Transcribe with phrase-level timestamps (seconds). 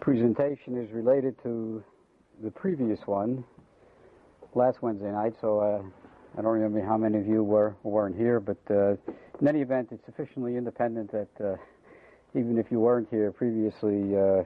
[0.00, 1.82] presentation is related to
[2.42, 3.44] the previous one
[4.54, 5.82] last Wednesday night, so uh,
[6.38, 8.92] I don't remember how many of you were weren't here, but uh,
[9.40, 11.56] in any event, it's sufficiently independent that uh,
[12.34, 14.42] even if you weren't here previously, uh,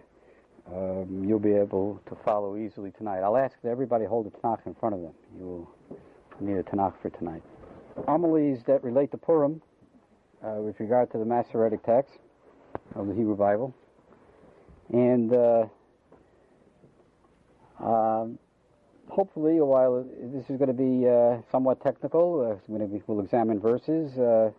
[0.75, 3.21] um, you'll be able to follow easily tonight.
[3.21, 5.13] I'll ask that everybody hold a Tanakh in front of them.
[5.39, 5.99] You will
[6.41, 7.43] need a Tanakh for tonight.
[8.07, 9.61] Homilies that relate to Purim
[10.43, 12.19] uh, with regard to the Masoretic text
[12.95, 13.75] of the Hebrew Bible.
[14.93, 15.67] And uh,
[17.81, 18.39] um,
[19.09, 24.17] hopefully, while this is going to be uh, somewhat technical, uh, be, we'll examine verses,
[24.19, 24.51] uh,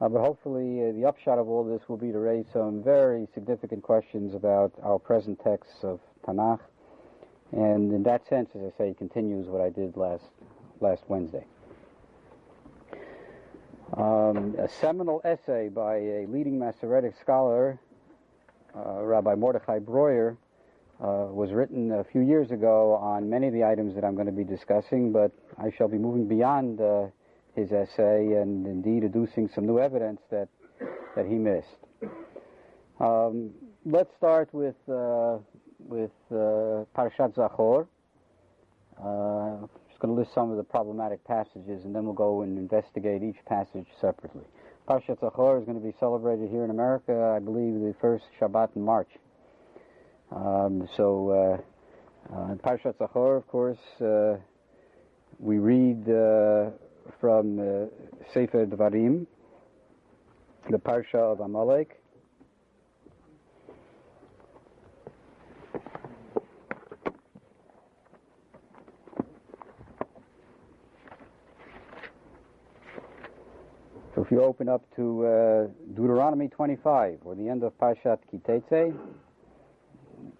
[0.00, 3.28] uh, but hopefully uh, the upshot of all this will be to raise some very
[3.34, 6.60] significant questions about our present texts of Tanakh.
[7.52, 10.24] And in that sense, as I say, it continues what I did last,
[10.80, 11.44] last Wednesday.
[13.96, 17.80] Um, a seminal essay by a leading Masoretic scholar,
[18.74, 20.36] Rabbi Mordechai Breuer,
[21.02, 24.26] uh, was written a few years ago on many of the items that I'm going
[24.26, 27.06] to be discussing, but I shall be moving beyond uh,
[27.54, 30.48] his essay and indeed adducing some new evidence that,
[31.16, 31.66] that he missed.
[33.00, 33.50] Um,
[33.86, 35.38] let's start with, uh,
[35.78, 37.86] with uh, Parashat Zachor.
[39.02, 42.42] Uh, I'm just going to list some of the problematic passages and then we'll go
[42.42, 44.44] and investigate each passage separately.
[44.90, 48.74] Parashat Zachor is going to be celebrated here in America, I believe, the first Shabbat
[48.74, 49.06] in March.
[50.34, 51.62] Um, so,
[52.32, 54.34] uh, uh, Parashat Zachor, of course, uh,
[55.38, 56.70] we read uh,
[57.20, 57.86] from uh,
[58.34, 59.26] Sefer Dvarim,
[60.68, 61.99] the Parsha of Amalek.
[74.30, 78.96] If you open up to uh, Deuteronomy 25, or the end of Parshat Kitetse,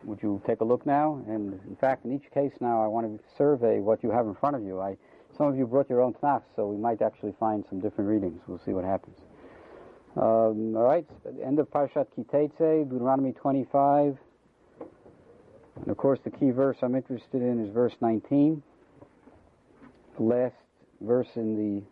[0.04, 1.20] would you take a look now?
[1.26, 4.36] And in fact, in each case now, I want to survey what you have in
[4.36, 4.80] front of you.
[4.80, 4.96] I
[5.36, 8.40] some of you brought your own Tanakh, so we might actually find some different readings.
[8.46, 9.16] We'll see what happens.
[10.16, 11.06] Um, all right,
[11.44, 14.16] end of Parshat Kitetse, Deuteronomy 25.
[15.80, 18.62] And of course, the key verse I'm interested in is verse 19,
[20.16, 20.54] the last
[21.00, 21.82] verse in the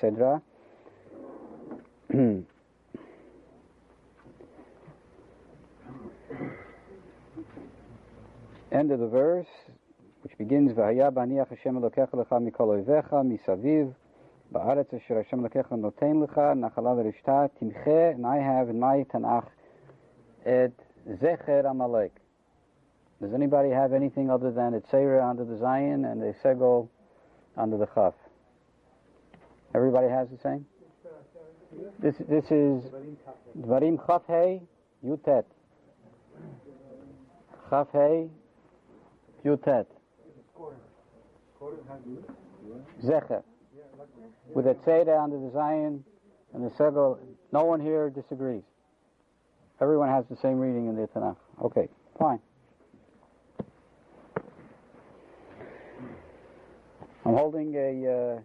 [0.00, 0.40] Sedra.
[8.72, 9.46] End of the verse,
[10.22, 13.92] which begins, והיה בניח השם אלוקיך לך מכל אויביך, מסביב,
[14.50, 19.48] בארץ אשר השם אלוקיך נותן לך, נחלה ורשתה, and I have in my Tanakh
[20.44, 20.72] et
[21.08, 22.12] zecher amalek.
[23.22, 24.82] Does anybody have anything other than a
[25.24, 26.88] under the Zayin and a Segol
[27.56, 28.14] under the Chaf?
[29.74, 30.66] Everybody has the same?
[31.98, 32.84] This, this is
[33.58, 34.60] Dvarim Chaf Hey
[35.04, 35.44] Yutet.
[37.70, 38.28] Chaf Hey
[39.44, 39.86] Yutet.
[43.04, 43.42] Zecher.
[44.54, 46.00] With a Tzera under the Zayin
[46.54, 47.18] and the Segol,
[47.52, 48.62] no one here disagrees.
[49.80, 51.36] Everyone has the same reading in the Tanakh.
[51.64, 52.38] Okay, fine.
[57.24, 58.40] I'm holding a uh,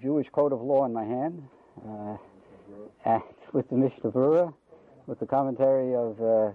[0.00, 1.42] Jewish code of law in my hand,
[1.86, 2.16] uh,
[3.04, 3.22] and
[3.52, 4.52] with the Mishnah Berurah,
[5.06, 6.52] with the commentary of uh,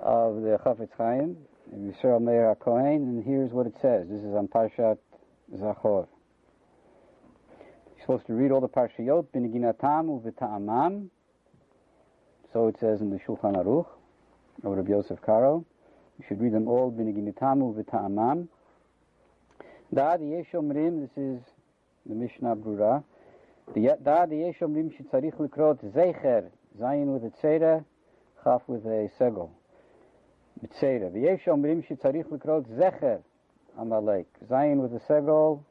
[0.00, 1.36] of the Chafetz Chaim,
[1.74, 4.06] Yisrael Meir HaKohen, and here's what it says.
[4.08, 4.98] This is on Parshat
[5.54, 6.06] Zachor.
[7.96, 11.08] You're supposed to read all the Parshiyot, Biniginatam Uvita'amam.
[12.52, 13.86] So it says in the Shulchan Aruch,
[14.64, 15.64] of Rabbi Yosef Karo.
[16.18, 18.48] You should read them all, Biniginatam Uvita'amam.
[19.92, 21.40] Da Yesh Omrim, this is
[22.06, 23.04] the Mishnah Brura.
[23.74, 27.84] The da Yesh Omrim Shitzarich Likrot Zecher, Zayin with a Tzera,
[28.42, 29.50] Chaf with a Segol.
[30.62, 31.12] B'Tzeira.
[31.12, 33.20] V'yesh Omrim Shitzarich Likrot Zecher,
[33.78, 34.26] Amalek.
[34.48, 35.62] Zayin with the segol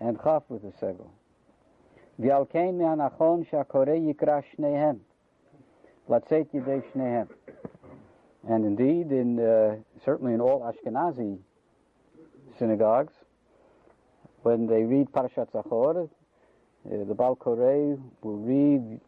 [0.00, 1.10] and Chaf with the segol.
[2.18, 5.00] V'alkein me'anachon sha'korei yikra shnehem.
[6.08, 7.28] Latzet yidei shnehem.
[8.48, 11.38] And indeed, in uh, certainly in all Ashkenazi
[12.58, 13.12] synagogues,
[14.42, 16.08] when they read Parashat Zachor,
[16.86, 19.00] uh, the Baal Korei will read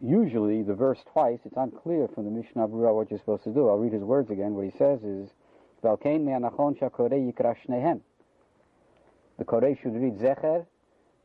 [0.00, 1.38] usually the verse twice.
[1.44, 3.68] It's unclear from the Mishnah Brura what you're supposed to do.
[3.68, 4.54] I'll read his words again.
[4.54, 5.30] What he says is,
[5.82, 8.00] Valkein me'anachon sha'korei yikra.
[9.38, 10.66] The Korei should read Zecher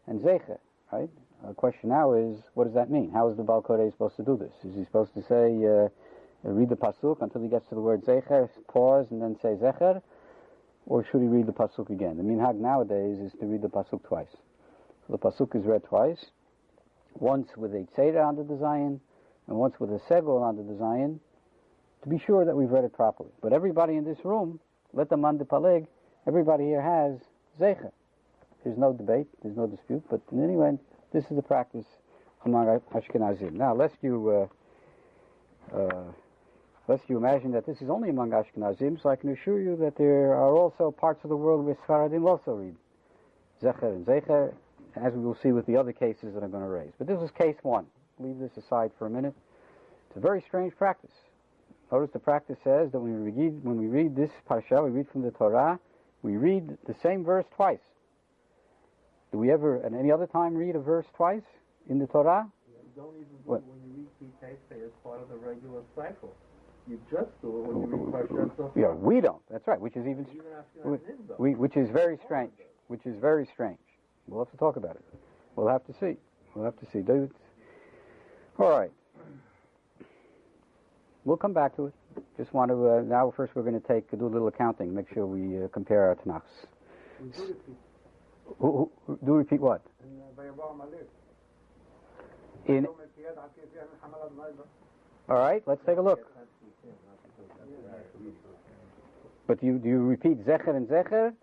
[0.07, 0.59] and Zecher,
[0.91, 1.09] right?
[1.45, 3.11] The question now is, what does that mean?
[3.11, 4.53] How is the Baal Korei supposed to do this?
[4.63, 5.89] Is he supposed to say, uh,
[6.43, 10.01] read the Pasuk until he gets to the word Zecher, pause, and then say Zecher?
[10.85, 12.17] Or should he read the Pasuk again?
[12.17, 14.37] The minhag nowadays is to read the Pasuk twice.
[15.09, 16.25] The Pasuk is read twice,
[17.13, 18.99] once with a Tzera under the Zayin,
[19.47, 21.19] and once with a Segol under the Zayin,
[22.03, 23.29] to be sure that we've read it properly.
[23.41, 24.59] But everybody in this room,
[24.93, 25.87] let the man de paleg,
[26.27, 27.19] everybody here has
[27.59, 27.91] zecher.
[28.63, 30.81] There's no debate, there's no dispute, but in any event,
[31.13, 31.85] this is the practice
[32.45, 33.53] among Ashkenazim.
[33.53, 34.49] Now, lest you,
[35.71, 36.03] uh, uh,
[36.87, 39.97] lest you imagine that this is only among Ashkenazim, so I can assure you that
[39.97, 42.75] there are also parts of the world where Sfaradim also read
[43.61, 44.53] Zecher and Zecher,
[44.95, 46.91] as we will see with the other cases that I'm going to raise.
[46.97, 47.85] But this is case one.
[48.19, 49.33] Leave this aside for a minute.
[50.07, 51.11] It's a very strange practice.
[51.91, 55.07] Notice the practice says that when we read, when we read this parsha, we read
[55.11, 55.79] from the Torah,
[56.23, 57.83] we read the same verse twice.
[59.31, 61.43] Do we ever, at any other time, read a verse twice
[61.89, 62.47] in the Torah?
[62.67, 66.33] You don't even do it when you read Kitay as part of the regular cycle.
[66.87, 68.71] You just do it when you read Parshat Zachor.
[68.75, 69.41] Yeah, we don't.
[69.51, 69.79] That's right.
[69.79, 70.45] Which is even, Even
[70.83, 70.97] we,
[71.37, 72.53] we, which is very strange.
[72.87, 73.79] Which is very strange.
[74.27, 75.03] We'll have to talk about it.
[75.55, 76.17] We'll have to see.
[76.53, 76.99] We'll have to see.
[76.99, 77.31] David.
[78.57, 78.91] All right.
[81.25, 81.93] We'll come back to it.
[82.37, 85.11] Just want to, uh, now first we're going to take, do a little accounting, make
[85.13, 86.67] sure we uh, compare our Tanakhs.
[87.35, 87.55] Do,
[88.59, 89.81] who, who, do repeat what?
[92.67, 92.85] In,
[95.27, 96.19] all right, let's take a look.
[99.47, 101.33] But you, do you repeat Zecher and Zecher?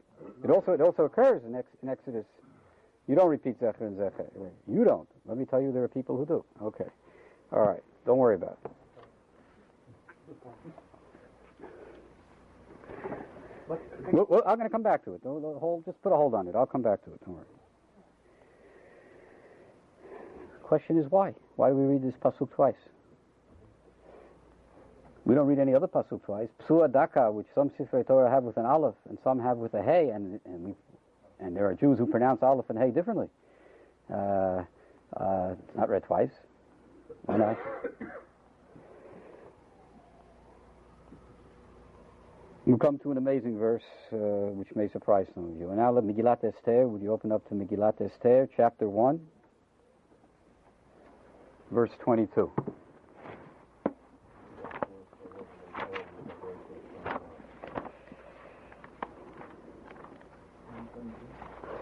[0.44, 2.24] It also, it also occurs in, ex, in Exodus
[3.08, 4.26] you don't repeat Zecher and Zecher.
[4.68, 5.08] You don't.
[5.26, 6.44] Let me tell you, there are people who do.
[6.62, 6.86] Okay.
[7.52, 7.82] All right.
[8.06, 8.70] Don't worry about it.
[14.12, 15.22] Well, well, I'm going to come back to it.
[15.24, 16.54] Don't- don't hold, just put a hold on it.
[16.54, 17.20] I'll come back to it.
[17.24, 17.44] Don't worry.
[20.62, 21.34] Question is why?
[21.56, 22.74] Why do we read this pasuk twice?
[25.24, 26.48] We don't read any other pasuk twice.
[26.66, 29.82] Psua daka, which some Sifrei Torah have with an aleph and some have with a
[29.82, 30.74] hey, and and we
[31.42, 33.28] and there are Jews who pronounce aleph and hey differently.
[34.12, 34.62] Uh,
[35.16, 36.30] uh, not read twice.
[37.26, 37.56] Why not?
[42.64, 45.68] We come to an amazing verse uh, which may surprise some of you.
[45.68, 46.86] And now, let Megillat Esther.
[46.86, 49.20] Would you open up to Megillat Esther, chapter one,
[51.70, 52.50] verse twenty-two.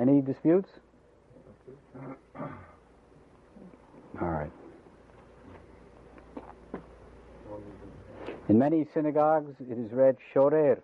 [0.00, 0.68] Any disputes?
[4.20, 4.50] All right.
[8.48, 10.80] In many synagogues, it is read Shorer.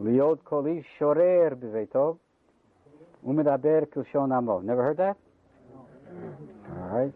[0.00, 2.18] Liot kolish shorer b'veitov.
[3.26, 4.60] Umedaber kilshon amo.
[4.60, 5.16] Never heard that?
[6.70, 7.12] All right.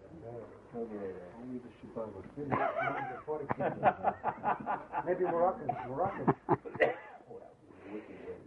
[0.75, 2.39] Only the Shibboleth.
[5.07, 5.69] Maybe Moroccan.
[5.89, 6.35] Moroccan.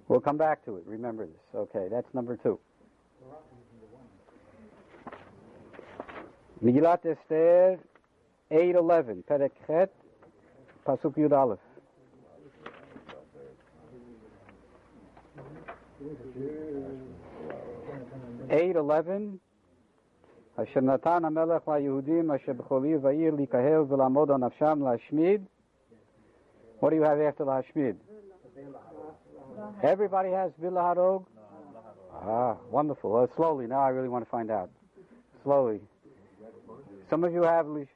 [0.08, 0.84] We'll come back to it.
[0.86, 1.44] Remember this.
[1.54, 2.58] Okay, that's number two.
[6.62, 7.78] Megillat Esther
[8.50, 9.94] 8:11, Perek Chet,
[10.86, 11.58] Pasuk Yud Aleph.
[18.50, 19.38] Eight eleven.
[20.56, 25.44] אשר נתן המלך ליהודים אשר בכל עיר ועיר להיקהל ולעמוד על נפשם להשמיד.
[26.80, 27.96] What do you have after להשמיד?
[29.83, 31.25] Everybody has Vilaharog?
[32.13, 33.15] Ah, wonderful.
[33.15, 34.69] Uh, slowly, now I really want to find out.
[35.43, 35.79] Slowly.
[37.09, 37.87] Some of you have Lish-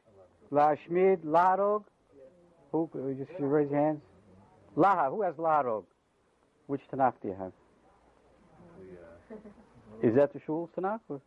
[0.51, 1.83] Lashmid, Laharog?
[2.71, 4.01] Who, uh, just you raise your hands.
[4.77, 5.85] Laha, who has Laharog?
[6.67, 7.51] Which Tanakh do you have?
[10.03, 10.99] Is that the Shul's Tanakh?
[11.09, 11.21] Or?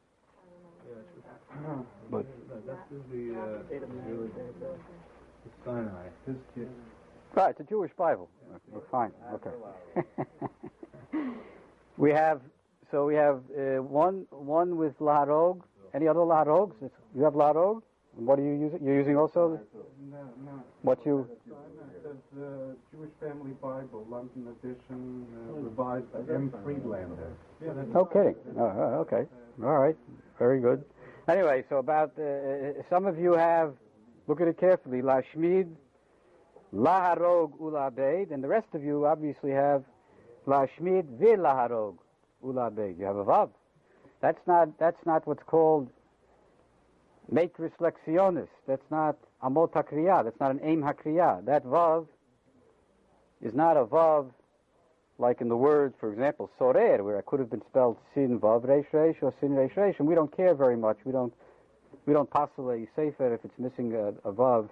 [2.10, 2.26] But
[2.66, 2.78] That's
[3.10, 3.78] the, uh,
[5.44, 6.06] the Sinai.
[6.26, 6.68] His kid.
[7.34, 8.28] Right, it's a Jewish Bible.
[8.74, 9.50] Uh, Fine, okay.
[11.96, 12.42] we have,
[12.90, 15.62] so we have uh, one one with Laharog.
[15.94, 16.74] Any other Laharogs?
[17.14, 17.82] You have Laharog?
[18.16, 18.80] What are you using?
[18.84, 19.58] You're using also
[20.10, 20.62] No, no.
[20.82, 21.26] what you?
[22.34, 26.52] The Jewish Family Bible, London edition, uh, revised by M.
[26.62, 27.32] Friedlander.
[27.64, 28.34] Yeah, that's No kidding.
[28.58, 29.24] Oh, uh, okay.
[29.62, 29.96] All right.
[30.38, 30.84] Very good.
[31.28, 33.74] Anyway, so about uh, uh, some of you have.
[34.28, 35.02] Look at it carefully.
[35.02, 35.74] Lashmid,
[36.74, 39.84] Laharog, Ulabed, and the rest of you obviously have
[40.46, 41.96] Lashmid, Vilaharog,
[42.44, 42.98] Ulabed.
[42.98, 43.50] You have a vav.
[44.20, 44.78] That's not.
[44.78, 45.90] That's not what's called
[47.30, 48.48] Matres Lectionis.
[48.66, 50.24] That's not Amot HaKriya.
[50.24, 51.44] That's not an Aim HaKriya.
[51.44, 52.06] That Vav
[53.40, 54.30] is not a Vav
[55.18, 58.66] like in the word, for example, Sorer, where it could have been spelled Sin Vav
[58.66, 60.98] Reish Reish or Sin Reish Reish, and we don't care very much.
[61.04, 61.32] We don't,
[62.06, 64.68] we don't postulate Sefer if it's missing a, a Vav.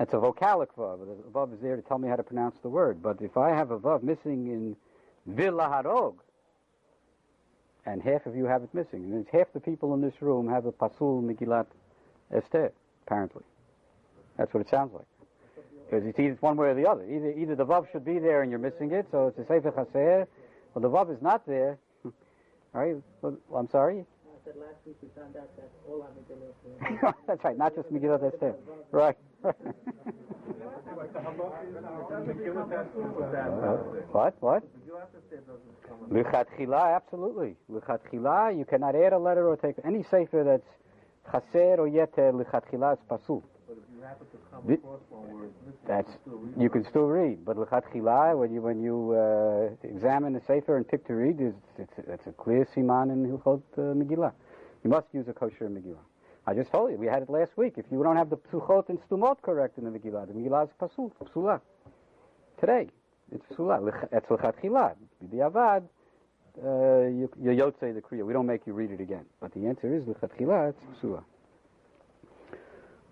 [0.00, 1.00] That's a vocalic Vav.
[1.00, 3.02] The Vav is there to tell me how to pronounce the word.
[3.02, 4.74] But if I have a Vav missing in
[5.30, 6.14] Vilaharog,
[7.84, 9.04] and half of you have it missing.
[9.04, 11.66] And half the people in this room have a Pasul Megillat
[12.34, 12.72] Esther,
[13.06, 13.42] apparently.
[14.38, 15.04] That's what it sounds like.
[15.90, 17.04] Because it's either one way or the other.
[17.04, 19.70] Either either the Vav should be there and you're missing it, so it's a Sefer
[19.70, 20.26] Chaser,
[20.74, 21.76] or the Vav is not there.
[22.04, 22.12] All
[22.72, 24.06] right, well, I'm sorry?
[24.40, 27.92] I said last week we found out that all our Megillah That's right, not just
[27.92, 28.54] Megillat Esther.
[28.90, 29.16] Right.
[29.44, 33.04] Like the halachas, the Megillah Esther,
[33.36, 33.76] Uh,
[34.12, 34.34] what?
[34.40, 34.62] What?
[34.62, 36.24] Megillat Esther doesn't come in.
[36.24, 37.56] Lichatchila, absolutely.
[37.68, 40.64] You cannot add a letter or take any sefer that's
[41.52, 42.32] chaser or yeter.
[42.32, 43.42] Lichatchila is pasul.
[43.70, 46.38] But if you happen to come across one where it's missing, That's you can still
[46.42, 46.72] read you it.
[46.72, 51.06] can still read, but lichatchila, when you when you uh, examine the sefer and pick
[51.06, 54.32] to read, is it's, it's a clear siman in Hilchot uh, Megillah.
[54.82, 56.02] You must use a kosher Megillah.
[56.48, 57.74] I just told you we had it last week.
[57.76, 60.70] If you don't have the psuchot and stumot correct in the Megillah, the Megillah is
[60.80, 61.60] pasul, psula.
[62.58, 62.88] Today,
[63.30, 64.08] it's psula.
[64.10, 64.96] That's lichatchila.
[65.24, 65.84] B'diavad,
[66.64, 68.26] uh, you you yotze the kriya.
[68.26, 69.26] We don't make you read it again.
[69.40, 70.70] But the answer is lichatchila.
[70.70, 71.22] It's psula.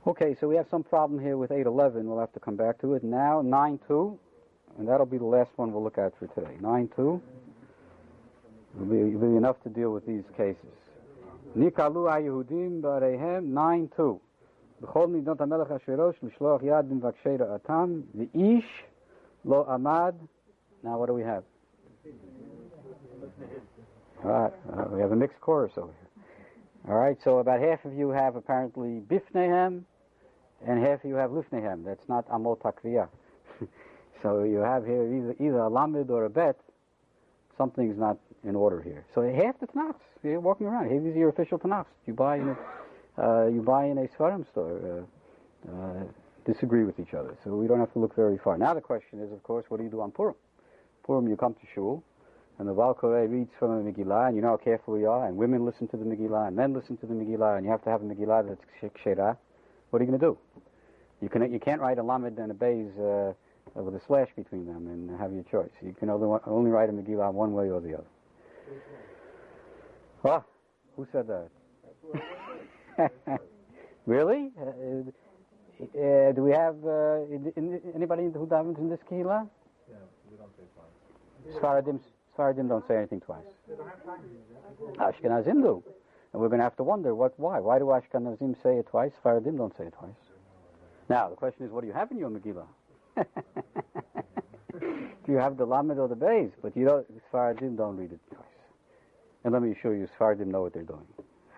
[0.08, 2.05] Okay, so we have some problem here with 811.
[2.08, 3.03] We'll have to come back to it.
[3.03, 4.17] Now, 9.2,
[4.77, 6.58] and that'll be the last one we'll look at for today.
[6.62, 7.22] 9.2
[8.75, 10.58] will be, will be enough to deal with these cases.
[11.58, 14.20] Nikalu HaYehudim Barehem 9.2
[14.82, 18.86] בכל מידות המלך אשרוש לשלוח יד במבקשי רעתם ואיש
[19.46, 20.15] לא עמד.
[20.84, 21.43] Now what do we have?
[24.24, 26.10] All right, uh, we have a mixed chorus over here.
[26.89, 29.84] All right, so about half of you have apparently bifnehem,
[30.67, 31.85] and half you have lifnehem.
[31.85, 33.09] That's not amot hakriya.
[34.23, 36.59] so you have here either, either a lamed or a bet.
[37.57, 39.05] Something's not in order here.
[39.15, 40.91] So half the tanachs, you're walking around.
[40.91, 41.87] Here, these are your official tanachs.
[42.07, 42.57] You buy in a,
[43.21, 45.07] uh, you buy in a svarim store.
[45.67, 46.05] Uh, uh,
[46.45, 47.37] disagree with each other.
[47.45, 48.57] So we don't have to look very far.
[48.57, 50.35] Now the question is, of course, what do you do on Purim?
[51.05, 52.03] Purim, you come to shul,
[52.59, 55.37] and the Koreh reads from the Megillah, and you know how careful we are, and
[55.37, 57.91] women listen to the Megillah, and men listen to the Megillah, and you have to
[57.91, 59.37] have a Megillah that's Shekshera.
[59.91, 60.38] What are you going to do?
[61.20, 63.34] You, can, you can't write a Lamed and a Beis uh,
[63.75, 65.70] with a slash between them and have your choice.
[65.82, 68.06] You can only, only write a Megillah one way or the other.
[70.25, 70.42] Ah,
[70.96, 71.48] who said that?
[74.06, 74.50] really?
[74.60, 75.10] Uh,
[75.80, 79.48] uh, do we have uh, in, in, anybody who davens in this kehillah?
[79.88, 79.96] Yeah,
[80.30, 81.60] we don't say fine.
[81.60, 82.00] Sfaradim,
[82.37, 83.44] Sfaradim don't say anything twice.
[84.98, 85.82] Ashkenazim do.
[86.32, 87.60] And we're going to have to wonder what, why.
[87.60, 89.12] Why do Ashkenazim say it twice?
[89.22, 90.27] Sfaradim don't say it twice.
[91.09, 92.67] Now, the question is, what do you have in your Megillah?
[94.81, 96.53] do you have the Lamed or the Beis?
[96.62, 98.45] But you don't, Sfaradim don't read it twice.
[99.45, 101.07] And let me assure you, Sfaradim know what they're doing.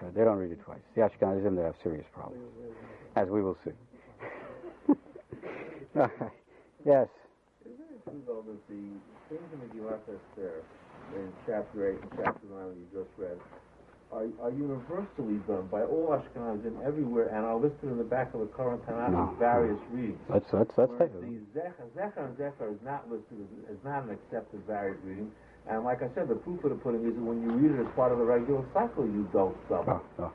[0.00, 0.80] Uh, they don't read it twice.
[0.94, 2.42] The Ashkenazim, they have serious problems,
[3.16, 3.72] as we will see.
[6.86, 7.08] yes.
[8.04, 8.82] True though that the
[9.28, 10.62] things in Megillat Esther
[11.16, 13.38] in chapter 8 and chapter 9 that you just read
[14.12, 18.40] are, are universally done by all Ashkenazim everywhere and are listed in the back of
[18.40, 19.30] the current Tanakh No.
[19.30, 20.18] in various readings.
[20.28, 24.10] Let's, let's Whereas the Zecher, Zecher and Zecher is not listed, as, is not an
[24.10, 25.30] accepted varied reading.
[25.68, 27.86] And like I said, the proof of the pudding is that when you read it
[27.86, 30.02] as part of the regular cycle, you don't double.
[30.18, 30.32] Oh, oh.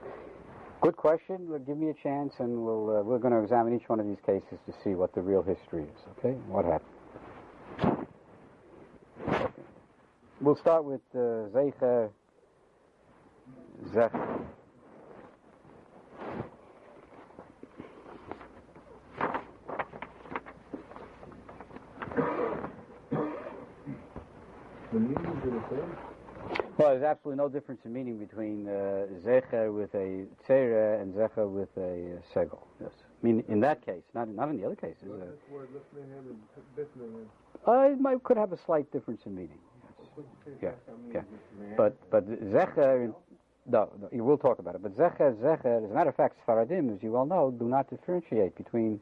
[0.81, 1.49] Good question.
[1.49, 4.05] Well, Give me a chance, and we'll uh, we're going to examine each one of
[4.05, 5.99] these cases to see what the real history is.
[6.19, 8.07] Okay, what happened?
[10.41, 12.09] We'll start with uh, Zeicha
[13.93, 14.11] Zech.
[24.91, 25.97] The meanings are the same.
[26.77, 31.49] Well, there's absolutely no difference in meaning between uh, Zecher with a Tzera and Zecher
[31.49, 32.59] with a uh, Segol.
[32.81, 32.91] Yes.
[33.01, 35.03] I mean, in that case, not not in the other cases.
[35.03, 35.69] Uh, word.
[37.67, 39.57] Uh, it might, could have a slight difference in meaning.
[40.61, 40.73] Yes.
[41.13, 41.21] Yeah,
[41.59, 41.75] yeah.
[41.77, 43.13] But but Zecher,
[43.67, 44.83] no, no, you will talk about it.
[44.83, 47.89] But Zecher, Zecher, as a matter of fact, Sfaradim, as you well know, do not
[47.89, 48.99] differentiate between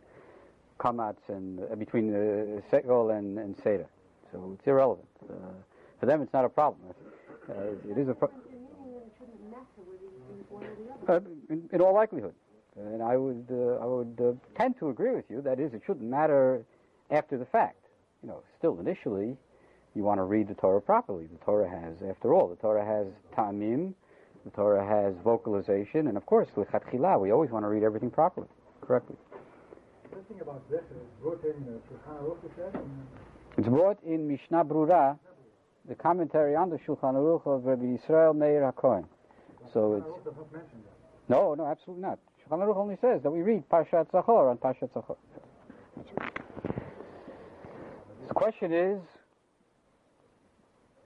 [0.80, 3.88] Kamats and uh, between uh, and, and Seder.
[4.32, 5.08] So it's irrelevant.
[5.30, 5.36] Uh,
[6.00, 6.82] for them, it's not a problem.
[7.50, 7.54] Uh,
[7.90, 8.30] it is a pro-
[11.08, 12.34] uh, in, in all likelihood.
[12.76, 15.42] And I would, uh, I would uh, tend to agree with you.
[15.42, 16.66] That is, it shouldn't matter
[17.12, 17.78] after the fact.
[18.24, 19.38] You know, still initially,
[19.96, 21.26] you want to read the Torah properly.
[21.26, 23.94] The Torah has, after all, the Torah has tamim,
[24.44, 28.48] the Torah has vocalization, and of course, lichatchila, we always want to read everything properly,
[28.82, 29.16] correctly.
[30.12, 33.08] The about Zecher is brought in Shulchan Aruch, you said, and
[33.58, 35.18] It's brought in Mishnah Brura,
[35.88, 39.06] the commentary on the Shulchan Aruch of Rabbi Israel Meir HaKohen.
[39.74, 41.30] So it's Aruch does not mention that.
[41.30, 42.20] no, no, absolutely not.
[42.50, 45.16] Shulchan Aruch only says that we read Parshat Zachor on Parshat Zachor.
[48.28, 49.00] The question is,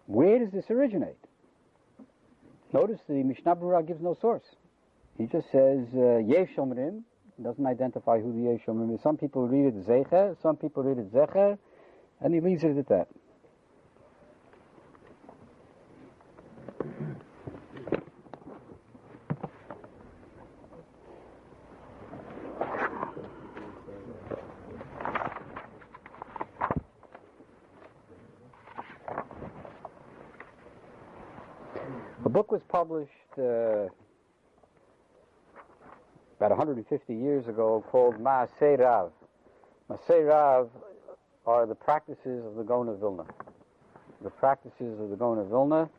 [0.08, 1.18] where does this originate?
[2.74, 4.44] Notice the Mishnah Brura gives no source.
[5.18, 7.04] He just says uh, Yesh Omrim,
[7.42, 9.02] doesn't identify who the Yesh Omrim is.
[9.02, 11.58] Some people read it Zecher, some people read it Zecher,
[12.20, 13.08] and he leaves it at that.
[32.26, 33.90] A book was published uh,
[36.38, 39.12] about 150 years ago called Maaseh Rav.
[39.90, 40.70] Maaseh Rav
[41.46, 43.26] are the practices of the Gaon of Vilna.
[44.22, 45.90] The practices of the Gaon of Vilna,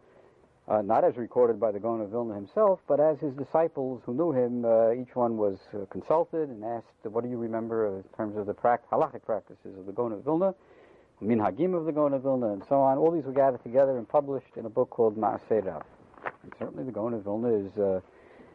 [0.69, 4.15] uh, not as recorded by the Gaon of Vilna himself, but as his disciples who
[4.15, 8.05] knew him, uh, each one was uh, consulted and asked, what do you remember in
[8.17, 10.55] terms of the halachic practices of the Gaon of Vilna,
[11.23, 12.97] minhagim of the Gaon of Vilna, and so on.
[12.97, 15.83] All these were gathered together and published in a book called Maaseh Rav.
[16.43, 18.01] And certainly the Gaon of Vilna is, uh,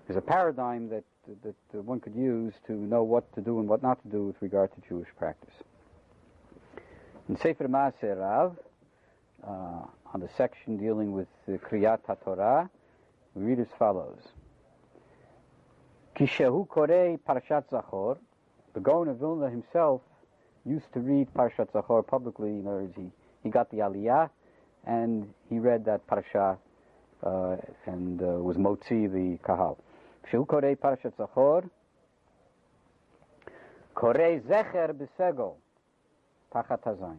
[0.10, 1.04] is a paradigm that,
[1.44, 4.24] that uh, one could use to know what to do and what not to do
[4.24, 5.54] with regard to Jewish practice.
[7.30, 8.58] In Sefer Maaseh Rav,
[9.46, 9.50] uh,
[10.14, 12.70] on the section dealing with uh, Kriyat HaTorah,
[13.36, 14.20] we read as follows.
[16.16, 18.18] Kishehu Korei Parashat Zachor,
[18.74, 20.02] the Gaon of Vilna himself
[20.66, 22.50] used to read Parashat Zachor publicly.
[22.50, 23.12] In other words, he,
[23.42, 24.30] he got the Aliyah,
[24.86, 26.56] and he read that Parashat uh,
[27.86, 29.78] and uh, was motzi the kahal.
[30.32, 31.70] Shehu korei parashat zachor,
[33.96, 35.56] korei zecher b'segol,
[36.54, 37.18] tachat hazayin.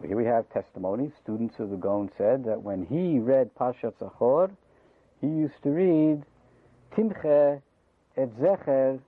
[0.00, 1.12] So here we have testimony.
[1.22, 4.50] Students of the Gaon said that when he read Parashat Zachor,
[5.20, 6.24] he used to read
[6.96, 7.62] Timche
[8.16, 8.98] et Zecher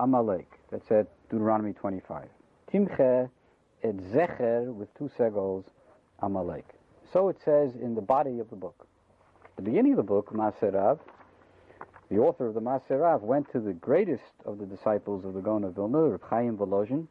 [0.00, 0.48] Amalek.
[0.70, 2.26] That's at Deuteronomy 25.
[2.72, 3.28] Timche
[3.82, 5.64] et Zecher with two segals
[6.20, 6.64] Amalek.
[7.12, 8.86] So it says in the body of the book.
[9.56, 11.00] The beginning of the book, Maaseh Rav,
[12.10, 15.40] the author of the Maaseh Rav went to the greatest of the disciples of the
[15.40, 17.06] Gaon of Vilna, Reb Chaim Volozhin,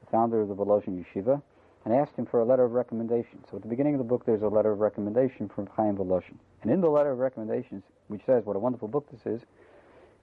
[0.00, 1.40] the founder of the Volozhin Yeshiva,
[1.84, 3.44] and asked him for a letter of recommendation.
[3.50, 6.36] So at the beginning of the book, there's a letter of recommendation from Chaim Volozhin.
[6.62, 9.42] And in the letter of recommendations, which says what a wonderful book this is,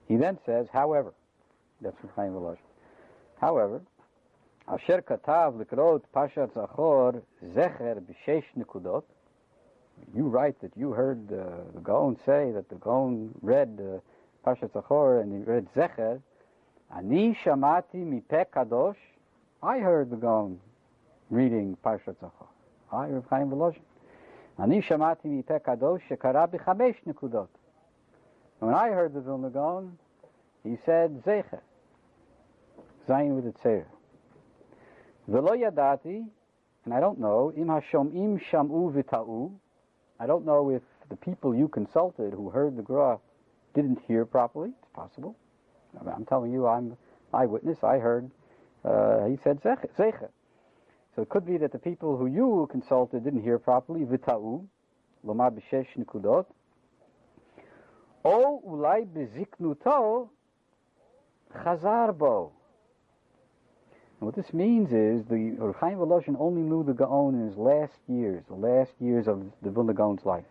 [0.06, 1.14] he then says, however,
[1.80, 2.58] that's from Chaim Volozhin.
[3.40, 3.80] However,
[4.66, 9.04] Asher katav likrot pashat zachor zecher b'shesh nekudot.
[10.14, 13.98] You write that you heard uh, the Gaon say that the Gaon read uh,
[14.46, 16.20] Zachor and he read Zecher.
[16.94, 18.22] Ani shamati.
[19.62, 20.60] I heard the Gaon
[21.30, 22.46] reading Pashat Zachor.
[22.92, 23.80] I, Rav Chaim Volozhin.
[24.58, 27.48] Ani shamati mipeh kadosh shekara b'chamesh nekudot.
[28.60, 29.98] When I heard the Vilna Gaon,
[30.62, 31.60] he said Zecher.
[33.08, 33.86] Zayin with a tzera.
[35.26, 36.26] Velo yadati,
[36.84, 39.52] and I don't know, im hashomim shamu v'ta'u,
[40.20, 43.18] I don't know if the people you consulted who heard the Gra
[43.74, 44.70] didn't hear properly.
[44.82, 45.36] It's possible.
[46.06, 46.96] I'm telling you, I'm
[47.32, 47.82] eyewitness.
[47.82, 48.30] I heard
[48.84, 50.28] uh, he said zecher.
[51.14, 54.00] So it could be that the people who you consulted didn't hear properly.
[54.04, 54.64] V'ta'u,
[55.26, 56.46] lomar b'shesh nikudot.
[58.24, 60.28] O ulai beziknuto
[61.54, 62.52] chazar bo.
[62.52, 62.63] And
[64.24, 66.00] what this means is the Rav Chaim
[66.38, 70.24] only knew the Gaon in his last years, the last years of the Vilna Gaon's
[70.24, 70.44] life.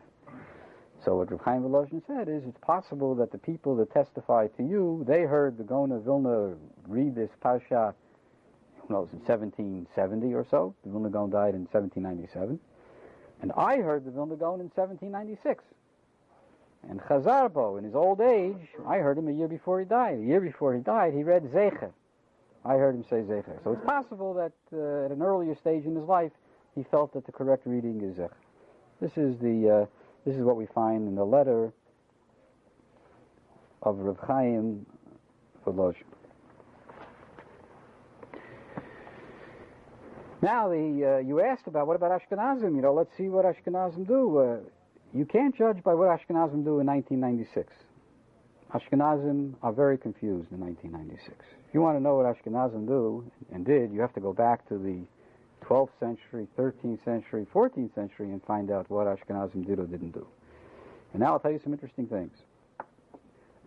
[1.04, 5.04] So what Rav Chaim said is it's possible that the people that testify to you,
[5.08, 6.56] they heard the Gaon of Vilna
[6.88, 7.96] read this Pasha,
[8.78, 10.76] who knows, in 1770 or so.
[10.84, 12.60] The Vilna Gaon died in 1797.
[13.42, 15.64] And I heard the Vilna Gaon in 1796.
[16.90, 20.20] And Chazarbo, in his old age, I heard him a year before he died.
[20.20, 21.92] A year before he died, he read Zecher.
[22.66, 23.62] I heard him say Zecher.
[23.64, 26.32] So it's possible that uh, at an earlier stage in his life,
[26.76, 28.32] he felt that the correct reading is Zecher.
[29.02, 29.86] This is the uh,
[30.26, 31.74] this is what we find in the letter
[33.82, 34.86] of Rav Chaim
[35.66, 36.04] Volozhin.
[40.42, 42.76] Now, the uh, you asked about what about Ashkenazim?
[42.76, 44.38] You know, let's see what Ashkenazim do.
[44.38, 44.58] Uh,
[45.14, 47.74] you can't judge by what Ashkenazim do in 1996.
[48.74, 51.46] Ashkenazim are very confused in 1996.
[51.74, 54.68] If you want to know what Ashkenazim do and did, you have to go back
[54.68, 55.00] to the
[55.66, 60.28] 12th century, 13th century, 14th century and find out what Ashkenazim did or didn't do.
[61.14, 62.32] And now I'll tell you some interesting things.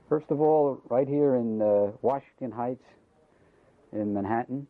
[0.09, 2.85] First of all, right here in uh, Washington Heights
[3.92, 4.69] in Manhattan,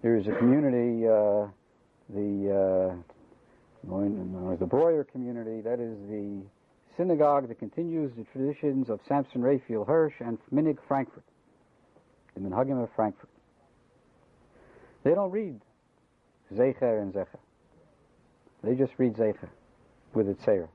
[0.00, 1.48] there's a community, uh,
[2.08, 2.96] the
[3.90, 5.60] uh, the Breuer community.
[5.60, 6.40] That is the
[6.96, 11.24] synagogue that continues the traditions of Samson Raphael Hirsch and Minig Frankfurt,
[12.34, 13.28] the Minhagim of Frankfurt.
[15.04, 15.60] They don't read
[16.54, 17.38] Zecher and Zecher.
[18.62, 19.48] They just read Zecher
[20.14, 20.68] with its Seir.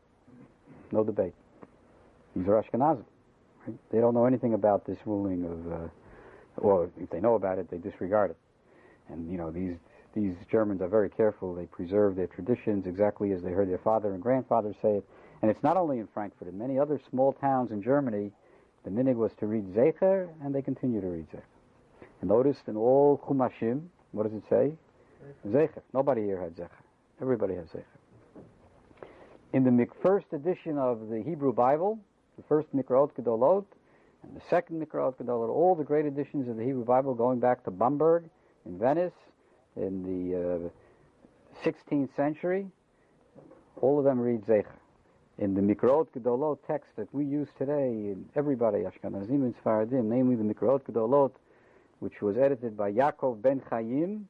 [0.91, 1.33] No debate.
[2.35, 3.05] These are Ashkenazim.
[3.65, 3.77] Right?
[3.91, 5.87] They don't know anything about this ruling of, uh,
[6.57, 8.37] well, if they know about it, they disregard it.
[9.09, 9.75] And, you know, these,
[10.13, 11.55] these Germans are very careful.
[11.55, 15.05] They preserve their traditions exactly as they heard their father and grandfather say it.
[15.41, 16.47] And it's not only in Frankfurt.
[16.47, 18.31] In many other small towns in Germany,
[18.87, 21.41] the minig was to read Zecher, and they continue to read Zecher.
[22.21, 24.71] And notice in all Chumashim, what does it say?
[25.45, 25.81] Zecher.
[25.93, 26.69] Nobody here had Zecher.
[27.21, 27.83] Everybody has Zecher.
[29.51, 31.99] In the first edition of the Hebrew Bible,
[32.37, 33.65] the first Mikraot Gedolot,
[34.23, 37.65] and the second Mikraot Gedolot, all the great editions of the Hebrew Bible going back
[37.65, 38.23] to Bomberg
[38.65, 39.13] in Venice
[39.75, 42.67] in the uh, 16th century,
[43.81, 44.77] all of them read Zecher.
[45.39, 50.35] In the Mikraot Gedolot text that we use today, in everybody, Ashkenazim and Sfaradim, namely
[50.35, 51.31] the Mikraot Gedolot,
[51.99, 54.27] which was edited by Yaakov ben Chaim,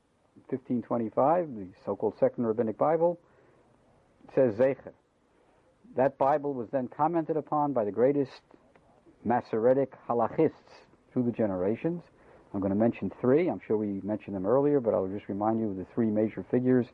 [0.49, 3.17] 1525, the so-called Second Rabbinic Bible,
[4.35, 4.91] says Zecher.
[5.95, 8.41] That Bible was then commented upon by the greatest
[9.23, 10.51] Masoretic halachists
[11.11, 12.03] through the generations.
[12.53, 13.49] I'm going to mention three.
[13.49, 16.45] I'm sure we mentioned them earlier, but I'll just remind you of the three major
[16.51, 16.85] figures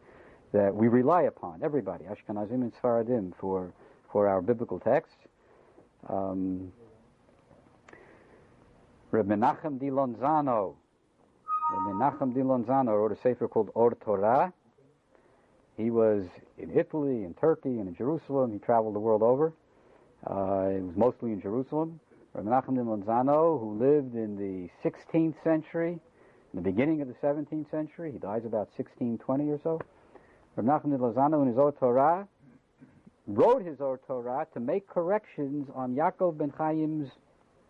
[0.52, 3.74] that we rely upon, everybody, Ashkenazim and Sfaradim, for,
[4.14, 5.18] for our biblical texts.
[6.08, 6.72] Um,
[9.12, 10.76] Reb Menachem di Lonzano.
[11.72, 14.54] Reb Menachem di Lonzano wrote a sefer called Or Torah.
[15.76, 16.26] He was
[16.60, 18.54] in Italy, in Turkey, and in Jerusalem.
[18.54, 19.52] He traveled the world over.
[20.26, 22.00] Uh, it was mostly in Jerusalem.
[22.34, 26.00] Rabbi Menachem de Lonzano, who lived in the 16th century,
[26.54, 29.82] in the beginning of the 17th century, he dies about 1620 or so.
[30.56, 32.28] Rabbi Menachem de Lonzano, in his Or Torah,
[33.28, 37.10] wrote his Or Torah to make corrections on Yaakov ben Chaim's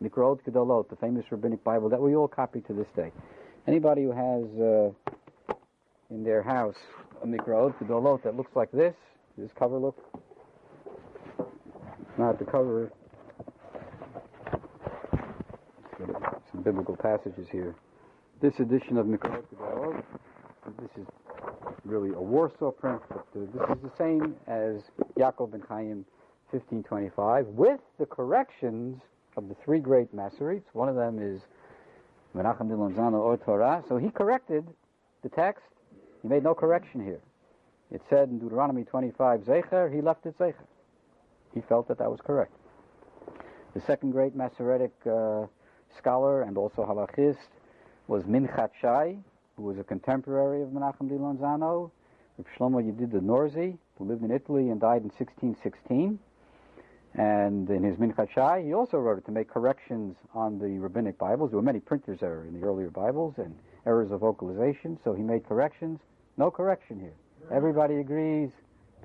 [0.02, 3.12] Mikraot Gedolot, the famous rabbinic Bible that we all copy to this day.
[3.68, 5.56] Anybody who has uh,
[6.10, 6.76] in their house
[7.22, 8.96] a Mikraot Gedolot that looks like this,
[9.38, 9.98] this cover look?
[12.18, 12.92] Not the cover.
[16.52, 17.76] Some biblical passages here.
[18.42, 20.04] This edition of Mikraot Gedolot,
[20.80, 21.08] this is
[21.86, 24.82] really a Warsaw print, but this is the same as
[25.18, 26.06] Yaakov ben Chaim
[26.52, 29.02] 1525 with the corrections
[29.36, 30.64] of the three great Masoretes.
[30.74, 31.42] One of them is
[32.36, 33.84] Menachem de Lonzano or Torah.
[33.88, 34.66] So he corrected
[35.24, 35.64] the text.
[36.22, 37.22] He made no correction here.
[37.92, 40.66] It said in Deuteronomy 25, Zecher, he left it Zecher.
[41.54, 42.54] He felt that that was correct.
[43.74, 45.46] The second great Masoretic uh,
[45.98, 47.38] scholar and also halachist
[48.08, 49.18] was Minchat Shai,
[49.56, 51.92] who was a contemporary of Menachem de Lonzano,
[52.38, 56.20] Reb Shlomo Yedid the Norzi, who lived in Italy and died in 1616.
[57.16, 61.18] And in his Minchat Shai, he also wrote it to make corrections on the rabbinic
[61.20, 61.52] Bibles.
[61.52, 65.22] There were many printers error in the earlier Bibles and errors of vocalization, so he
[65.22, 66.00] made corrections.
[66.38, 67.14] No correction here.
[67.52, 68.50] Everybody agrees.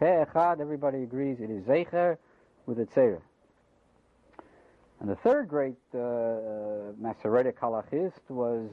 [0.01, 1.39] Peh echad, everybody agrees.
[1.41, 2.17] It is Zecher
[2.65, 3.21] with a tzera.
[5.01, 8.71] And the third great uh, uh, Masoretic halachist was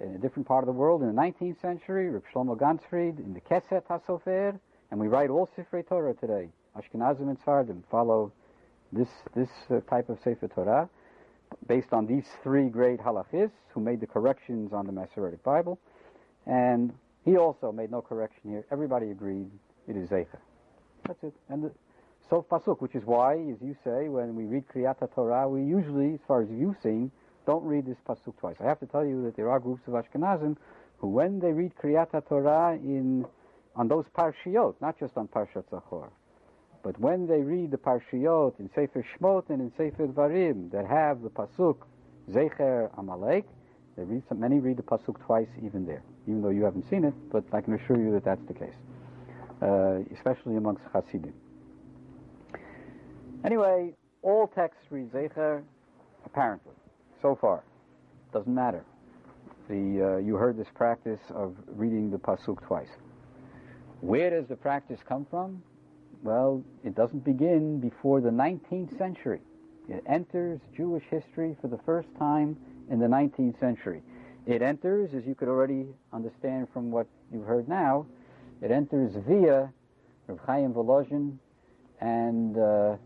[0.00, 3.34] in a different part of the world in the 19th century, Reb Shlomo Ganzfried in
[3.34, 4.58] the Keset HaSofer,
[4.90, 6.48] and we write all Sifrei Torah today.
[6.76, 8.32] Ashkenazim and Sfardim follow
[8.92, 10.88] this, this uh, type of Sefer Torah
[11.66, 15.78] based on these three great halachists who made the corrections on the Masoretic Bible.
[16.46, 16.92] And
[17.24, 18.64] he also made no correction here.
[18.70, 19.50] Everybody agreed
[19.86, 20.38] it is Zecher.
[21.06, 21.34] That's it.
[21.48, 21.72] And the,
[22.30, 26.14] so pasuk, which is why, as you say, when we read Kriyat Torah, we usually,
[26.14, 27.10] as far as you've seen,
[27.46, 28.56] don't read this pasuk twice.
[28.60, 30.56] I have to tell you that there are groups of Ashkenazim
[30.98, 33.26] who, when they read Kriyat Torah in
[33.74, 36.10] on those parshiot, not just on Parshat Zachor,
[36.82, 41.22] but when they read the parshiot in Sefer Shmot and in Sefer Dvarim that have
[41.22, 41.76] the pasuk
[42.30, 43.46] Zecher Amalek,
[43.96, 47.04] they read some, many read the pasuk twice even there, even though you haven't seen
[47.04, 47.14] it.
[47.30, 48.74] But I can assure you that that's the case,
[49.62, 51.34] uh, especially amongst Hasidim.
[53.44, 55.62] Anyway, all texts read Zecher,
[56.24, 56.74] apparently,
[57.22, 57.62] so far.
[58.32, 58.84] Doesn't matter.
[59.68, 62.88] The uh, you heard this practice of reading the pasuk twice.
[64.00, 65.62] Where does the practice come from?
[66.22, 69.40] Well, it doesn't begin before the 19th century.
[69.88, 72.56] It enters Jewish history for the first time
[72.90, 74.02] in the 19th century.
[74.46, 78.06] It enters, as you could already understand from what you've heard now,
[78.60, 79.72] it enters via
[80.26, 81.38] Rav Chaim Volozhin
[82.00, 82.96] and uh,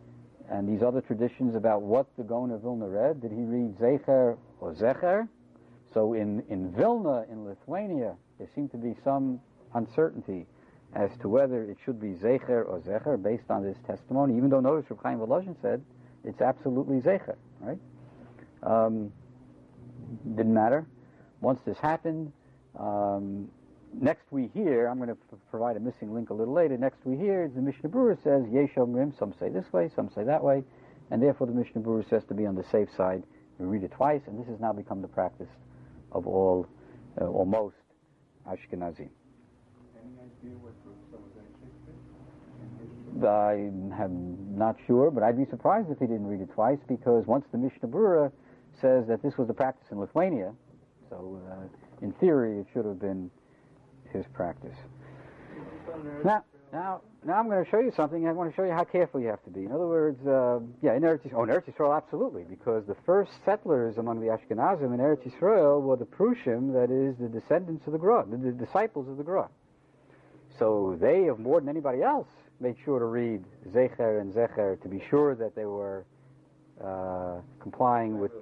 [0.51, 3.21] and these other traditions about what the Gaon of Vilna read.
[3.21, 5.29] Did he read Zecher or Zecher?
[5.93, 9.41] So in, in Vilna, in Lithuania, there seemed to be some
[9.75, 10.47] uncertainty
[10.95, 14.61] as to whether it should be Zecher or Zecher based on this testimony, even though
[14.61, 15.83] notice Reb Chaim Volozhin said
[16.25, 17.79] it's absolutely Zecher, right?
[18.63, 19.13] Um,
[20.37, 20.87] didn't matter.
[21.41, 22.33] Once this happened,
[22.79, 23.49] um,
[24.01, 25.17] next we hear, I'm going to
[25.51, 28.75] provide a missing link a little later, next we hear the Mishnah Berurah says, Yesh
[28.77, 30.63] Omrim, some say this way, some say that way,
[31.11, 33.23] and therefore the Mishnah Berurah says to be on the safe side.
[33.59, 35.49] We read it twice, and this has now become the practice
[36.13, 36.67] of all,
[37.21, 37.77] uh, or most,
[38.47, 39.09] Ashkenazim.
[39.09, 41.37] Any idea what group some of
[43.25, 43.55] I
[44.03, 47.47] am not sure, but I'd be surprised if he didn't read it twice because once
[47.51, 48.31] the Mishnah Berurah
[48.81, 50.53] says that this was the practice in Lithuania,
[51.09, 53.31] so uh, in theory it should have been
[54.17, 54.77] his practice.
[56.25, 58.27] Now, now, now I'm going to show you something.
[58.27, 59.65] I want to show you how careful you have to be.
[59.65, 62.97] In other words, uh, yeah, in Eretz Yisrael, oh, in Eretz Yisrael, absolutely, because the
[63.07, 67.87] first settlers among the Ashkenazim in Eretz Yisrael were the Prushim, that is, the descendants
[67.87, 69.49] of the Gra, the, the disciples of the Gra.
[70.59, 72.29] So they, of more than anybody else,
[72.61, 76.05] made sure to read Zecher and Zecher to be sure that they were
[76.83, 78.33] uh, complying with.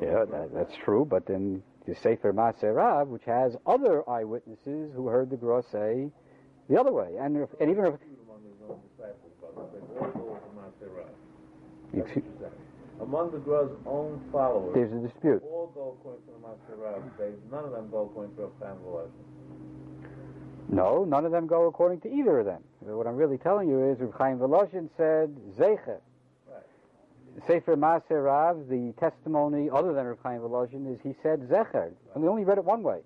[0.00, 1.04] Yeah, that, that's true.
[1.04, 6.10] But then the Sefer Maaseh Rav, which has other eyewitnesses who heard the Gra say
[6.68, 10.38] the other way, and if, and even if among his own disciples, but all go
[10.38, 12.04] to Maserah.
[12.04, 12.24] Excuse-
[13.00, 15.42] Among the Gra's own followers, there's a dispute.
[15.42, 17.02] all go according to the Maserah.
[17.18, 19.08] They none of them go according to family
[20.68, 22.62] No, none of them go according to either of them.
[22.80, 25.98] What I'm really telling you is, Reb Chaim Volozhin said Zecher.
[27.46, 32.22] Sefer Maaseh Rav, the testimony other than Reb Chaim Volozhin is he said Zecher, and
[32.22, 33.00] we only read it one way.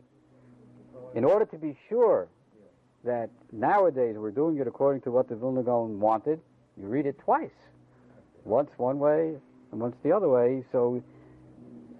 [1.15, 2.29] In order to be sure
[3.05, 6.41] that nowadays we're doing it according to what the Vilna Gaon wanted,
[6.77, 7.51] you read it twice.
[8.45, 9.37] Once one way
[9.73, 11.03] and once the other way, so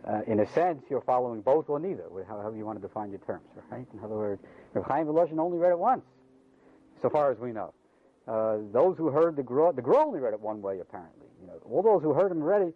[0.07, 3.21] uh, in a sense you're following both or neither, however you want to define your
[3.21, 3.87] terms, right?
[3.95, 4.43] In other words,
[4.75, 6.05] Reb Chaim Volozhin only read it once,
[7.01, 7.73] so far as we know.
[8.27, 11.26] Uh, those who heard the Gra, the Gra only read it one way apparently.
[11.71, 12.75] All those who heard him read it,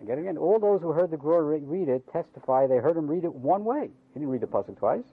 [0.00, 3.24] and again, all those who heard the Gra read it testify they heard him read
[3.24, 3.88] it one way.
[4.12, 5.04] He didn't read the pasuk twice,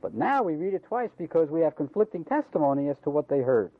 [0.00, 3.40] but now we read it twice because we have conflicting testimony as to what they
[3.40, 3.70] heard.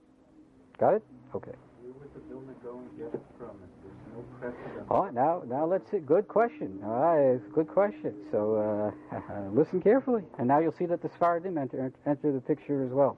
[0.79, 1.03] Got it?
[1.35, 1.53] Okay.
[1.83, 4.87] Where would the Vilna Gaon get it from if there's no precedent?
[4.91, 5.99] Oh, now, now let's see.
[5.99, 6.81] Good question.
[6.85, 8.15] All right, good question.
[8.31, 12.85] So uh, listen carefully, and now you'll see that the Sfaradim enter, enter the picture
[12.85, 13.17] as well.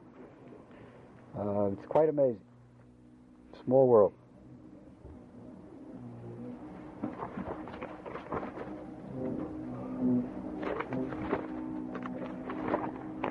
[1.37, 2.41] Uh, it's quite amazing.
[3.65, 4.13] Small world.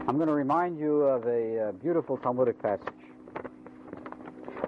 [0.08, 2.88] I'm going to remind you of a uh, beautiful Talmudic passage.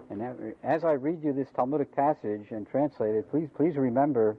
[0.09, 4.37] And as I read you this Talmudic passage and translate it, please please remember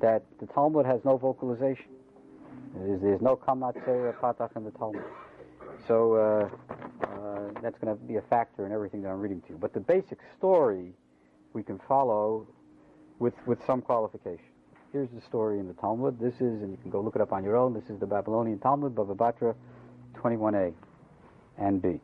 [0.00, 1.86] that the Talmud has no vocalization.
[2.74, 5.04] There's, there's no kamatzera patach in the Talmud.
[5.86, 6.48] So uh,
[7.04, 9.58] uh, that's going to be a factor in everything that I'm reading to you.
[9.58, 10.94] But the basic story
[11.52, 12.46] we can follow
[13.18, 14.55] with with some qualification.
[14.92, 16.18] Here's the story in the Talmud.
[16.20, 17.74] This is, and you can go look it up on your own.
[17.74, 19.54] This is the Babylonian Talmud, Bava Batra
[20.14, 20.72] 21a
[21.58, 22.00] and B.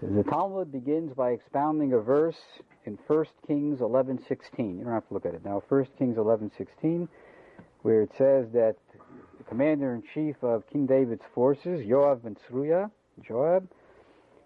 [0.00, 2.38] The Talmud begins by expounding a verse
[2.86, 4.78] in 1 Kings 11:16.
[4.78, 5.62] You don't have to look at it now.
[5.68, 7.08] 1 Kings 11:16,
[7.82, 8.76] where it says that
[9.36, 13.68] the commander-in-chief of King David's forces, Joab ben Tzruya, Joab,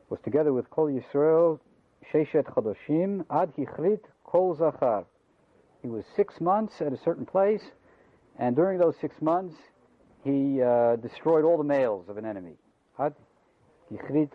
[0.08, 1.60] was together with Kol Yisrael,
[2.12, 4.00] Sheshet Chodoshim, Ad Hichrit
[4.34, 5.04] Kol Zachar.
[5.80, 7.62] He was six months at a certain place,
[8.36, 9.54] and during those six months,
[10.24, 12.54] he uh, destroyed all the males of an enemy.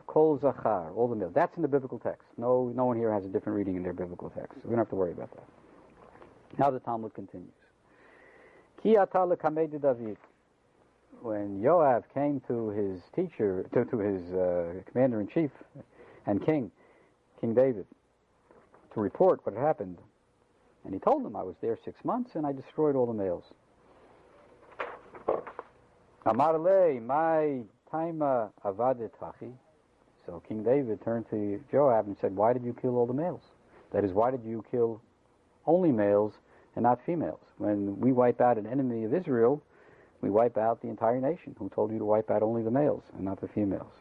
[0.07, 1.33] Kol Zachar, all the males.
[1.35, 2.29] That's in the biblical text.
[2.37, 4.53] No, no one here has a different reading in their biblical text.
[4.63, 5.43] We don't have to worry about that.
[6.57, 7.51] Now the Talmud continues.
[8.81, 10.17] Ki David.
[11.21, 15.51] When Joab came to his teacher, to, to his uh, commander in chief
[16.25, 16.71] and king,
[17.41, 17.85] King David,
[18.93, 19.97] to report what had happened,
[20.85, 23.43] and he told them "I was there six months and I destroyed all the males."
[26.25, 29.51] Amar le, my taima uh, avadetachi.
[30.25, 33.41] So King David turned to Joab and said, Why did you kill all the males?
[33.93, 35.01] That is, why did you kill
[35.65, 36.33] only males
[36.75, 37.39] and not females?
[37.57, 39.63] When we wipe out an enemy of Israel,
[40.21, 41.55] we wipe out the entire nation.
[41.57, 43.91] Who told you to wipe out only the males and not the females?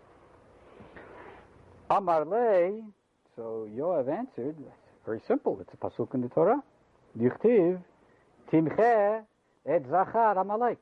[1.88, 2.82] Ah, Amar le,
[3.38, 4.56] so Joab answered,
[5.06, 6.60] very simple, it's a pasuk in the Torah.
[7.16, 7.80] Dichtiv,
[8.52, 9.22] timche
[9.64, 10.78] et zachar amalek.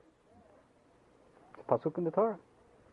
[1.52, 2.38] It's a pasuk in the Torah.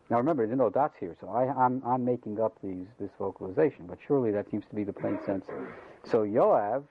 [0.10, 3.88] Now remember, there's no dots here, so I, I'm I'm making up these this vocalization,
[3.88, 5.46] but surely that seems to be the plain sense.
[6.12, 6.84] So Yoav,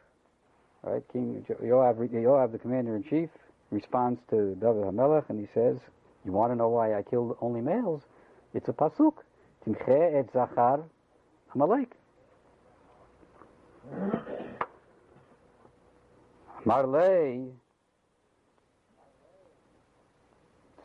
[0.83, 3.29] right, King Yoav, Yoav, the commander in chief,
[3.71, 5.77] responds to David Hamelech, and he says,
[6.25, 8.01] "You want to know why I killed only males?
[8.55, 9.19] It's a pasuk,
[9.65, 10.83] Timche et Zachar
[11.55, 11.93] Amalek."
[16.65, 17.51] Marley.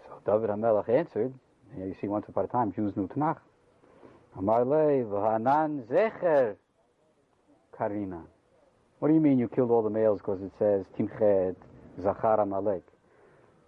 [0.06, 1.34] So David Hamelech answered,
[1.78, 3.38] yeah, you see, once upon a time, Jews knew Tanakh.
[4.38, 6.56] Amarle v'hanan zecher
[7.76, 8.22] karina.
[9.00, 11.56] What do you mean you killed all the males because it says timchet
[12.02, 12.84] zachar amalek?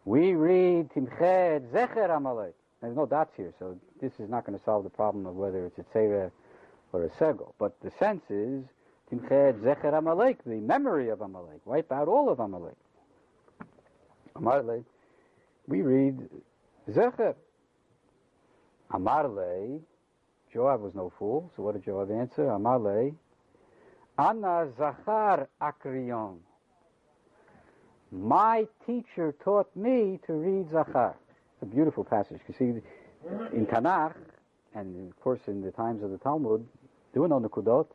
[0.06, 2.56] We read timchet zecher amalek.
[2.82, 5.66] There's no dots here, so this is not going to solve the problem of whether
[5.66, 6.32] it's a tzera
[6.94, 7.54] or a segol.
[7.60, 8.64] But the sense is
[9.12, 11.62] timchet zecher amalek, the memory of Amalek.
[11.66, 12.76] Wipe out all of Amalek.
[14.36, 14.84] Amarle,
[15.68, 16.30] we read
[16.90, 17.36] zecher.
[18.92, 19.82] Amarle,
[20.54, 22.44] Joab was no fool, so what did Joab answer?
[22.44, 23.14] Amarle,
[24.18, 26.38] Anna Zachar Akrion.
[28.12, 31.16] My teacher taught me to read Zachar.
[31.54, 32.42] It's a beautiful passage.
[32.48, 32.82] You see,
[33.56, 34.16] in Tanakh,
[34.74, 36.66] and of course in the times of the Talmud,
[37.14, 37.88] there were no Nikudot.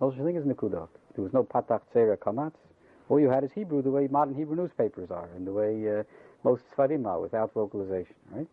[0.00, 0.88] No such thing as Nikudot.
[1.14, 2.52] There was no Patach Tzera Kamatz.
[3.08, 6.02] All you had is Hebrew, the way modern Hebrew newspapers are, and the way uh,
[6.42, 8.46] most Sfarim are, without vocalization, right?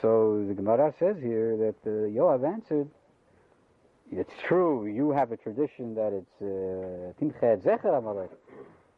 [0.00, 2.88] So the Gemara says here that uh, Yoav answered,
[4.10, 8.30] it's true, you have a tradition that it's uh, Timchet Zecher Amalek.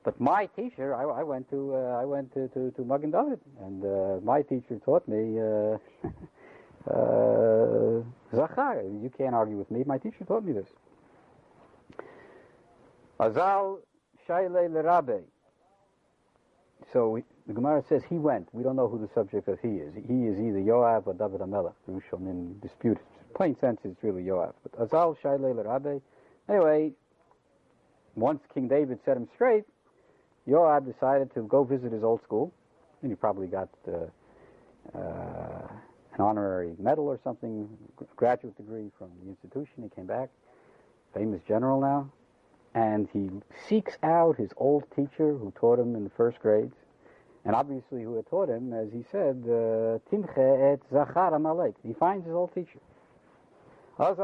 [0.05, 3.41] But my teacher, I, I went to uh, I went to, to, to Magen David,
[3.61, 5.79] and uh, my teacher taught me uh,
[6.91, 8.03] uh.
[8.31, 9.83] You can't argue with me.
[9.87, 10.69] My teacher taught me this.
[13.21, 13.79] Azal
[14.29, 15.23] Shaile Lerabe.
[16.93, 18.49] So we, the Gemara says he went.
[18.53, 19.95] We don't know who the subject of he is.
[19.95, 21.75] He is either Yoav or David Amelech.
[21.91, 22.99] Rishonim dispute.
[23.35, 24.55] Plain sense, it's really Yoav.
[24.63, 26.01] But Azal Shaile Lerabe.
[26.49, 26.93] Anyway,
[28.15, 29.65] once King David set him straight,
[30.49, 32.55] Yoav decided to go visit his old school,
[33.03, 35.69] and he probably got uh, uh,
[36.15, 37.69] an honorary medal or something,
[38.17, 39.83] graduate degree from the institution.
[39.83, 40.31] He came back,
[41.13, 42.11] famous general now,
[42.79, 43.29] and he
[43.69, 46.77] seeks out his old teacher who taught him in the first grades,
[47.45, 51.75] and obviously who had taught him, as he said, uh, Timche et Zachar Amalek.
[51.85, 52.79] He finds his old teacher.
[53.97, 54.15] How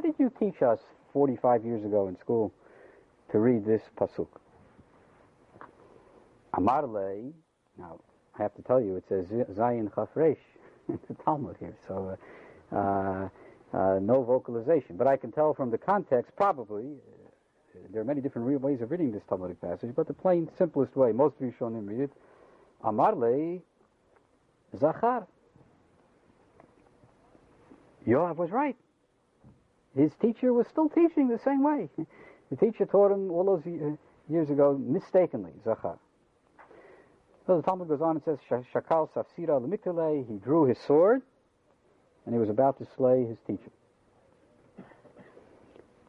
[0.00, 0.80] did you teach us
[1.12, 2.52] 45 years ago in school
[3.30, 4.26] to read this pasuk?
[6.54, 7.32] Amarle,
[7.78, 8.00] now
[8.36, 10.38] I have to tell you, it says Zayin Chafresh
[10.88, 12.18] in the Talmud here, so
[12.72, 13.28] uh,
[13.74, 14.96] uh, uh, no vocalization.
[14.96, 18.80] But I can tell from the context, probably, uh, there are many different re- ways
[18.80, 21.88] of reading this Talmudic passage, but the plain, simplest way, most of you shown Rishonim
[21.88, 22.10] read it,
[22.84, 23.62] Amarle
[24.78, 25.26] Zachar.
[28.06, 28.76] Yoav was right.
[29.96, 31.88] His teacher was still teaching the same way.
[32.50, 35.98] The teacher taught him all those years ago mistakenly, Zachar.
[37.46, 41.22] So the Talmud goes on and says, "Sh- Shakal Safsira Lemikale, he drew his sword,
[42.24, 43.70] and he was about to slay his teacher.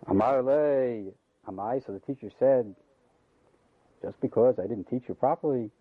[0.08, 1.12] Amar le
[1.48, 2.76] Amai, so the teacher said,
[4.02, 5.72] just because I didn't teach you properly,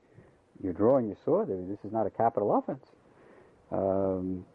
[0.63, 1.49] you're drawing your sword.
[1.49, 2.85] This is not a capital offense.
[3.71, 4.47] Um,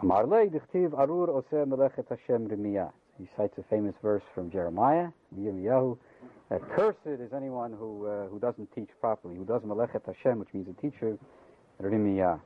[0.00, 2.92] Amar le dichtiv arur oseh melechet Hashem remiyah.
[3.18, 5.08] He cites a famous verse from Jeremiah,
[5.38, 5.98] Yirmiyahu,
[6.48, 10.52] that cursed is anyone who uh, who doesn't teach properly, who does melechet Hashem, which
[10.52, 11.18] means a teacher,
[11.80, 12.40] remiyah.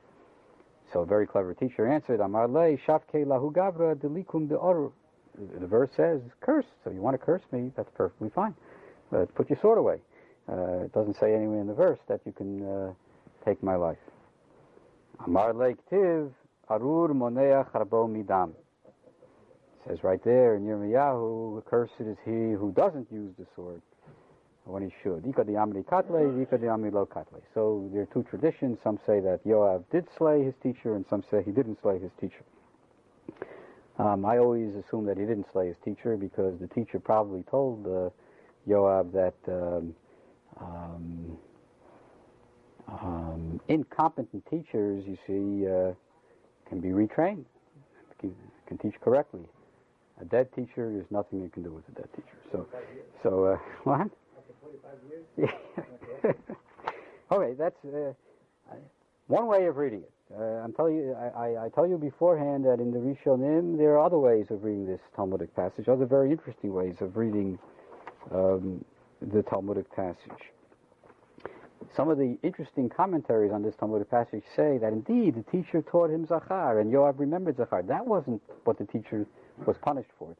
[0.93, 4.91] So a very clever teacher answered, Amar le shavke lahu delikum de'oru.
[5.59, 6.65] The verse says, curse.
[6.83, 8.55] So you want to curse me, that's perfectly fine.
[9.11, 9.99] But put your sword away.
[10.49, 12.93] Uh, it doesn't say anywhere in the verse that you can uh,
[13.45, 13.97] take my life.
[15.25, 16.31] Amar le ktiv
[16.69, 18.51] arur moneach harbo midam.
[18.85, 23.81] It says right there in Yirmiyahu, cursed is he who doesn't use the sword
[24.67, 25.25] when he should.
[25.27, 27.41] Ika de amri katle, lo katle.
[27.53, 28.77] So there are two traditions.
[28.83, 32.11] Some say that Yoav did slay his teacher, and some say he didn't slay his
[32.19, 32.43] teacher.
[33.97, 37.85] Um, I always assume that he didn't slay his teacher because the teacher probably told
[37.87, 38.09] uh,
[38.69, 39.95] Yoav that um,
[40.59, 41.37] um,
[42.87, 45.93] um, incompetent teachers, you see, uh,
[46.69, 47.45] can be retrained,
[48.19, 48.35] can,
[48.67, 49.41] can teach correctly.
[50.21, 52.37] A dead teacher, there's nothing you can do with a dead teacher.
[52.51, 52.67] So,
[53.23, 54.09] so uh, what?
[57.31, 58.13] okay, that's uh,
[59.27, 60.11] one way of reading it.
[60.37, 63.91] Uh, I'm telling you, I, I, I tell you beforehand that in the Rishonim there
[63.93, 67.57] are other ways of reading this Talmudic passage, other very interesting ways of reading
[68.33, 68.83] um,
[69.21, 70.51] the Talmudic passage.
[71.95, 76.09] some of the interesting commentaries on this Talmudic passage say that indeed the teacher taught
[76.09, 77.83] him Zachar and Yoav remembered Zachar.
[77.83, 79.25] That wasn't what the teacher
[79.65, 80.35] was punished for.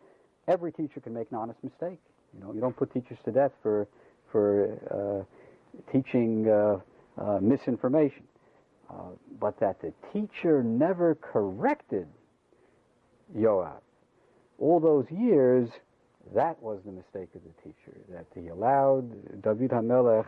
[0.48, 2.00] Every teacher can make an honest mistake.
[2.34, 3.88] You know, you don't put teachers to death for
[4.32, 6.80] for uh, teaching uh,
[7.18, 8.24] uh, misinformation.
[9.40, 12.08] But that the teacher never corrected
[13.36, 13.82] Yoav
[14.60, 15.70] all those years,
[16.34, 20.26] that was the mistake of the teacher, that he allowed David HaMelech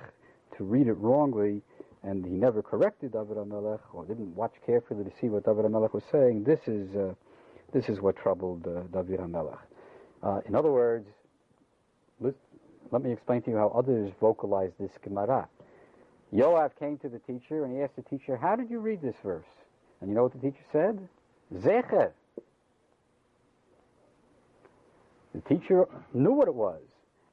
[0.57, 1.61] to read it wrongly,
[2.03, 5.93] and he never corrected David HaMelech, or didn't watch carefully to see what David HaMelech
[5.93, 6.43] was saying.
[6.43, 7.13] This is, uh,
[7.73, 9.57] this is what troubled uh, David HaMelech.
[10.21, 11.07] Uh, in other words,
[12.91, 15.47] let, me explain to you how others vocalize this Gemara.
[16.33, 19.15] Yoav came to the teacher and he asked the teacher, how did you read this
[19.23, 19.45] verse?
[20.01, 20.99] And you know what the teacher said?
[21.55, 22.11] Zecher.
[25.33, 26.81] The teacher knew what it was,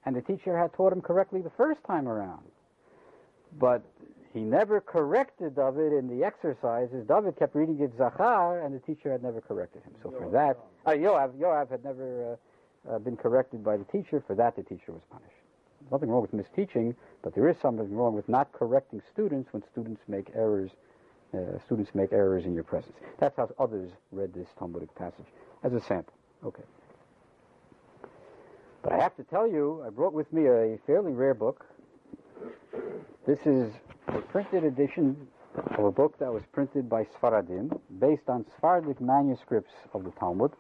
[0.05, 2.45] and the teacher had taught him correctly the first time around.
[3.59, 3.83] But
[4.33, 7.07] he never corrected David in the exercises.
[7.09, 9.93] David kept reading it Zachar, and the teacher had never corrected him.
[10.03, 12.37] So for that, uh, Yoav, Yoav had never
[12.87, 14.23] uh, uh, been corrected by the teacher.
[14.27, 15.33] For that, the teacher was punished.
[15.91, 20.03] Nothing wrong with misteaching, but there is something wrong with not correcting students when students
[20.09, 20.71] make errors.
[21.35, 22.95] Uh, students make errors in your presence.
[23.19, 25.27] That's how others read this Talmudic passage
[25.65, 26.15] as a sample.
[26.45, 26.63] Okay.
[28.83, 31.67] But I have to tell you, I brought with me a fairly rare book.
[33.27, 33.73] This is
[34.07, 35.27] a printed edition
[35.77, 40.53] of a book that was printed by Sfaradim, based on Sephardic manuscripts of the Talmud.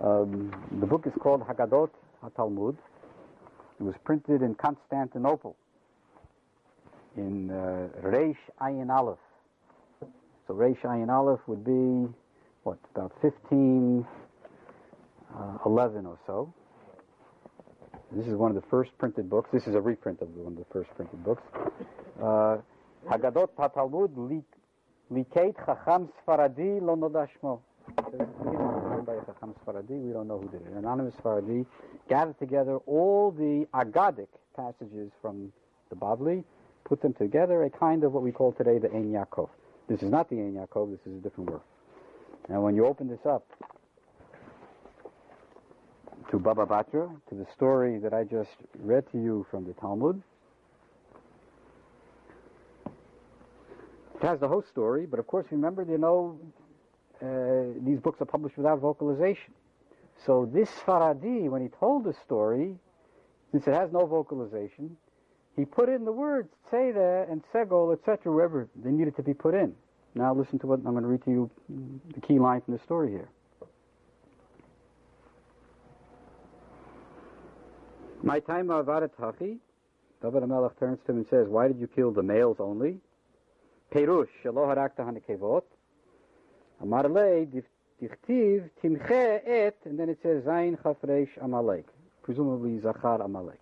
[0.00, 0.50] Um,
[0.80, 1.90] the book is called Haggadot
[2.24, 2.76] HaTalmud.
[3.80, 5.56] It was printed in Constantinople
[7.16, 9.18] in uh, Reish Ayin Aleph.
[10.46, 12.06] So Reish Ayin Aleph would be,
[12.62, 14.06] what, about 1511
[16.06, 16.52] uh, or so.
[18.12, 19.48] This is one of the first printed books.
[19.50, 21.42] This is a reprint of one of the first printed books.
[22.22, 22.58] Uh,
[23.08, 24.42] Haggadot HaTalmud
[25.10, 27.60] Likeit Chacham Sfaradi Lo Nodashmo.
[30.10, 30.72] We don't know who did it.
[30.72, 31.66] An anonymous Sfaradi
[32.08, 35.52] gathered together all the Agadic passages from
[35.88, 36.44] the Bavli,
[36.84, 39.48] put them together, a kind of what we call today the Ein Yaakov.
[39.88, 41.62] This is not the Ein Yaakov, this is a different work.
[42.48, 43.46] Now when you open this up,
[46.30, 50.22] to Baba Batra, to the story that I just read to you from the Talmud.
[54.14, 56.38] It has the whole story, but of course, remember, you know,
[57.22, 59.52] Uh, these books are published without vocalization.
[60.24, 62.76] So this Sfaradi, when he told the story,
[63.52, 64.96] since it has no vocalization,
[65.56, 69.54] he put in the words Tzera and Segol, etc., wherever they needed to be put
[69.54, 69.74] in.
[70.14, 71.50] Now listen to what I'm going to read to you
[72.14, 73.28] the key line from the story here.
[78.22, 79.58] My time avarat hachi.
[80.22, 82.98] David HaMelech turns to him and says, Why did you kill the males only?
[83.94, 85.62] Perush, shelo harakta hanekevot.
[86.80, 87.46] Amar le,
[88.00, 91.86] dichtiv, timche et, and then it says, Zayin chafresh amalek.
[92.22, 93.60] Presumably Zachar Amalek.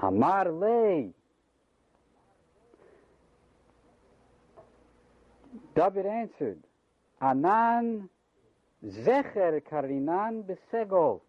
[0.00, 1.10] Amar le.
[5.74, 6.58] David answered,
[7.20, 8.08] Anan
[8.84, 11.20] zecher karinan besegol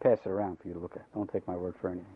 [0.00, 1.12] pass it around for you to look at.
[1.14, 2.06] Don't take my word for anything.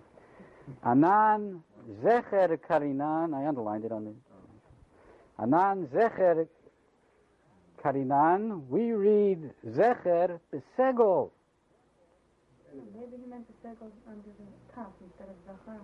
[0.85, 1.63] Anan
[2.03, 4.15] Zecher Karinan, I underlined it on the.
[5.39, 6.47] Anan Zecher
[7.83, 11.31] Karinan, we read Zecher Besegol.
[12.95, 15.81] Maybe he meant the segol under the top instead of Zachar.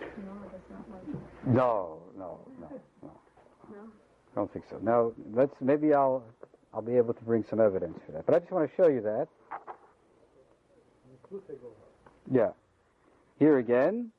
[0.00, 2.68] No, that's not like No, no, no,
[3.02, 3.10] no.
[3.70, 3.80] No?
[3.80, 4.78] I don't think so.
[4.82, 6.22] No, let's maybe I'll
[6.74, 8.26] I'll be able to bring some evidence for that.
[8.26, 9.28] But I just want to show you that.
[12.30, 12.50] Yeah.
[13.38, 14.10] Here again.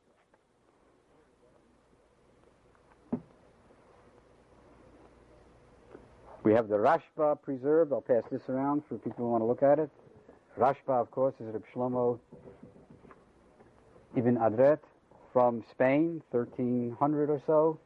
[6.44, 7.94] We have the Rashba preserved.
[7.94, 9.90] I'll pass this around for people who want to look at it.
[10.58, 12.20] Rashba, of course, is Reb Shlomo
[14.18, 14.80] Ibn Adret
[15.32, 17.80] from Spain, 1300 or so.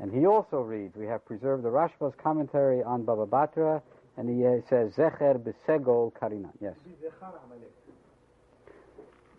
[0.00, 3.82] And he also reads, we have preserved the Rashba's commentary on Baba Batra,
[4.16, 6.50] and he uh, says, Zecher besegol karinan.
[6.60, 6.74] Yes.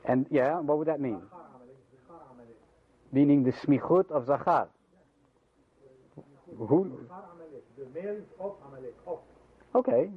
[0.05, 1.22] And yeah, what would that mean?
[3.11, 4.67] Meaning the smichut of Zachar.
[6.57, 7.07] Who?
[7.80, 8.95] The males of Amalek.
[9.07, 9.19] Of.
[9.73, 10.09] Okay,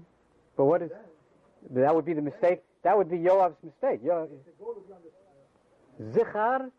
[0.56, 0.90] but what is?
[1.70, 2.60] That would be the mistake.
[2.82, 4.00] That would be Yoav's mistake.
[4.04, 4.28] Yo,
[6.10, 6.70] Zichar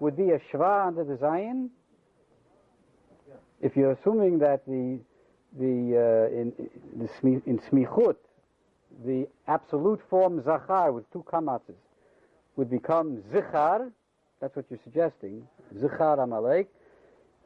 [0.00, 1.68] would be a shva under the Zayin.
[3.60, 4.98] If you're assuming that the
[5.56, 6.52] the uh, in
[6.96, 8.16] the in smichut,
[9.04, 11.76] the absolute form Zachar with two kamatzes
[12.56, 13.92] would become Zichar.
[14.40, 15.46] That's what you're suggesting.
[15.76, 16.68] Zichar Amalek.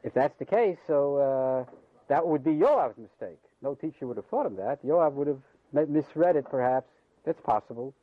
[0.03, 1.76] If that's the case, so uh,
[2.07, 3.39] that would be Yoav's mistake.
[3.61, 4.85] No teacher would have thought of that.
[4.85, 6.87] Yoav would have misread it, perhaps.
[7.25, 7.93] That's possible.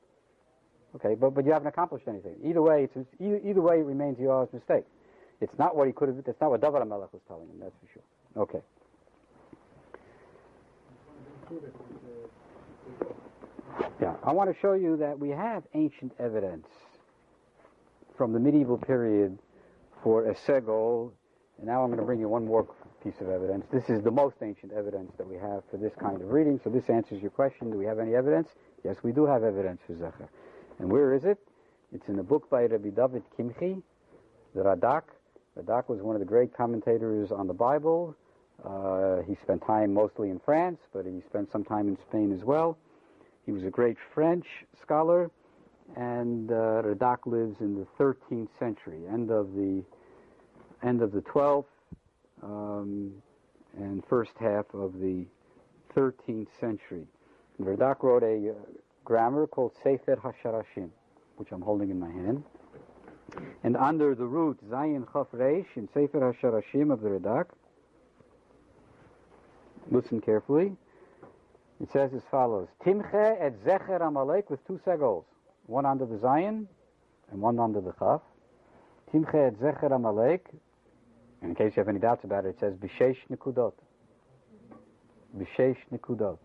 [0.96, 2.36] Okay, but, but you haven't accomplished anything.
[2.44, 4.84] Either way, it's, either, either way, it remains Yoav's mistake.
[5.40, 6.24] It's not what he could have.
[6.24, 7.58] That's not what David Amelech was telling him.
[7.60, 8.02] That's for sure.
[8.42, 8.60] Okay.
[14.00, 16.66] Yeah, I want to show you that we have ancient evidence
[18.16, 19.38] from the medieval period
[20.02, 21.10] for a segol,
[21.58, 22.66] and now I'm going to bring you one more
[23.04, 23.66] piece of evidence.
[23.70, 26.70] This is the most ancient evidence that we have for this kind of reading, so
[26.70, 27.70] this answers your question.
[27.70, 28.48] Do we have any evidence?
[28.82, 30.28] Yes, we do have evidence for Zecher.
[30.78, 31.38] And where is it?
[31.92, 33.76] It's in the book by Rabbi David Kimchi,
[34.54, 35.02] the Radak.
[35.58, 38.16] Radak was one of the great commentators on the Bible.
[38.64, 42.42] Uh, he spent time mostly in France, but he spent some time in Spain as
[42.42, 42.78] well.
[43.44, 44.46] He was a great French
[44.80, 45.30] scholar,
[45.94, 49.84] and uh, Radak lives in the 13th century, end of the
[50.82, 51.66] end of the 12th
[52.44, 53.12] um,
[53.76, 55.26] and first half of the
[55.96, 57.06] 13th century.
[57.58, 58.54] And Radak wrote a uh,
[59.04, 60.90] grammar called Sefer HaShorashim,
[61.36, 62.44] which I'm holding in my hand.
[63.62, 67.46] And under the root Zayin Chaf Reish in Sefer HaShorashim of the Radak,
[69.90, 70.76] listen carefully.
[71.80, 75.24] It says as follows: Timche et Zecher Amalek with two segols,
[75.66, 76.66] one under the Zayin
[77.32, 78.20] and one under the Chaf.
[79.12, 80.46] Timche et Zecher Amalek.
[81.44, 83.74] And in case you have any doubts about it, it says Bishesh Nikudot.
[85.36, 86.38] Bishesh Nikudot.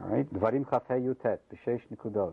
[0.00, 1.40] All right, Dvarim Chaf He Yutet.
[1.52, 2.32] Bishesh Nikudot.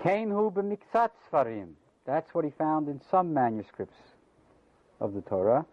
[0.00, 1.72] Kain hu b'miktzat svarim.
[2.06, 3.98] That's what he found in some manuscripts
[5.00, 5.66] of the Torah.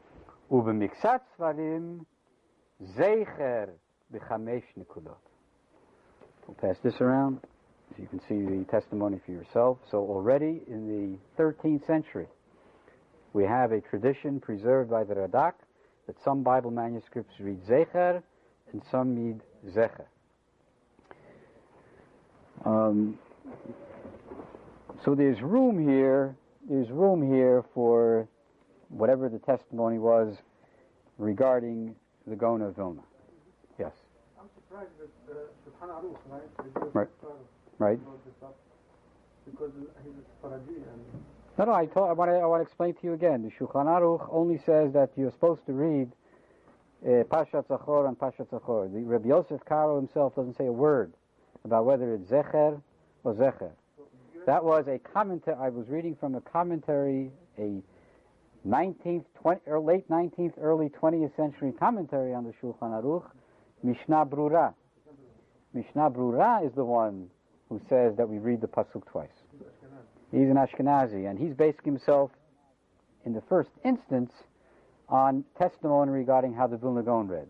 [0.52, 2.04] Ubemiktzat svarim
[2.98, 3.70] zeicher
[4.12, 5.22] b'chamesh nikudot.
[6.48, 7.42] We'll pass this around
[7.96, 9.78] so you can see the testimony for yourself.
[9.92, 12.26] So already in the 13th century,
[13.38, 15.54] we have a tradition preserved by the Radak
[16.08, 18.24] that some Bible manuscripts read zeicher
[18.72, 19.42] and some read
[19.76, 20.06] zecher.
[22.66, 23.20] Um,
[25.06, 26.36] so there's room here,
[26.68, 28.28] there's room here for
[28.90, 30.38] whatever the testimony was
[31.20, 31.94] regarding
[32.26, 33.04] the Gaon of Vilna.
[33.78, 33.92] Yes,
[34.40, 36.96] I'm surprised that uh, Shulchan Aruch, right?
[36.96, 37.08] Right.
[37.24, 37.28] uh,
[37.78, 38.00] right?
[38.04, 38.56] wrote this up
[39.46, 39.70] because
[40.04, 40.14] he's
[40.44, 43.14] a and No, no, I, told, I, want to, I want to explain to you
[43.14, 43.42] again.
[43.42, 46.12] The Shulchan Aruch only says that you're supposed to read
[47.04, 48.94] uh, Pashat Zachor and Pashat Zachor.
[48.94, 51.14] The Rabbi Yosef Karo himself doesn't say a word
[51.66, 52.80] about whether it's Zecher
[53.24, 53.72] or Zecher.
[54.46, 57.82] That was a commentary, I was reading from a commentary, a
[58.68, 63.26] 19th, 20, or late 19th, early 20th century commentary on the Shulchan Aruch,
[63.82, 64.76] Mishnah Brura.
[65.74, 67.32] Mishnah Brura is the one
[67.70, 69.47] who says that we read the Pasuk twice.
[70.32, 72.32] He's an Ashkenazi, and he's basing himself,
[73.26, 74.32] in the first instance,
[75.10, 77.48] on testimony regarding how the Vilna Gaon read.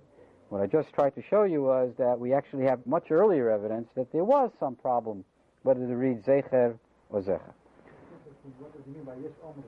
[0.50, 3.90] What I just tried to show you was that we actually have much earlier evidence
[3.96, 5.26] that there was some problem
[5.64, 6.78] whether to read Zecher
[7.10, 7.54] or Zecher.
[8.60, 9.64] What does he mean by Yesh Omrim?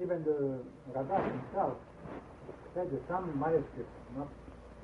[0.00, 0.60] Even the
[0.92, 1.74] Radak himself
[2.74, 4.28] said that some manuscripts, not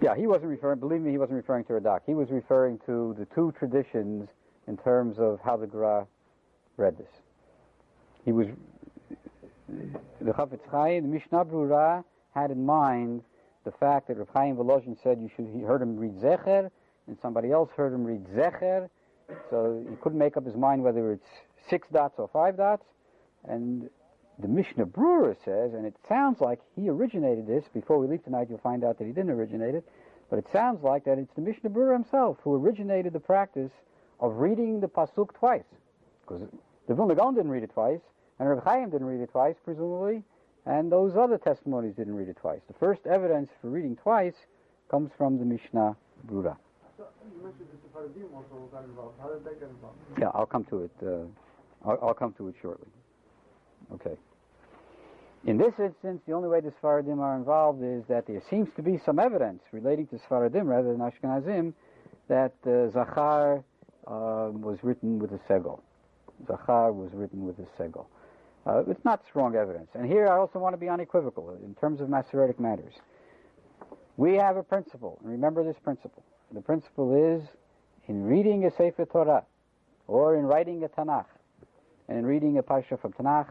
[0.00, 2.00] Yeah, he wasn't referring, believe me, he wasn't referring to Radak.
[2.06, 4.28] He was referring to the two traditions
[4.70, 6.06] in terms of how the Gra
[6.76, 7.10] read this.
[8.24, 8.46] He was,
[9.68, 12.04] the Chafetz Chaim, the Mishnah Brura,
[12.34, 13.22] had in mind
[13.64, 16.70] the fact that Rav Chaim Volozhin said you should, he heard him read Zecher,
[17.08, 18.88] and somebody else heard him read Zecher,
[19.50, 21.26] so he couldn't make up his mind whether it's
[21.68, 22.84] six dots or five dots,
[23.48, 23.90] and
[24.38, 27.64] the Mishnah Brura says, and it sounds like he originated this.
[27.74, 29.84] Before we leave tonight, you'll find out that he didn't originate it.
[30.30, 33.72] But it sounds like that it's the Mishnah Brura himself who originated the practice
[34.20, 35.64] of reading the pasuk twice,
[36.22, 36.42] because
[36.86, 38.00] the Vilna Gaon didn't read it twice,
[38.38, 40.22] and Reb Chaim didn't read it twice, presumably,
[40.66, 42.60] and those other testimonies didn't read it twice.
[42.68, 44.34] The first evidence for reading twice
[44.90, 45.96] comes from the Mishnah
[46.26, 46.56] Brura.
[46.96, 49.14] So you mentioned the Sephardim also got involved.
[49.20, 49.96] How did they get involved?
[50.18, 50.90] Yeah, I'll come to it.
[51.02, 52.88] Uh, I'll, I'll come to it shortly.
[53.94, 54.16] Okay.
[55.46, 58.82] In this instance, the only way the Sfaradim are involved is that there seems to
[58.82, 61.72] be some evidence relating to Sfaradim rather than Ashkenazim
[62.28, 63.64] that uh, Zachar
[64.10, 65.80] uh, was written with a segol.
[66.46, 68.06] Zachar was written with a segol.
[68.66, 69.88] Uh, it's not strong evidence.
[69.94, 72.94] And here I also want to be unequivocal in terms of Masoretic matters.
[74.16, 76.22] We have a principle, and remember this principle.
[76.52, 77.42] The principle is
[78.08, 79.44] in reading a Sefer Torah,
[80.08, 81.26] or in writing a Tanakh,
[82.08, 83.46] and in reading a Parsha from Tanakh,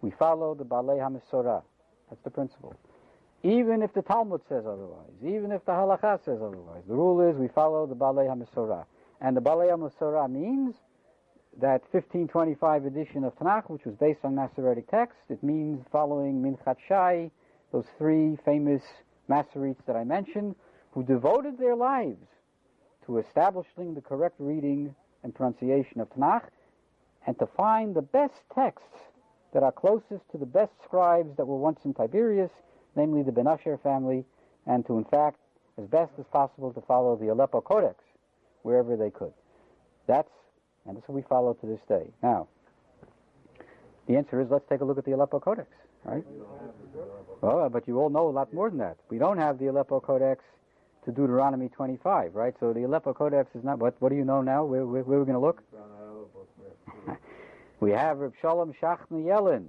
[0.00, 1.62] we follow the Balei HaMesorah.
[2.08, 2.74] That's the principle.
[3.42, 7.36] Even if the Talmud says otherwise, even if the Halakha says otherwise, the rule is
[7.36, 8.84] we follow the Balei HaMesorah.
[9.20, 10.76] And the Balei HaMesorah means
[11.58, 15.18] that 1525 edition of Tanakh, which was based on Masoretic text.
[15.30, 17.30] It means following Minchat Shai,
[17.72, 18.82] those three famous
[19.28, 20.54] Masoretes that I mentioned,
[20.92, 22.26] who devoted their lives
[23.06, 26.48] to establishing the correct reading and pronunciation of Tanakh,
[27.26, 28.98] and to find the best texts
[29.54, 32.50] that are closest to the best scribes that were once in Tiberias,
[32.94, 34.24] namely the Ben Asher family,
[34.66, 35.38] and to, in fact,
[35.78, 38.02] as best as possible, to follow the Aleppo Codex
[38.66, 39.32] wherever they could.
[40.08, 40.28] That's,
[40.86, 42.10] and that's what we follow to this day.
[42.20, 42.48] Now,
[44.08, 45.68] the answer is let's take a look at the Aleppo Codex,
[46.04, 46.24] right?
[47.40, 48.96] Well, but you all know a lot more than that.
[49.08, 50.42] We don't have the Aleppo Codex
[51.04, 52.54] to Deuteronomy 25, right?
[52.58, 54.64] So the Aleppo Codex is not, what, what do you know now?
[54.64, 55.62] Where, where, where are we going to look?
[57.80, 59.64] we have Reb Shalom Shachna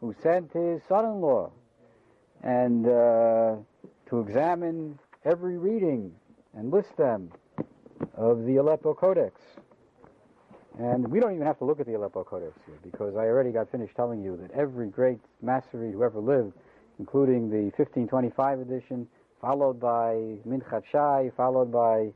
[0.00, 1.50] who sent his son-in-law
[2.42, 3.56] and uh,
[4.10, 6.12] to examine every reading
[6.54, 7.32] and list them
[8.14, 9.40] of the Aleppo Codex.
[10.78, 13.52] And we don't even have to look at the Aleppo Codex here because I already
[13.52, 16.52] got finished telling you that every great Masoret who ever lived,
[16.98, 19.06] including the 1525 edition,
[19.40, 20.14] followed by
[20.48, 22.12] Minchat Shai, followed by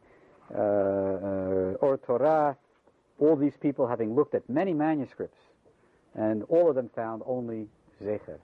[0.54, 2.56] uh, uh, Or Torah,
[3.18, 5.38] all these people having looked at many manuscripts,
[6.14, 7.68] and all of them found only
[8.02, 8.38] Zecher,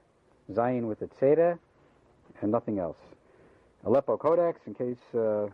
[0.53, 1.59] Zayin with the Tzedeh,
[2.43, 2.99] and nothing else.
[3.85, 5.49] Aleppo Codex, in case uh,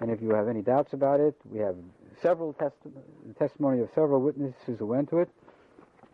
[0.00, 1.76] any if you have any doubts about it, we have
[2.22, 2.92] several testi-
[3.38, 5.28] testimony of several witnesses who went to it.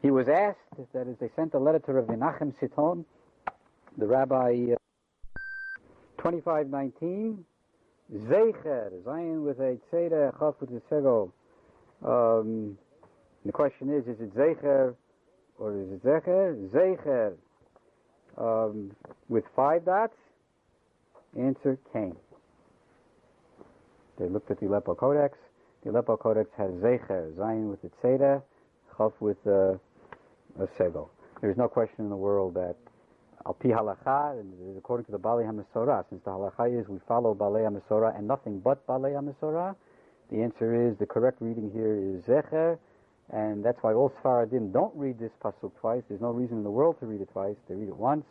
[0.03, 0.59] He was asked,
[0.93, 3.05] that is, they sent a letter to Rav Menachem Siton,
[3.97, 4.77] the rabbi, uh,
[6.19, 7.45] 2519,
[8.15, 11.31] Zecher, Zayin with a Tzedeh, Chaf with a Segol.
[12.05, 12.77] Um,
[13.45, 14.95] the question is, is it Zecher
[15.59, 16.69] or is it Zecher?
[16.71, 17.35] Zecher
[18.37, 18.91] um,
[19.29, 20.17] with five dots?
[21.39, 22.17] Answer, Cain.
[24.19, 25.37] They looked at the Aleppo Codex.
[25.85, 28.43] The Aleppo Codex has Zecher, Zayin with its Seder,
[28.97, 29.75] Chaf with uh,
[30.61, 31.09] a Segol.
[31.41, 32.77] There's no question in the world that
[33.47, 34.45] Al Pi Halacha,
[34.79, 38.61] according to the Bali HaMasorah, since the Halacha is we follow Balei HaMasorah and nothing
[38.61, 39.75] but Balei HaMasorah,
[40.31, 42.79] the answer is the correct reading here is Zecher,
[43.33, 46.03] and that's why all Sfaradim don't read this Pasuk twice.
[46.09, 47.57] There's no reason in the world to read it twice.
[47.69, 48.25] They read it once.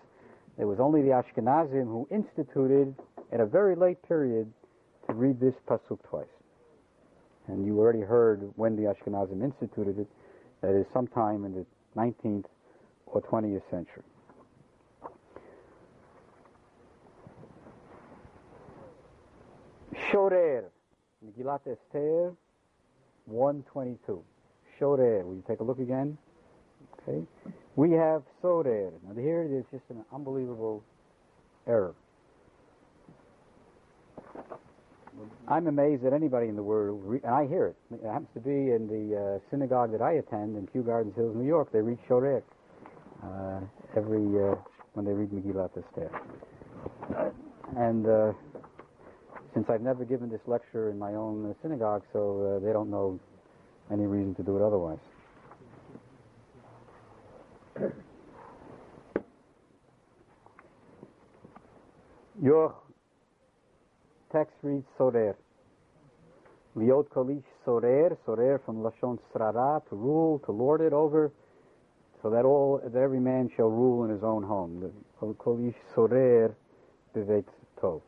[0.57, 2.95] It was only the Ashkenazim who instituted,
[3.31, 4.51] at a very late period,
[5.15, 6.25] read this Pasuk twice.
[7.47, 10.07] And you already heard when the Ashkenazim instituted it,
[10.61, 11.65] that is sometime in the
[11.97, 12.45] 19th
[13.07, 14.03] or 20th century.
[20.11, 20.65] Shorer,
[21.25, 22.33] Megillat Esther,
[23.25, 24.23] 122.
[24.77, 26.17] Shorer, will you take a look again?
[27.07, 27.25] Okay.
[27.75, 28.91] We have Sorer.
[29.07, 30.83] Now here it is just an unbelievable
[31.67, 31.93] error.
[35.47, 37.75] I'm amazed that anybody in the world, and I hear it.
[37.93, 41.35] It happens to be in the uh, synagogue that I attend in Kew Gardens Hills,
[41.35, 41.71] New York.
[41.71, 42.43] They read Shorer
[43.23, 43.59] uh,
[43.95, 44.55] every uh,
[44.93, 46.09] when they read Megillat Esther.
[47.77, 48.33] And uh,
[49.53, 52.89] since I've never given this lecture in my own uh, synagogue, so uh, they don't
[52.89, 53.19] know
[53.91, 54.99] any reason to do it otherwise.
[62.41, 62.73] Your
[64.31, 65.35] text reads Sorer.
[66.75, 71.31] Liot Kolish Sorer, Sorer from Lashon Srara, to rule, to lord it over,
[72.21, 74.91] so that all that every man shall rule in his own home.
[75.21, 76.55] Kolish Sorer
[77.15, 77.45] Bevet
[77.81, 78.01] Tov.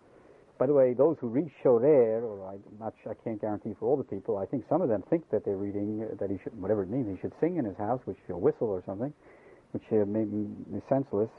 [0.58, 3.98] By the way, those who read Shorer, or I'm not, I can't guarantee for all
[3.98, 6.84] the people, I think some of them think that they're reading, that he should, whatever
[6.84, 9.12] it means, he should sing in his house, which he'll whistle or something,
[9.72, 10.48] which uh, may be
[10.88, 11.30] senseless.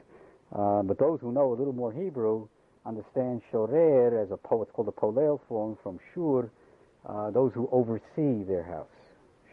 [0.53, 2.49] Uh, but those who know a little more Hebrew
[2.87, 6.51] understand Shorer as a po it's called a polel form from Shur,
[7.07, 8.87] uh, those who oversee their house.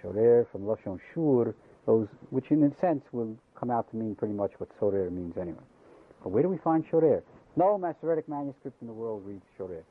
[0.01, 1.55] Shorer from Lashon Shur,
[1.85, 5.37] those, which in a sense will come out to mean pretty much what Sorer means
[5.37, 5.63] anyway.
[6.23, 7.23] But where do we find Shorer?
[7.55, 9.83] No Masoretic manuscript in the world reads Shorer.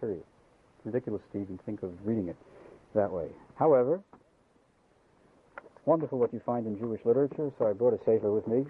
[0.00, 0.22] Period.
[0.78, 2.36] It's ridiculous to even think of reading it
[2.94, 3.28] that way.
[3.56, 4.00] However,
[5.56, 8.66] it's wonderful what you find in Jewish literature, so I brought a sefer with me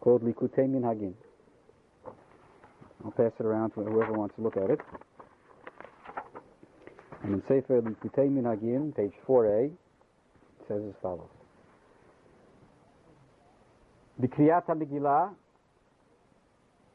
[0.00, 1.14] called Likutei Minhagim.
[3.04, 4.80] I'll pass it around to whoever wants to look at it.
[7.22, 9.72] And in Sefer Likutei Minhagim, page 4a, it
[10.66, 11.28] says as follows.
[14.18, 15.30] The Kriyata Megillah,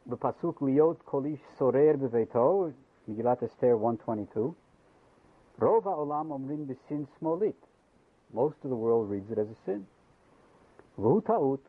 [0.10, 2.74] the Pasuk Liot Kolish Sorer Beveto,
[3.10, 4.56] Megillat Esther 122,
[5.60, 7.54] Rova Olam Omrin Besin Smolit,
[8.34, 9.86] most of the world reads it as a sin.
[11.00, 11.62] V'hu Ta'ut,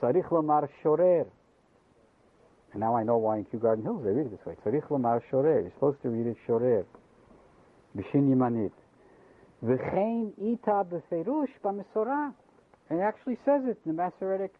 [0.00, 1.26] Tzarich Lomar Shorer,
[2.72, 4.54] and now I know why in Kew Garden Hills they read it this way.
[4.64, 5.60] Tzarich lamar shorer.
[5.62, 6.84] You're supposed to read it shorer.
[7.96, 8.72] B'shin yimanit.
[9.64, 12.34] V'chein ita b'ferush b'mesorah.
[12.90, 14.52] And it actually says it in the Masoretic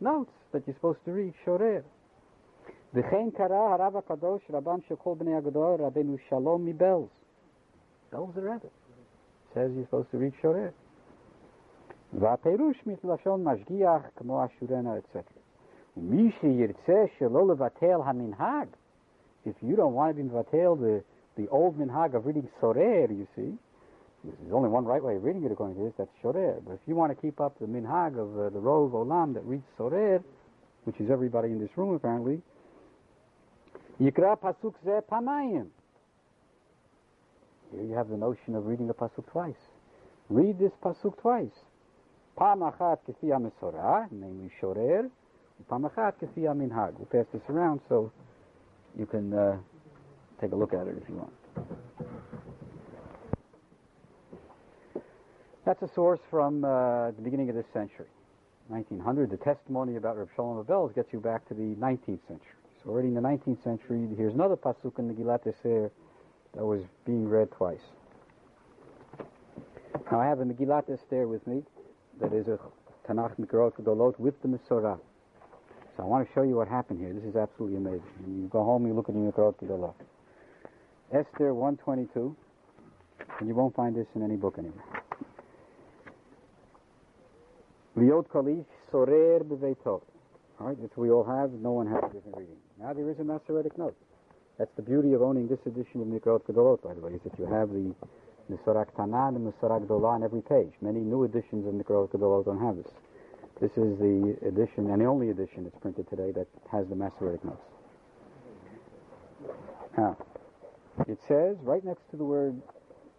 [0.00, 1.84] notes that you're supposed to read shorer.
[2.94, 7.10] V'chein kara harav kadosh rabban shekol b'nei agador rabbeinu shalom mibelz.
[8.10, 8.72] Belz the rabbit.
[9.52, 10.72] Says you're supposed to read shorer.
[12.20, 15.43] והפירוש מתלשון משגיח כמו אשורנה, etc.
[15.96, 16.02] If
[19.62, 21.04] you don't want to be Mvatel, the,
[21.36, 23.52] the old minhag of reading Sorer, you see,
[24.24, 26.60] there's only one right way of reading it according to this, that's Sorer.
[26.66, 29.44] But if you want to keep up the minhag of uh, the Rov Olam that
[29.44, 30.20] reads Sorer,
[30.82, 32.42] which is everybody in this room apparently,
[34.00, 35.68] Yikra Pasuk Ze Panayim.
[37.70, 39.54] Here you have the notion of reading the Pasuk twice.
[40.28, 41.54] Read this Pasuk twice.
[42.36, 45.08] Pam Achat Kifi namely Shorer,
[45.70, 46.94] Pamachat Minhag.
[46.98, 48.12] We'll pass this around so
[48.98, 49.56] you can uh,
[50.40, 51.32] take a look at it if you want.
[55.64, 58.06] That's a source from uh, the beginning of this century,
[58.68, 59.30] 1900.
[59.30, 62.58] The testimony about Reb Shalom Abel's gets you back to the 19th century.
[62.82, 65.90] So already in the 19th century, here's another pasuk in the Gilat Eser
[66.54, 67.80] that was being read twice.
[70.12, 71.62] Now I have a Megillat Esther with me,
[72.20, 72.58] that is a
[73.08, 74.98] Tanakh Mikrot Gedolot with the Mesorah.
[75.96, 77.12] So I want to show you what happened here.
[77.12, 78.02] This is absolutely amazing.
[78.26, 79.94] And you go home, you look at the Mikrot Gedolot.
[81.12, 82.34] Esther 122,
[83.38, 84.82] and you won't find this in any book anywhere.
[87.96, 90.02] Liot Kalish Sorer Beveitov.
[90.58, 91.52] All right, that's we all have.
[91.52, 92.56] No one has a different reading.
[92.80, 93.96] Now there is a Masoretic note.
[94.58, 97.38] That's the beauty of owning this edition of Mikrot Gedolot, by the way, is that
[97.38, 97.94] you have the
[98.50, 100.72] Mesorah Tana and Mesorah Gdolah on every page.
[100.80, 102.92] Many new editions of Mikrot Gedolot don't have this.
[103.60, 107.44] This is the edition, and the only edition that's printed today that has the Masoretic
[107.44, 107.62] notes.
[109.96, 110.16] Now,
[111.06, 112.60] it says right next to the word,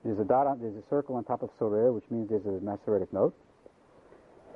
[0.04, 2.60] there's a dot, on, there's a circle on top of Sorer, which means there's a
[2.64, 3.34] Masoretic note.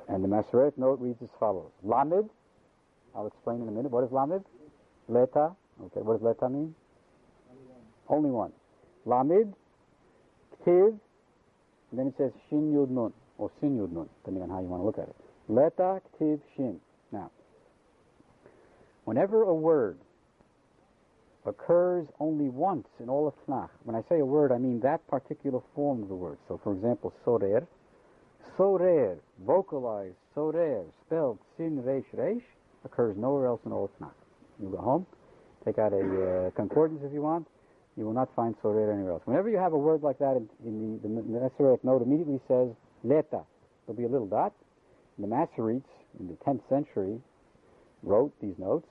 [0.06, 1.70] And the Masoretic note reads as follows.
[1.82, 2.28] Lamed,
[3.14, 3.90] I'll explain in a minute.
[3.90, 4.44] What is Lamed?
[5.08, 5.52] Leta.
[5.82, 6.74] Okay, what does Leta mean?
[8.06, 8.52] Only one.
[9.06, 9.54] Lamed,
[10.62, 10.98] Ktiv,
[11.90, 14.66] and then it says Shin Yud Nun, or Sin Yud Nun, depending on how you
[14.66, 15.16] want to look at it.
[15.50, 16.80] Leta, tiv Shin.
[17.12, 17.30] Now,
[19.04, 19.98] whenever a word
[21.44, 25.06] occurs only once in all of Tanakh, when I say a word, I mean that
[25.08, 26.38] particular form of the word.
[26.46, 27.66] So, for example, Sorer,
[28.56, 32.42] Sorer, vocalized, Sorer, spelled Sin Reish Reish,
[32.84, 34.14] occurs nowhere else in all of Tanakh.
[34.62, 35.06] You go home,
[35.64, 37.46] take out a uh, concordance if you want,
[37.96, 39.22] you will not find Sorer anywhere else.
[39.24, 42.68] Whenever you have a word like that in, in the, the, the note, immediately says
[43.02, 43.42] Leta.
[43.86, 44.52] There'll be a little dot.
[45.20, 45.84] The Masoretes
[46.18, 47.20] in the 10th century
[48.02, 48.88] wrote these notes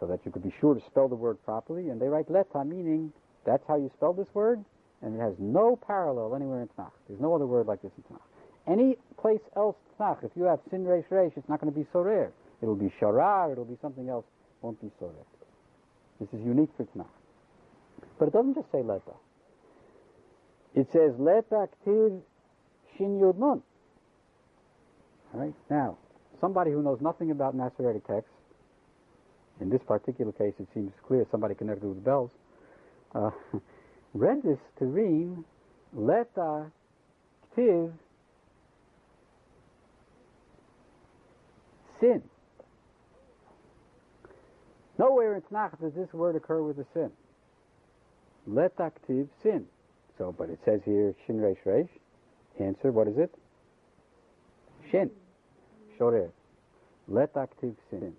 [0.00, 2.64] so that you could be sure to spell the word properly, and they write Leta,
[2.64, 3.12] meaning
[3.46, 4.64] that's how you spell this word,
[5.02, 6.90] and it has no parallel anywhere in Tanakh.
[7.08, 8.22] There's no other word like this in Tanakh.
[8.66, 11.86] Any place else Tanakh, if you have Sin Reish Reish, it's not going to be
[11.92, 12.32] Sorer.
[12.60, 14.24] It'll be Sharar, it'll be something else,
[14.60, 15.12] won't be Sorer.
[16.18, 17.06] This is unique for Tanakh.
[18.18, 19.14] But it doesn't just say Leta.
[20.74, 22.20] It says Leta Ktiv
[22.96, 23.62] Shin Yud Nun.
[25.32, 25.54] Right?
[25.70, 25.96] Now,
[26.40, 28.32] somebody who knows nothing about Masoretic texts,
[29.60, 32.30] in this particular case it seems clear somebody connected with Belz,
[33.14, 33.30] uh,
[34.14, 35.36] read this to read
[35.94, 36.66] Leta
[37.56, 37.92] Ktiv
[42.00, 42.22] Sin.
[44.98, 47.10] Nowhere in Tanakh does this word occur with a sin.
[48.46, 49.66] Let active sin.
[50.18, 51.88] So, but it says here shin resh resh.
[52.60, 53.32] Answer, what is it?
[54.90, 55.10] Shin.
[56.02, 56.30] Shorer.
[57.06, 58.12] Let active sin.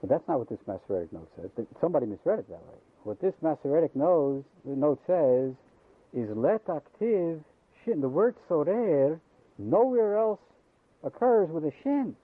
[0.00, 1.50] But that's not what this Masoretic note says.
[1.80, 2.78] Somebody misread it that way.
[3.04, 5.52] What this Masoretic knows, note says
[6.12, 7.40] is let active
[7.84, 8.00] shin.
[8.00, 9.20] The word sorer
[9.58, 10.40] nowhere else
[11.04, 12.16] occurs with a shin.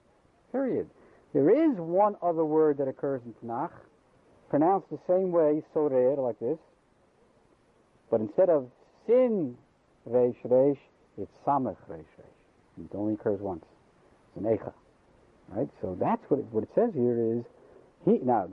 [0.51, 0.89] Period.
[1.33, 3.71] There is one other word that occurs in Tanakh,
[4.49, 6.57] pronounced the same way, sorer, like this.
[8.09, 8.69] But instead of
[9.05, 9.55] sin
[10.09, 10.79] reish reish,
[11.17, 12.85] it's samech reish reish.
[12.85, 13.63] It only occurs once.
[14.43, 15.69] Right?
[15.81, 17.43] So that's what it, what it says here is,
[18.05, 18.47] he, now,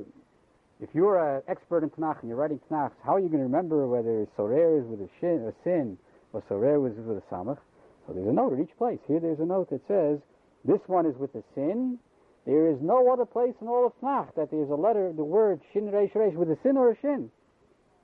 [0.81, 3.47] if you're an expert in Tanakh and you're writing Tanakh, how are you going to
[3.51, 5.99] remember whether sorer is with a, shin, a sin
[6.33, 7.59] or sorer was with a samach?
[8.07, 8.99] So there's a note at each place.
[9.07, 10.19] Here there's a note that says,
[10.65, 11.99] this one is with a sin.
[12.47, 15.61] There is no other place in all of Tanakh that there's a letter, the word
[15.73, 17.31] shin reish reish with a sin or a shin.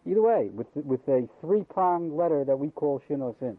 [0.06, 3.58] Either way, with with a three-pronged letter that we call shin or sin.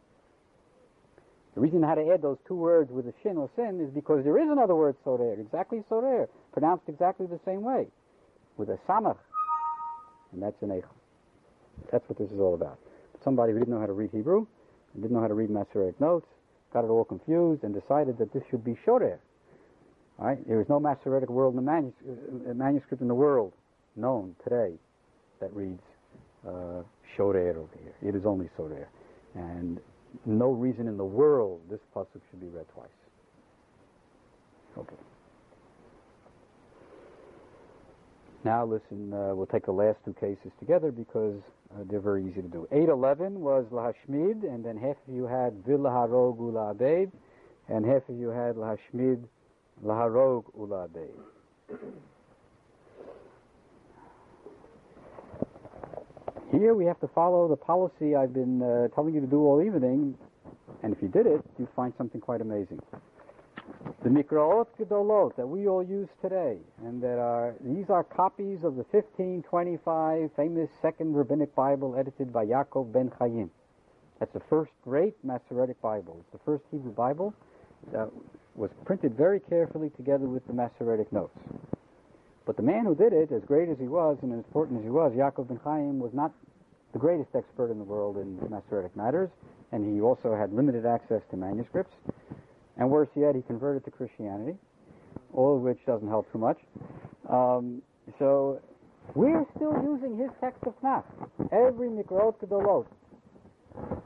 [1.55, 4.23] The reason how to add those two words with a shin or sin is because
[4.23, 7.87] there is another word sorer, exactly sorer, pronounced exactly the same way,
[8.57, 9.17] with a samach,
[10.31, 10.85] and that's an Eicha.
[11.91, 12.79] That's what this is all about.
[13.23, 14.45] Somebody who didn't know how to read Hebrew
[14.95, 16.27] didn't know how to read Masoretic notes,
[16.73, 19.19] got it all confused, and decided that this should be Shorer.
[20.19, 20.47] All right?
[20.47, 21.93] There is no Masoretic world in the manus-
[22.49, 23.53] uh, manuscript in the world
[23.95, 24.73] known today
[25.39, 25.81] that reads
[26.47, 26.81] uh,
[27.19, 27.93] over here.
[28.01, 28.87] It is only Sorer.
[29.35, 29.79] And
[30.25, 32.89] no reason in the world this pasuk should be read twice.
[34.77, 34.95] Okay.
[38.43, 41.39] Now listen, uh, we'll take the last two cases together because
[41.73, 42.67] uh, they're very easy to do.
[42.71, 47.11] 811 was Lahashmid, and then half of you had Vilaharog Ula Abeid,
[47.69, 49.23] and half of you had Lahashmid,
[49.85, 50.87] Laharog Ula
[56.61, 59.63] Here we have to follow the policy I've been uh, telling you to do all
[59.63, 60.13] evening,
[60.83, 62.79] and if you did it, you'd find something quite amazing.
[64.03, 68.75] The Mikraot Gedolot that we all use today, and that are these are copies of
[68.75, 73.49] the 1525 famous Second Rabbinic Bible edited by Yaakov ben Chaim.
[74.19, 76.17] That's the first great Masoretic Bible.
[76.19, 77.33] It's the first Hebrew Bible
[77.91, 78.11] that
[78.53, 81.39] was printed very carefully together with the Masoretic notes.
[82.45, 84.83] But the man who did it, as great as he was and as important as
[84.83, 86.31] he was, Yaakov ben Chaim, was not
[86.93, 89.29] the greatest expert in the world in Masoretic matters,
[89.71, 91.93] and he also had limited access to manuscripts.
[92.77, 94.57] And worse yet, he converted to Christianity,
[95.33, 96.57] all of which doesn't help too much.
[97.29, 97.81] Um,
[98.19, 98.59] so
[99.15, 101.03] we're still using his text of Tanakh.
[101.51, 102.85] Every Mikrot Gedolot.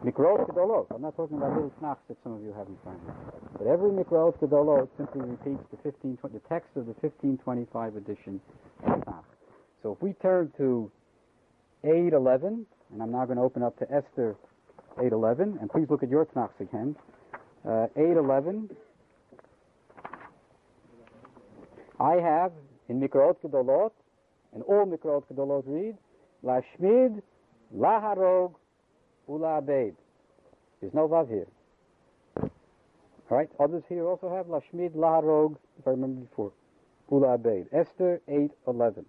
[0.04, 0.88] Mikrot Gedolot.
[0.94, 3.14] I'm not talking about little Tanachs that some of you have in front of you.
[3.58, 8.40] But every Mikrot Gedolot simply repeats the 15, the text of the 1525 edition
[8.84, 9.24] of Tanakh.
[9.82, 10.92] So if we turn to
[11.84, 12.66] 811,
[12.96, 14.38] and I'm now going to open up to Esther
[14.98, 16.96] 811, and please look at your Tanachs again.
[17.68, 18.70] Uh, 811.
[22.00, 22.54] I have
[22.88, 23.92] in Mikrot Gedolot,
[24.54, 25.98] and all Mikrot Gedolot read,
[26.42, 27.22] Lashmid,
[27.76, 28.54] Laharog,
[29.28, 29.96] Ula Abeid.
[30.80, 31.48] There's no Vav here.
[32.42, 36.54] All right, others here also have Lashmid, Laharog, if I remember before,
[37.12, 37.68] Ula Abeid.
[37.74, 39.04] Esther 8:11.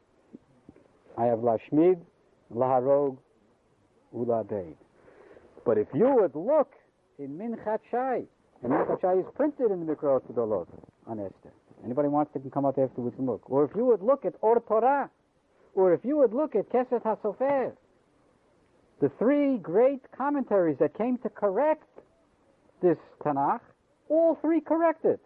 [1.17, 2.05] I have Lashmid,
[2.53, 3.19] Laharog,
[4.17, 4.75] Ula Abeid.
[5.65, 6.73] But if you would look
[7.19, 8.23] in Minchat Shai,
[8.63, 10.67] and Minchat Shai is printed in the Mikrot Gedolot
[11.07, 11.53] on Esther.
[11.85, 13.43] Anybody wants to can come up afterwards and look.
[13.51, 15.11] Or if you would look at Or Torah,
[15.75, 17.73] or if you would look at Keset HaSofer,
[19.01, 21.85] the three great commentaries that came to correct
[22.83, 23.61] this Tanakh,
[24.09, 25.21] all three correct it.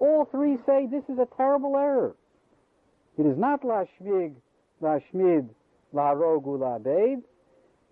[0.00, 2.16] All three say this is a terrible error.
[3.18, 4.34] It is not Lashmig,
[4.80, 5.48] Lashmid,
[5.94, 7.22] Laharog, Ulabeid.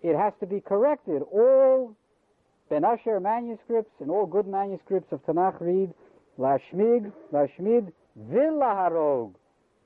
[0.03, 1.21] It has to be corrected.
[1.31, 1.95] All
[2.69, 5.93] Ben Asher manuscripts and all good manuscripts of Tanakh read
[6.37, 7.93] Lashmig, Lashmid,
[8.29, 9.33] Vilaharog,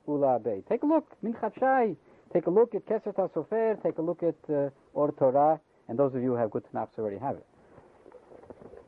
[0.08, 0.68] Ulabeid.
[0.68, 1.96] Take a look, Minchat Shai.
[2.34, 3.82] Take a look at Keset HaSofer.
[3.84, 5.60] Take a look at uh, Or Torah.
[5.88, 7.46] And those of you who have good Tanakhs already have it.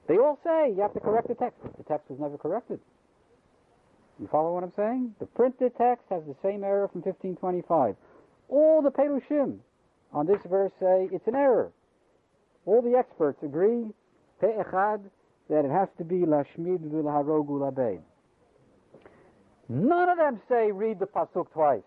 [0.08, 1.60] They all say you have to correct the text.
[1.78, 2.80] The text was never corrected.
[4.20, 5.16] You follow what I'm saying?
[5.20, 7.96] The printed text has the same error from 1525.
[8.50, 9.60] All the Perushim
[10.14, 11.72] on this verse say it's an error.
[12.66, 13.86] All the experts agree,
[14.42, 15.02] Pe'echad,
[15.50, 18.02] that it has to be Lashmid v'laharog ulabeid.
[19.68, 21.84] None of them say read the pasuk twice.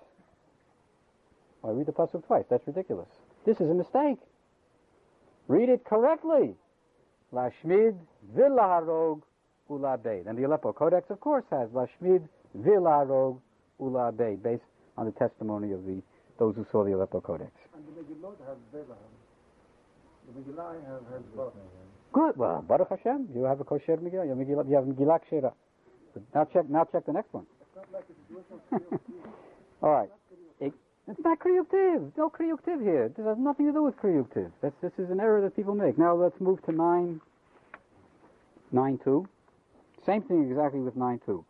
[1.60, 2.44] Why read the pasuk twice?
[2.48, 3.08] That's ridiculous.
[3.44, 4.18] This is a mistake.
[5.48, 6.54] Read it correctly.
[7.32, 7.96] Lashmid
[8.36, 9.22] v'laharog
[9.70, 10.26] ulabeid.
[10.26, 13.38] And the Aleppo Codex, of course, has Lashmid v'laharog
[13.80, 14.62] ulabeid, based
[14.96, 16.02] on the testimony of the
[16.38, 17.52] those who saw the Aleppo Codex.
[18.02, 18.96] And the Megillot have Bethlehem.
[20.26, 21.52] The Megillah have, has both.
[22.12, 22.36] Good.
[22.36, 24.24] Well, Baruch Hashem, you have a kosher Megillah.
[24.24, 25.52] You have Megillah, you have Megillah Kshera.
[26.34, 26.68] Now check.
[26.68, 27.46] Now check the next one.
[27.92, 29.00] Like a situation of
[29.82, 30.10] All right.
[30.60, 30.72] It,
[31.08, 32.12] it's not kriyuktiv.
[32.16, 33.08] No kriyuktiv here.
[33.16, 34.50] This has nothing to do with kriyuktiv.
[34.60, 35.96] That's this is an error that people make.
[35.96, 37.20] Now let's move to nine.
[38.72, 39.26] Nine two.
[40.04, 41.44] Same thing exactly with nine two.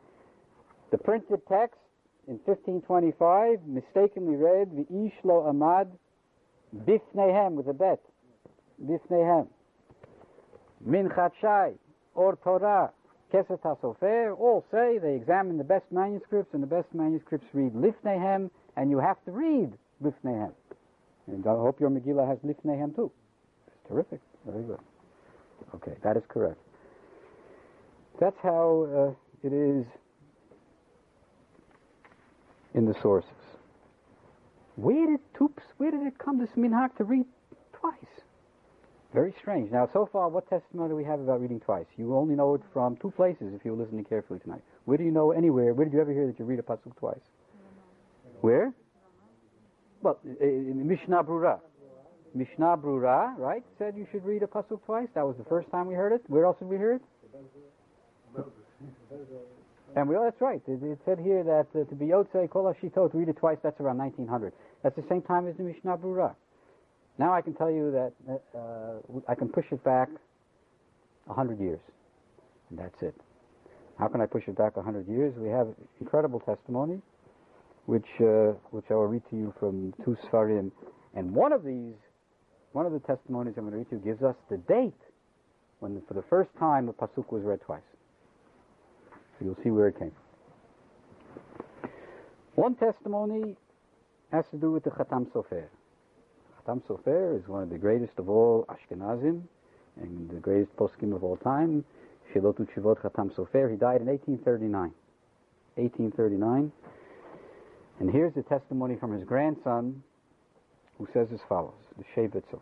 [0.91, 1.79] The printed text
[2.29, 5.89] in 1525 mistakenly read V'ish lo amad
[6.75, 8.01] bifnehem with a bet.
[8.85, 9.49] Bifnehem.
[10.87, 11.73] Minchat Shai,
[12.15, 12.91] Or Torah,
[13.33, 18.51] Keset HaSofer, all say they examine the best manuscripts, and the best manuscripts read Lifnehem,
[18.77, 20.53] and you have to read Lifnehem.
[21.29, 23.11] And I hope your Megillah has Lifnehem too.
[23.69, 24.21] It's terrific.
[24.47, 24.81] Very good.
[25.77, 26.59] Okay, that is correct.
[28.21, 29.87] That's how uh, it is
[32.75, 33.31] in the sources.
[34.77, 37.27] Where did Toops, where did it come, this minhag, to read
[37.73, 37.95] twice?
[39.13, 39.71] Very strange.
[39.71, 41.85] Now, so far, what testimony do we have about reading twice?
[41.99, 44.63] You only know it from two places if you're listening carefully tonight.
[44.87, 45.75] Where do you know anywhere?
[45.75, 47.21] Where did you ever hear that you read a pasuk twice?
[48.41, 48.73] Where?
[50.01, 51.61] Well, Mishnah Brura.
[52.35, 55.09] Mishnah Brura, right, said you should read a pasuk twice.
[55.15, 56.23] That was the first time we heard it.
[56.29, 57.03] Where else did we hear it?
[59.95, 60.63] And we, oh, that's right.
[60.67, 63.79] It, it said here that uh, to be Yotzei Kol Hashitot, read it twice, that's
[63.81, 64.53] around 1900.
[64.83, 66.35] That's the same time as the Mishnah Brura.
[67.19, 70.09] Now I can tell you that uh, uh, I can push it back
[71.27, 71.81] 100 years.
[72.71, 73.15] And that's it.
[73.99, 75.35] How can I push it back 100 years?
[75.37, 75.69] We have
[76.01, 77.03] incredible testimony,
[77.85, 80.73] which, uh, which I will read to you from two Sfarim.
[81.15, 81.95] And one of these,
[82.73, 84.95] one of the testimonies I'm going to read to you gives us the date
[85.81, 87.83] when, for the first time, the Pasuk was read twice.
[89.43, 91.91] You'll see where it came from.
[92.55, 93.57] One testimony
[94.31, 95.65] has to do with the Khatam Sofer.
[96.61, 99.43] Khatam Sofer is one of the greatest of all Ashkenazim
[100.01, 101.85] and the greatest poskim of all time.
[102.33, 103.71] Shilotu Chivot Khatam Sofer.
[103.71, 104.93] He died in 1839.
[105.77, 106.73] 1839.
[108.01, 110.03] And here's the testimony from his grandson,
[110.99, 112.61] who says as follows, the Shevet Sofer.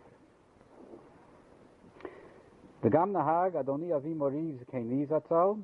[2.82, 5.60] The Gam Nahag Adoni Avi Mori Zekeni Zatzal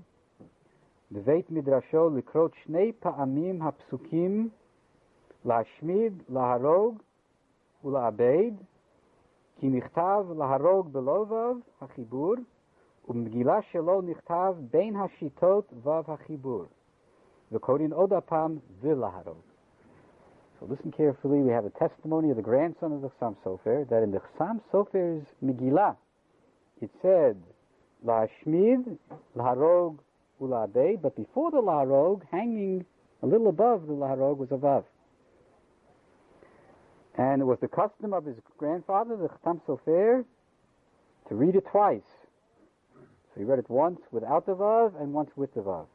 [1.12, 4.50] בבית מדרשו לקרות שני פעמים הפסוקים
[5.46, 7.02] להשמיד, להרוג
[7.84, 8.52] ולאבד,
[9.56, 12.34] כי נכתב להרוג בלובב החיבור,
[13.08, 16.64] ובמגילה שלו נכתב בין השיטות וו החיבור,
[17.52, 19.42] וקוראים עוד הפעם ולהרוג.
[20.60, 24.04] So listen carefully, we have a testimony of the grandson of the Chassam Sofer, that
[24.04, 25.96] in the Chassam Sofer's Megillah,
[26.82, 27.42] it said,
[28.04, 29.00] Lashmid,
[29.36, 29.98] Laharog,
[30.41, 32.85] Ulabei, but before the Laharog, hanging
[33.23, 34.85] a little above the Laharog was a Vav.
[37.19, 40.25] And it was the custom of his grandfather, the Chatam Sofer,
[41.29, 42.03] to read it twice.
[42.95, 45.87] So he read it once without the Vav and once with the Vav.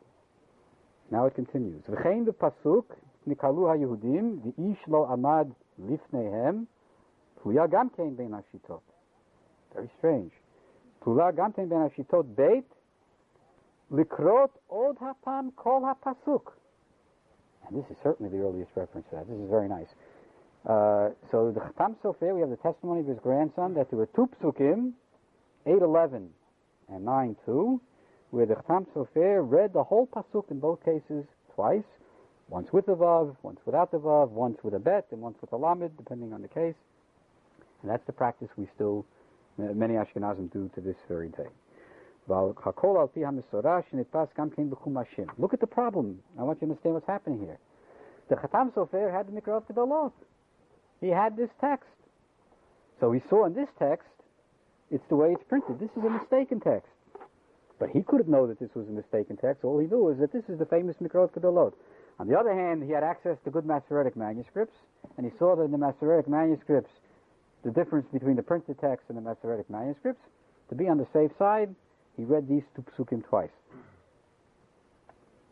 [1.11, 1.83] Now it continues.
[1.83, 2.85] V'chein pasuk
[3.27, 6.65] nikalu ha-Yehudim, v'ish lo amad lifnehem,
[7.43, 8.81] puya gam kein ben hashitot.
[9.75, 10.31] Very strange.
[11.03, 12.65] Pula gam kein ben hashitot beit,
[13.91, 16.53] likrot od hapam kol ha-pasuk.
[17.67, 19.27] And this is certainly the earliest reference to that.
[19.27, 19.87] This is very nice.
[20.65, 24.09] Uh, so the Chatam Sofer, we have the testimony of his grandson that there were
[24.15, 24.93] two psukim,
[25.65, 26.27] 8.11
[26.89, 27.79] and 9.2,
[28.31, 31.25] where the Chatam Sofer read the whole pasuk in both cases
[31.55, 31.83] twice,
[32.49, 35.51] once with the vav, once without the vav, once with a bet, and once with
[35.53, 36.75] a lamed, depending on the case.
[37.81, 39.05] And that's the practice we still,
[39.57, 41.47] many Ashkenazim do to this very day.
[45.37, 46.19] Look at the problem.
[46.39, 47.57] I want you to understand what's happening here.
[48.29, 50.13] The Chatam Sofer had the Mikraot Gedolot.
[51.01, 51.89] He had this text.
[52.99, 54.07] So he saw in this text,
[54.89, 55.79] it's the way it's printed.
[55.79, 56.87] This is a mistaken text.
[57.79, 59.63] But he couldn't know that this was a mistaken text.
[59.63, 61.73] All he knew is that this is the famous Mikraot Gedolot.
[62.19, 64.75] On the other hand, he had access to good Masoretic manuscripts,
[65.17, 66.91] and he saw that in the Masoretic manuscripts,
[67.63, 70.21] the difference between the printed text and the Masoretic manuscripts,
[70.69, 71.73] to be on the safe side,
[72.17, 73.49] he read these two psukim twice.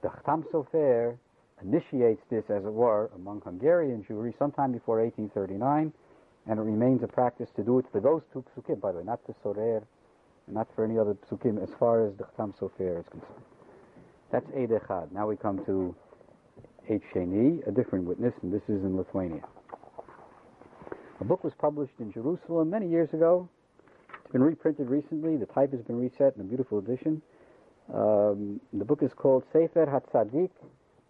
[0.02, 1.18] The Chatam Sofer
[1.62, 5.92] initiates this, as it were, among Hungarian Jewry sometime before 1839,
[6.48, 9.04] and it remains a practice to do it for those two psukim, by the way,
[9.04, 9.84] not the Sorer,
[10.48, 13.44] not for any other psukim, as far as the Chatam Sofer is concerned.
[14.32, 15.12] That's Eid Echad.
[15.12, 15.96] Now we come to
[16.90, 19.42] Eid Sheni, a different witness, and this is in Lithuania.
[21.20, 23.50] A book was published in Jerusalem many years ago.
[24.32, 25.38] Been reprinted recently.
[25.38, 27.20] The type has been reset in a beautiful edition.
[27.92, 30.52] Um, the book is called Sefer HaTzadik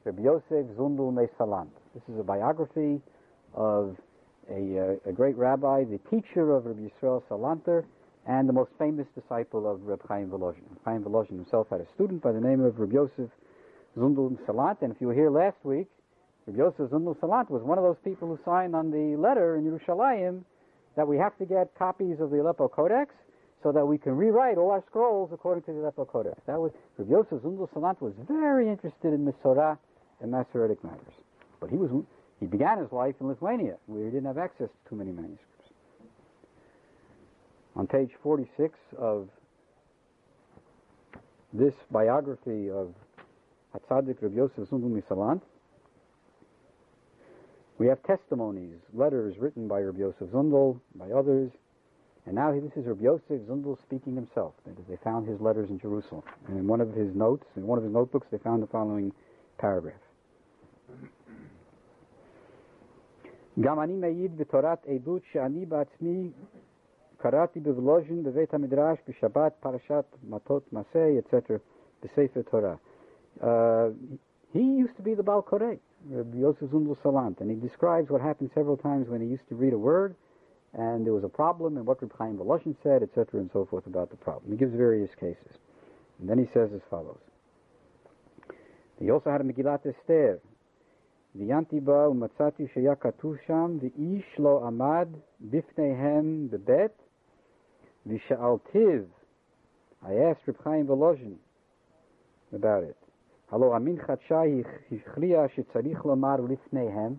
[0.05, 1.67] Rabbi Yosef Zundel Mesalant.
[1.93, 3.01] This is a biography
[3.53, 3.97] of
[4.49, 7.83] a, uh, a, great rabbi, the teacher of Rabbi Yisrael Salanter,
[8.25, 10.63] and the most famous disciple of Rabbi Chaim Volozhin.
[10.85, 13.29] Chaim Volozhin himself had a student by the name of Rabbi Yosef
[13.97, 15.87] Zundel Salant, and if you were here last week,
[16.47, 19.65] Rabbi Yosef Zundel Salant was one of those people who signed on the letter in
[19.65, 20.43] Yerushalayim
[20.95, 23.13] that we have to get copies of the Aleppo Codex
[23.61, 26.39] so that we can rewrite all our scrolls according to the Aleppo Codex.
[26.47, 29.77] That was Rabbi Yosef Zundel Salant was very interested in Misorah
[30.21, 31.13] and Masoretic matters.
[31.59, 31.91] But he was
[32.39, 35.45] he began his life in Lithuania, where he didn't have access to too many manuscripts.
[37.75, 39.27] On page 46 of
[41.51, 42.93] this biography of
[43.75, 45.41] Hatzadik Rav Yosef Zundel Misalant,
[47.78, 51.50] we have testimonies, letters written by Rabbi Yosef Zundel, by others,
[52.26, 54.54] and now this is Rabbi Yosef Zundel speaking himself.
[54.88, 56.22] They found his letters in Jerusalem.
[56.48, 59.12] And in one of his notes, in one of his notebooks, they found the following
[59.58, 60.00] paragraph.
[63.60, 66.30] גם אני מעיד בתורת עדות שאני בעצמי
[67.16, 71.32] קראתי בוולוז'ין בבית המדרש בשבת פרשת מטות מסי, etc.
[72.02, 72.74] בספר תורה.
[73.40, 73.46] Uh,
[74.52, 78.21] he used to be the Baal Koreh, Rabbi Yosef Zundel Salant, and he describes what
[78.21, 80.15] happened several times when he used to read a word
[80.73, 83.87] and there was a problem and what Reb Chaim Volozhin said, etc., and so forth
[83.87, 84.51] about the problem.
[84.51, 85.57] He gives various cases.
[86.19, 87.19] And then he says as follows.
[88.99, 90.39] He also had a Megillat Esther.
[91.37, 95.07] V'yanti ba umatzati sheyakatusham katuv sham v'ish lo amad
[95.47, 96.91] bifneihem bebet
[98.07, 99.05] v'sha'altiv.
[100.05, 101.35] I asked Reb Chaim Volozhin
[102.53, 102.97] about it.
[103.51, 107.17] Hello, המנחת shai הכריע shitzarich לומר lifnehem.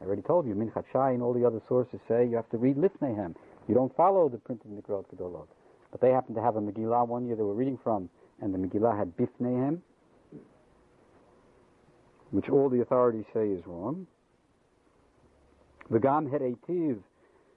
[0.00, 2.58] I already told you, מנחת shai and all the other sources say you have to
[2.58, 3.36] read lifnehem.
[3.68, 5.46] You don't follow the printed Mikraot Gedolot.
[5.92, 8.10] But they happened to have a Megillah one year they were reading from,
[8.42, 9.78] and the Megillah had Bifnehem,
[12.32, 14.08] which all the authorities say is wrong.
[15.88, 16.98] V'gam hereitiv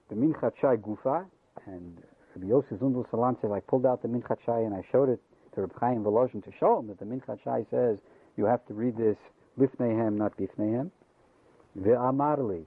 [0.08, 1.26] the Minchat Shai Gufa,
[1.66, 2.00] and
[2.36, 5.20] Rabbi Yosef Zundel Salant says, I pulled out the Minchat Shai and I showed it
[5.58, 7.98] to Reb Chaim Volozhin to show him that the Minchat Shai says
[8.36, 9.16] you have to read this
[9.58, 10.90] Lifnehem, not Bifnehem.
[11.80, 12.64] Ve'amarli,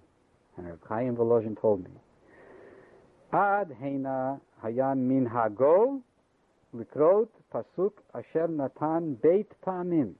[0.57, 1.91] and Reb Chaim Volozhin told me,
[3.31, 6.01] Ad heina hayan min hago
[6.75, 10.13] likrot pasuk asher natan beit pamim.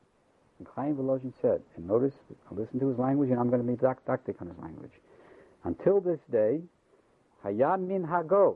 [0.60, 2.14] Reb Chaim Volozhin said, and notice,
[2.52, 4.94] listen to his language, and I'm going to be didactic on his language.
[5.66, 6.62] Until this day,
[7.46, 8.56] hayan min hago,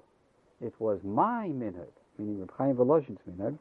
[0.61, 3.57] it was my minhag, meaning Reb Chaim Volozhin's minhag,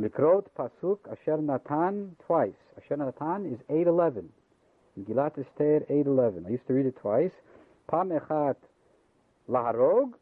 [0.00, 2.52] likrot pasuk asher natan twice.
[2.76, 4.28] Asher natan is 811.
[4.98, 6.46] Megillat Esther 8.11.
[6.46, 7.32] I used to read it twice.
[7.90, 8.56] Pam echat
[9.48, 10.12] laharog,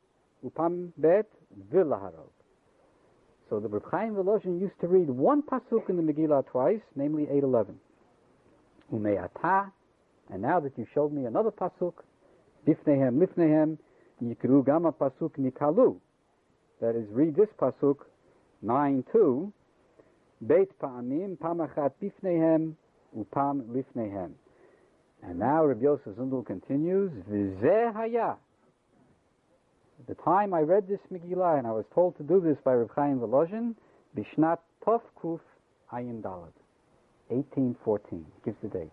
[0.44, 1.26] upam bet
[1.70, 2.30] vilaharog.
[3.50, 4.16] So the Reb Chaim
[4.58, 7.74] used to read one pasuk in the Megillah twice, namely 8.11.
[8.92, 9.70] Umeata,
[10.30, 11.92] and now that you showed me another pasuk,
[12.66, 13.76] bifnehem lifnehem,
[14.24, 15.96] yikru gama pasuk nikalu.
[16.80, 17.96] That is, read this pasuk,
[18.64, 19.52] 9.2,
[20.46, 22.74] beit pa'amim, pam bifnehem,
[23.16, 24.32] upam lifnehem.
[25.22, 28.36] And now Rabbi Yosef Zundel continues, V'zeh haya.
[30.08, 32.90] The time I read this Megillah, and I was told to do this by Reb
[32.96, 33.76] Chaim Volozhin,
[34.16, 35.38] Bishnat Tov Kuf
[35.92, 36.52] Ayin Dalad,
[37.28, 38.90] 1814, gives the date.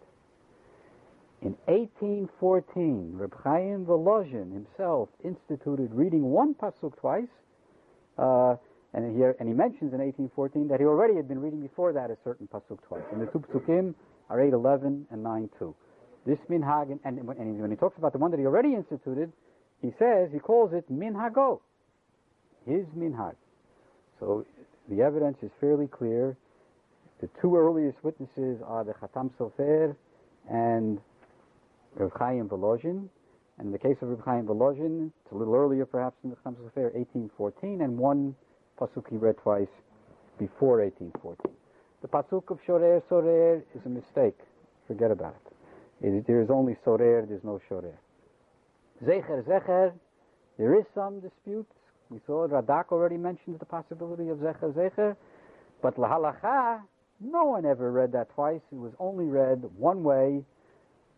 [1.42, 7.26] In 1814, Reb Chaim Volozhin himself instituted reading one pasuk twice,
[8.20, 8.56] uh,
[8.94, 12.10] and, here, and he mentions in 1814 that he already had been reading before that
[12.10, 13.04] a certain pasuk twice.
[13.12, 13.94] And the two pasukim
[14.30, 15.74] are 8.11 and 9.2.
[16.26, 19.32] This minhag, and, and, and when he talks about the one that he already instituted,
[19.82, 21.62] he says, he calls it minhago,
[22.66, 23.36] his minhag.
[24.20, 24.46] So
[24.90, 26.36] the evidence is fairly clear.
[27.22, 29.96] The two earliest witnesses are the Chatam Sofer
[30.50, 31.00] and
[31.96, 33.08] Reb Chaim Volozhin.
[33.58, 36.36] And in the case of Reb Chaim Volozhin, it's a little earlier perhaps in the
[36.38, 38.36] Chatam Sofer, 1814, and one
[38.80, 39.68] pasuk he read twice
[40.38, 41.52] before 1814.
[42.02, 44.38] The pasuk of Shorer Sorer is a mistake.
[44.88, 45.50] Forget about it.
[46.02, 48.00] It, there is only sorer, there's no shorer.
[49.04, 49.94] Zecher, zecher,
[50.58, 51.68] there is some dispute.
[52.10, 55.16] We saw Radak already mentioned the possibility of zecher, zecher,
[55.82, 56.82] but lahalacha,
[57.20, 58.62] no one ever read that twice.
[58.72, 60.44] It was only read one way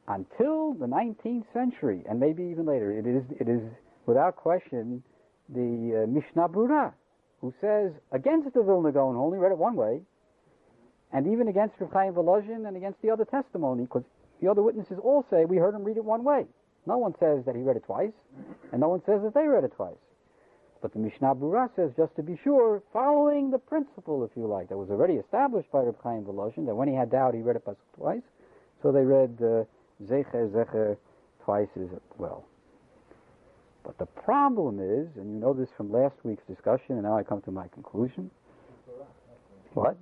[0.08, 2.92] until the 19th century, and maybe even later.
[2.92, 3.62] It is, it is
[4.08, 5.04] without question,
[5.50, 6.94] the uh, Mishnah Brura,
[7.42, 10.02] who says against the Vilna Gaon only read it one way,
[11.12, 14.04] and even against Rav Chaim Volozhin and against the other testimony, because
[14.42, 16.46] the other witnesses all say we heard him read it one way.
[16.86, 18.14] No one says that he read it twice,
[18.72, 19.98] and no one says that they read it twice.
[20.82, 24.70] But the Mishnah Brura says, just to be sure, following the principle, if you like,
[24.70, 27.56] that was already established by Reb Chaim Volozhin, that when he had doubt, he read
[27.56, 28.24] it twice.
[28.82, 29.66] So they read uh,
[30.04, 30.98] Zecher, Zecher
[31.46, 32.46] twice as well.
[33.84, 37.24] But the problem is, and you know this from last week's discussion, and now I
[37.24, 38.30] come to my conclusion.
[39.74, 39.98] What?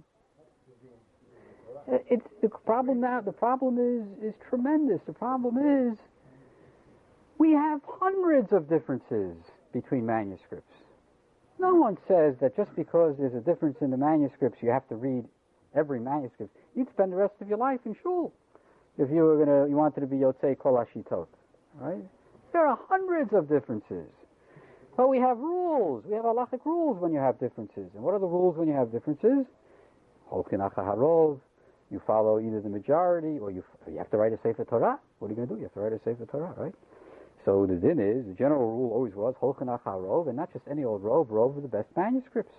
[1.92, 3.22] Uh, it's the problem now.
[3.22, 5.02] The problem is is tremendous.
[5.06, 5.58] The problem
[5.92, 5.98] is
[7.38, 9.38] we have hundreds of differences
[9.72, 10.74] between manuscripts.
[11.58, 14.96] No one says that just because there's a difference in the manuscripts, you have to
[14.96, 15.26] read
[15.76, 16.56] every manuscript.
[16.76, 18.34] You'd spend the rest of your life in shul
[18.98, 21.28] if you were gonna you wanted to be yotzei kol hashitot,
[21.80, 22.04] right?
[22.54, 24.10] There are hundreds of differences.
[24.98, 26.04] But we have rules.
[26.06, 27.90] We have halachic rules when you have differences.
[27.96, 29.46] And what are the rules when you have differences?
[31.92, 35.00] You follow either the majority or you you have to write a Sefer Torah.
[35.18, 35.60] What are you going to do?
[35.60, 36.74] You have to write a Sefer Torah, right?
[37.46, 40.84] So the din is, the general rule always was, Holchanach HaRov, and not just any
[40.84, 42.54] old Rov, Rov of the best manuscripts.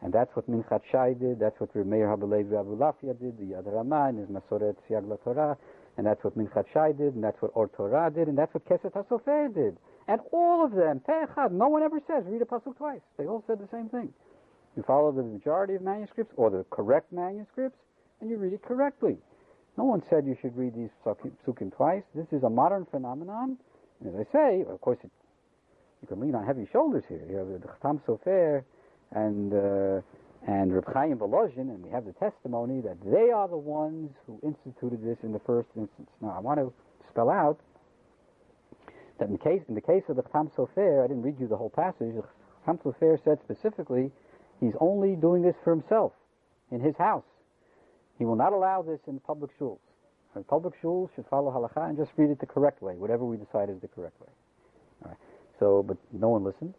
[0.00, 4.08] And that's what Minchat Shai did, that's what Meir HaLevi Abulafia did, the Yad Ramah
[4.08, 5.56] and his Masoret Siag Torah,
[5.96, 8.64] and that's what Minchat Shai did, and that's what Or Torah did, and that's what
[8.64, 9.76] Keset HaSofer did.
[10.08, 13.00] And all of them, Te'echad, no one ever says, read a Pasuk twice.
[13.18, 14.12] They all said the same thing.
[14.76, 17.78] You follow the majority of manuscripts, or the correct manuscripts,
[18.20, 19.18] and you read it correctly.
[19.76, 22.02] No one said you should read these psukim twice.
[22.14, 23.58] This is a modern phenomenon.
[24.00, 25.10] And as I say, of course, it,
[26.00, 27.22] you can lean on heavy shoulders here.
[27.30, 28.64] You have the Chatam Sofer
[29.12, 30.00] and uh,
[30.46, 34.40] and Reb Chaim Volozhin, and we have the testimony that they are the ones who
[34.42, 36.10] instituted this in the first instance.
[36.20, 36.72] Now, I want to
[37.08, 37.60] spell out
[39.18, 41.56] that in case in the case of the Chatam Sofer, I didn't read you the
[41.56, 42.14] whole passage.
[42.66, 44.10] Chatam Sofer said specifically,
[44.60, 46.12] he's only doing this for himself
[46.72, 47.24] in his house.
[48.18, 49.78] He will not allow this in public shuls.
[50.34, 53.36] And public shuls should follow halacha and just read it the correct way, whatever we
[53.36, 54.32] decide is the correct way.
[55.04, 55.18] All right.
[55.60, 56.74] So, but no one listened.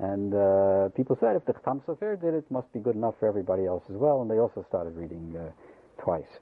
[0.00, 3.28] And uh, people said if the Chatam Sofer did it, must be good enough for
[3.28, 4.22] everybody else as well.
[4.22, 5.50] And they also started reading uh,
[6.02, 6.32] twice.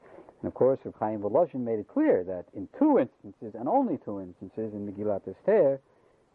[0.41, 3.99] And of course, Reb Chaim Volozhin made it clear that in two instances, and only
[4.05, 5.81] two instances in Megillat Esther,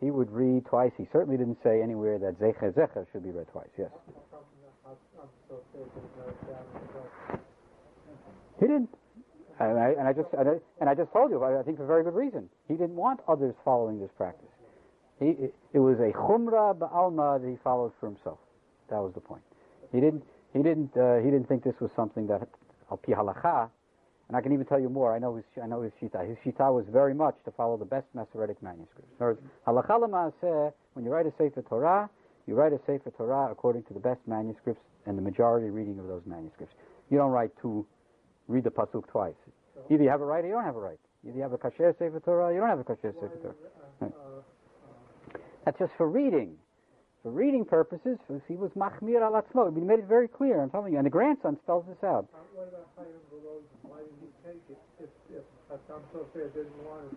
[0.02, 0.91] he would read twice.
[0.98, 3.72] He certainly didn't say anywhere that Zecher Zecher should be read twice.
[3.78, 3.91] Yes.
[8.60, 8.90] He didn't.
[9.60, 11.86] And I, and I just and I, and I just told you, I think for
[11.86, 12.50] very good reason.
[12.68, 14.53] He didn't want others following this practice.
[15.19, 18.40] He, it, it was a chumrah ba'alma that he followed for himself.
[18.90, 19.44] That was the point.
[19.91, 20.23] He didn't.
[20.53, 20.95] He didn't.
[20.98, 22.48] Uh, he didn't think this was something that
[22.91, 23.69] al pi halacha.
[24.27, 25.15] And I can even tell you more.
[25.15, 25.45] I know his.
[25.61, 26.27] I know his shita.
[26.27, 29.11] His shita was very much to follow the best Masoretic manuscripts.
[29.68, 32.10] Halacha when you write a sefer Torah,
[32.48, 36.07] you write a sefer Torah according to the best manuscripts and the majority reading of
[36.07, 36.76] those manuscripts.
[37.10, 37.85] You don't write two,
[38.48, 39.34] read the pasuk twice.
[39.90, 40.99] Either you have a right or you don't have a right.
[41.26, 43.56] Either you have a kasher sefer Torah, or you don't have a kasher sefer
[43.99, 44.14] Torah.
[45.65, 46.57] That's just for reading.
[47.23, 48.18] For reading purposes,
[48.49, 49.73] he was machmir al atzmo.
[49.73, 50.61] He made it very clear.
[50.61, 52.27] I'm telling you, and the grandson spells this out.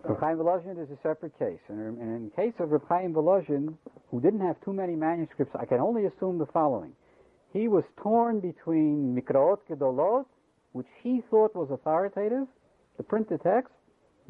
[0.05, 3.75] Reb Chaim Volozhin is a separate case, and in in case of Reb Chaim Volozhin,
[4.09, 6.93] who didn't have too many manuscripts, I can only assume the following:
[7.51, 10.25] he was torn between Mikraot Gedolot,
[10.71, 12.47] which he thought was authoritative,
[12.95, 13.73] the printed text,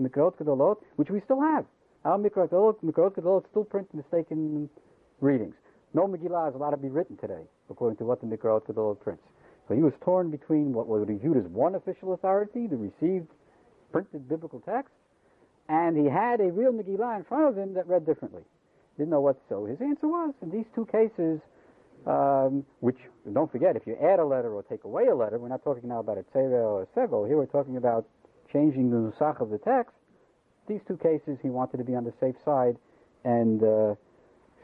[0.02, 1.66] Mikraot Gedolot, which we still have.
[2.08, 4.70] Our Mikraot Gedolot still print mistaken
[5.20, 5.56] readings.
[5.94, 9.24] No Megillah is allowed to be written today, according to what the Gedolot prints.
[9.68, 13.28] So he was torn between what was viewed as one official authority, the received
[13.92, 14.94] printed biblical text,
[15.68, 18.44] and he had a real Megillah in front of him that read differently.
[18.98, 19.66] Didn't know what so.
[19.66, 21.42] His answer was, in these two cases,
[22.06, 23.00] um, which,
[23.34, 25.90] don't forget, if you add a letter or take away a letter, we're not talking
[25.90, 27.28] now about a tzera or a segol.
[27.28, 28.08] Here we're talking about
[28.54, 29.92] changing the nusach of the text.
[30.68, 32.78] These two cases, he wanted to be on the safe side,
[33.24, 33.96] and uh,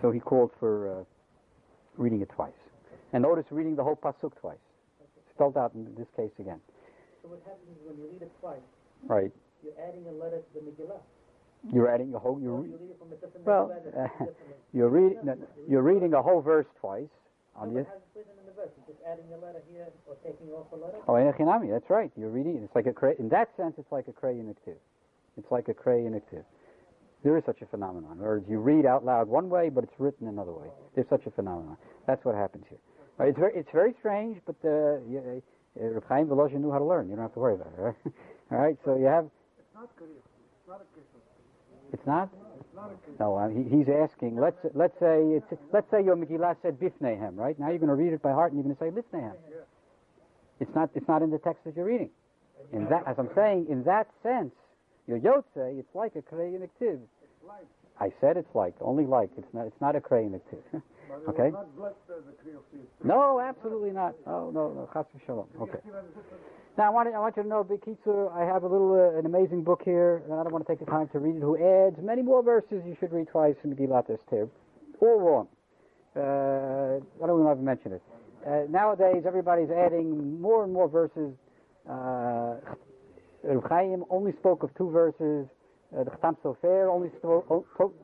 [0.02, 1.04] so he called for uh,
[1.98, 2.52] reading it twice.
[3.14, 4.58] And notice reading the whole pasuk twice,
[5.34, 6.60] spelled out in this case again.
[7.22, 8.60] So what happens is when you read it twice,
[9.08, 9.32] Right?
[9.64, 11.00] you're adding a letter to the Megillah.
[11.72, 12.38] You're adding a whole.
[12.42, 14.08] You're, re- read it from a different well, uh,
[14.74, 15.20] you're reading.
[15.24, 15.38] no,
[15.70, 17.08] You're reading a whole verse twice.
[17.56, 18.70] On No, the, but how's it written in the verse?
[18.76, 20.98] You're just adding a letter here or taking off a letter?
[21.08, 22.12] Oh, Enochinami, that's right.
[22.18, 22.64] You're reading it.
[22.64, 23.16] It's like a cray.
[23.20, 24.76] In that sense, it's like a cray in active.
[25.38, 26.46] It's like a cray in active.
[27.24, 28.20] There is such a phenomenon.
[28.20, 30.68] Words, you read out loud one way, but it's written another way.
[30.94, 31.78] There's such a phenomenon.
[32.06, 32.80] That's what happens here.
[33.18, 35.00] Right, it's very, it's very strange, but uh,
[35.80, 37.10] uh, Chaim Volozhin knew how to learn.
[37.10, 37.82] You don't have to worry about it.
[37.82, 37.96] Right?
[38.52, 38.78] All right.
[38.84, 39.26] So you have.
[39.58, 40.12] It's not Korea.
[40.18, 41.22] It's not a Kishon.
[41.94, 42.30] It's not.
[42.60, 43.24] It's not a.
[43.24, 44.38] No, he, he's asking.
[44.38, 47.58] Let's let's say it's let's say your Megillah said Bifnehem, right?
[47.60, 49.36] Now you're going to read it by heart and you're going to say Lifnehem.
[50.60, 52.10] It's not it's not in the text that you're reading.
[52.72, 54.54] In that, as I'm saying, in that sense,
[55.08, 57.00] your Yotze, it's like a Krei Niktiv.
[57.02, 57.66] It's like,
[58.00, 59.30] I said it's like, only like.
[59.38, 60.30] It's not it's not a Krei
[60.72, 61.52] but it Okay.
[61.52, 64.16] not blessed a no, absolutely not.
[64.26, 65.48] Oh no, no, Chas v'shalom.
[65.62, 65.80] Okay.
[66.78, 69.28] Now I want, I want you to know, Bikitsu, I have a little, uh, an
[69.28, 71.56] amazing book here, and I don't want to take the time to read it, who
[71.56, 74.50] adds many more verses you should read twice in Megillat Esther.
[75.00, 75.48] All wrong.
[76.16, 78.02] Uh, I don't even have to mention it.
[78.48, 81.34] Uh, nowadays, everybody's adding more and more verses.
[81.88, 82.56] Uh,
[83.44, 85.48] Reb Chaim only spoke of two verses.
[85.96, 87.46] Uh, the Chatam Sofer only spoke,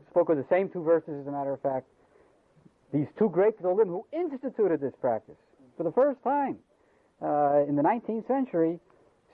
[0.09, 1.87] spoke of the same two verses, as a matter of fact.
[2.93, 5.37] These two great Gedolim who instituted this practice
[5.77, 6.57] for the first time
[7.21, 8.79] uh, in the 19th century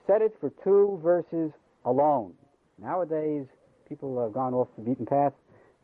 [0.06, 1.50] said it for two verses
[1.84, 2.34] alone.
[2.78, 3.46] Nowadays,
[3.88, 5.32] people have gone off the beaten path,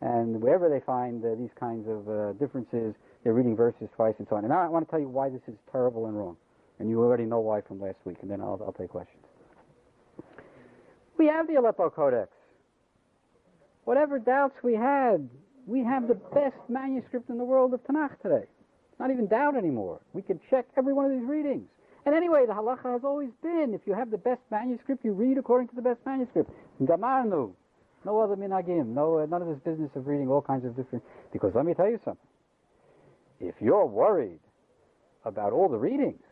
[0.00, 2.94] and wherever they find uh, these kinds of uh, differences,
[3.24, 4.44] they're reading verses twice and so on.
[4.44, 6.36] And I want to tell you why this is terrible and wrong.
[6.78, 9.24] And you already know why from last week, and then I'll, I'll take questions.
[11.22, 12.32] We have the Aleppo Codex.
[13.84, 15.30] Whatever doubts we had,
[15.68, 18.42] we have the best manuscript in the world of Tanakh today.
[18.42, 20.00] It's not even doubt anymore.
[20.14, 21.68] We can check every one of these readings.
[22.06, 25.38] And anyway, the halacha has always been, if you have the best manuscript, you read
[25.38, 26.50] according to the best manuscript.
[26.82, 27.52] Gamarnu.
[28.04, 28.86] No other minagim.
[28.86, 31.04] No, uh, none of this business of reading all kinds of different.
[31.32, 32.26] Because let me tell you something.
[33.38, 34.40] If you're worried
[35.24, 36.24] about all the readings,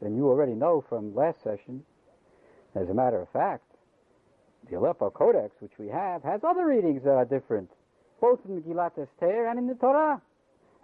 [0.00, 1.82] then you already know from last session,
[2.76, 3.64] as a matter of fact,
[4.70, 7.70] the Aleppo Codex, which we have, has other readings that are different
[8.20, 10.20] both in the Megillat Esther and in the Torah,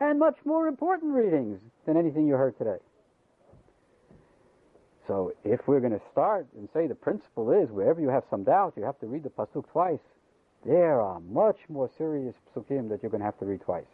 [0.01, 2.79] and much more important readings than anything you heard today.
[5.07, 8.45] So if we're going to start and say the principle is wherever you have some
[8.45, 9.99] doubt, you have to read the pasuk twice.
[10.65, 13.91] There are much more serious psukim that you're going to have to read twice.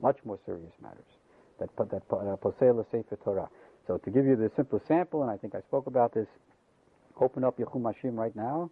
[0.00, 1.04] Much more serious matters
[1.58, 3.48] that that uh, posel sefer Torah.
[3.86, 6.28] So to give you the simplest sample, and I think I spoke about this,
[7.20, 8.70] open up Yechum Hashim right now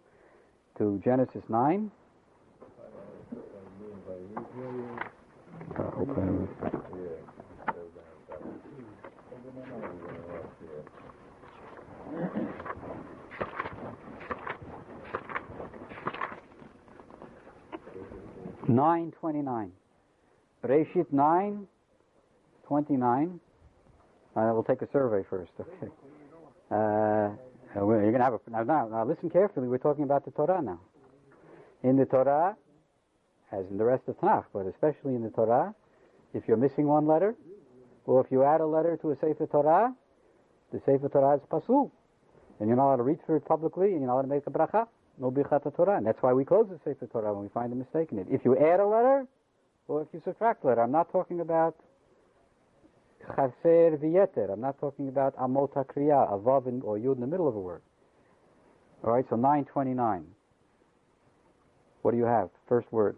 [0.77, 1.91] to Genesis nine.
[5.77, 6.47] Uh, open.
[18.67, 19.71] Nine twenty nine.
[20.63, 21.67] Bereshit nine
[22.65, 23.39] twenty nine.
[24.35, 25.51] Uh, we'll take a survey first.
[25.59, 25.91] Okay.
[26.71, 27.31] Uh,
[27.75, 29.05] Uh, you're going to have a now, now.
[29.05, 29.67] Listen carefully.
[29.67, 30.79] We're talking about the Torah now.
[31.83, 32.55] In the Torah,
[33.51, 35.73] as in the rest of Tanakh, but especially in the Torah,
[36.33, 37.35] if you're missing one letter,
[38.05, 39.93] or if you add a letter to a Sefer Torah,
[40.73, 41.91] the Sefer Torah is pasul,
[42.59, 44.47] and you're not allowed to read through it publicly, and you're not allowed to make
[44.47, 44.87] a bracha,
[45.17, 47.75] no bichat Torah, and that's why we close the Sefer Torah when we find a
[47.75, 48.27] mistake in it.
[48.29, 49.27] If you add a letter,
[49.87, 51.75] or if you subtract a letter, I'm not talking about
[53.35, 54.51] chaser v'yeter.
[54.51, 57.59] I'm not talking about amot hakriya, a vav or yud in the middle of a
[57.59, 57.81] word.
[59.03, 60.25] All right, so 929.
[62.01, 62.49] What do you have?
[62.67, 63.15] First word.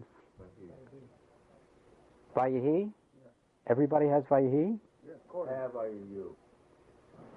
[2.36, 2.92] Vayihi.
[3.68, 4.80] Everybody has Vayihi.
[5.06, 6.36] Yeah, of Have I you?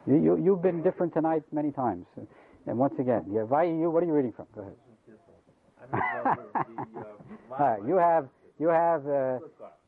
[0.07, 2.07] You, you, you've been different tonight many times.
[2.67, 4.47] And once again, yeah, Vayihu, what are you reading from?
[4.55, 4.75] Go ahead.
[7.61, 8.29] uh, you have,
[8.59, 9.39] you have, uh,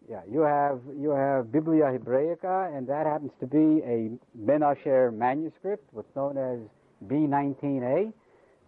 [0.08, 5.12] yeah, you have, you have Biblia Hebraica, and that happens to be a Ben Asher
[5.12, 6.58] manuscript, what's known as
[7.06, 8.12] B19A.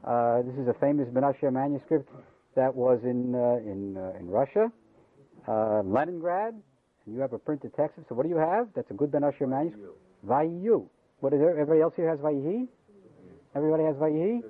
[0.04, 2.10] Uh, this is a famous Ben Asher manuscript
[2.56, 4.70] that was in uh, in uh, in Russia,
[5.48, 6.54] uh, Leningrad,
[7.06, 7.98] and you have a printed text.
[8.08, 8.68] So what do you have?
[8.74, 9.96] That's a good Ben Asher manuscript.
[10.26, 10.86] Vayu.
[11.20, 11.50] What is there?
[11.52, 12.68] Everybody else here has Vayihi?
[13.54, 14.42] Everybody has Vayihi?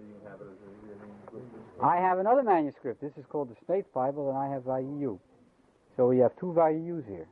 [1.82, 3.00] I have another manuscript.
[3.00, 5.18] This is called the State Bible, and I have Vayihu.
[6.00, 7.28] So we have two Vayihus here.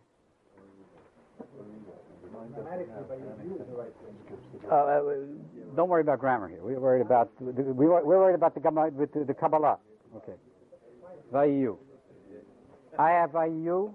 [4.71, 5.03] Uh, uh,
[5.75, 6.59] don't worry about grammar here.
[6.61, 8.61] We're worried about the, we we're worried about the,
[8.95, 9.79] with the, the Kabbalah.
[10.17, 10.35] Okay.
[11.33, 11.79] Vayihu.
[12.99, 13.95] I have Vayihu.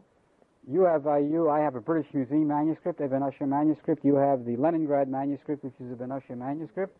[0.67, 1.51] You have Vayihu.
[1.51, 4.03] I have a British Museum manuscript, a Ben Asher manuscript.
[4.03, 6.97] You have the Leningrad manuscript, which is a Ben Asher manuscript.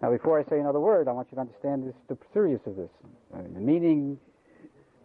[0.00, 2.76] Now, before I say another word, I want you to understand this, the serious of
[2.76, 2.88] this.
[3.34, 4.18] I mean, the meaning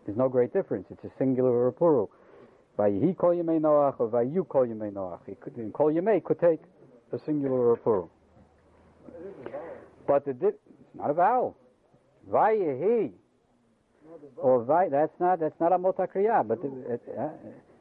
[0.05, 0.87] there's no great difference.
[0.89, 2.11] It's a singular or a plural.
[2.77, 5.73] Vayihi kol yemei Noach or Vayu kol yemei Noach.
[5.73, 6.61] Kol yemei could take
[7.11, 8.11] a singular or a plural.
[10.07, 11.57] But the di- it's not a vowel.
[12.29, 13.11] Vayihi.
[14.37, 16.47] Or vay, that's not that's not a motakriya.
[16.47, 17.29] But the, uh,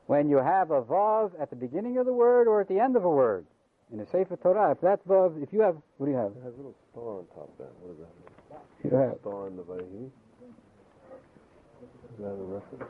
[0.07, 2.97] when you have a vav at the beginning of the word or at the end
[2.97, 3.47] of a word
[3.93, 6.33] in the Sefer Torah, if that vav, if you have, what do you have?
[6.33, 7.69] It has a little star on top there.
[7.87, 8.25] does that?
[8.85, 10.11] You have Star in the Vahi.
[12.15, 12.85] Is that a reference?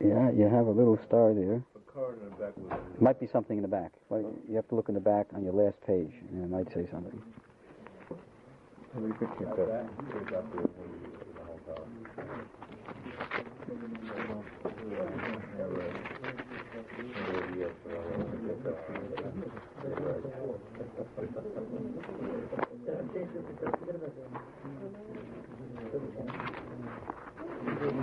[0.00, 1.62] yeah, you have a little star there.
[1.62, 3.92] A card in the back with Might be something in the back.
[4.08, 6.66] Well, you have to look in the back on your last page, and it might
[6.74, 7.22] say something.
[8.96, 9.56] We could keep that.
[9.56, 11.86] Take out the the whole tower.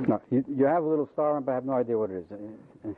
[0.08, 2.26] No, you, you have a little star on, but I have no idea what it
[2.32, 2.96] is.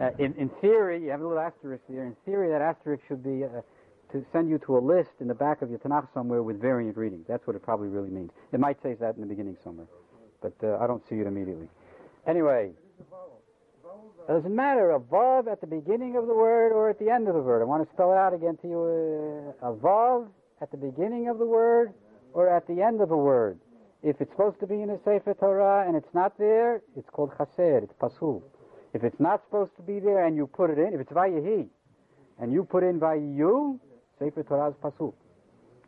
[0.00, 2.04] Uh, in, in theory, you have a little asterisk there.
[2.04, 3.60] In theory, that asterisk should be uh,
[4.12, 6.96] to send you to a list in the back of your Tanakh somewhere with variant
[6.96, 7.26] readings.
[7.28, 8.30] That's what it probably really means.
[8.52, 9.86] It might say that in the beginning somewhere,
[10.40, 11.68] but uh, I don't see it immediately.
[12.26, 12.70] Anyway,
[14.28, 17.28] it doesn't matter a vav at the beginning of the word or at the end
[17.28, 17.60] of the word.
[17.60, 19.54] I want to spell it out again to you.
[19.62, 20.28] Uh, a vav
[20.60, 21.92] at the beginning of the word
[22.32, 23.58] or at the end of a word.
[24.02, 27.30] If it's supposed to be in a Sefer Torah and it's not there, it's called
[27.38, 28.42] chaser, it's pasul.
[28.94, 31.68] If it's not supposed to be there and you put it in, if it's vayihi,
[32.40, 33.78] and you put in vayiyu,
[34.18, 35.14] Sefer Torah is pasul.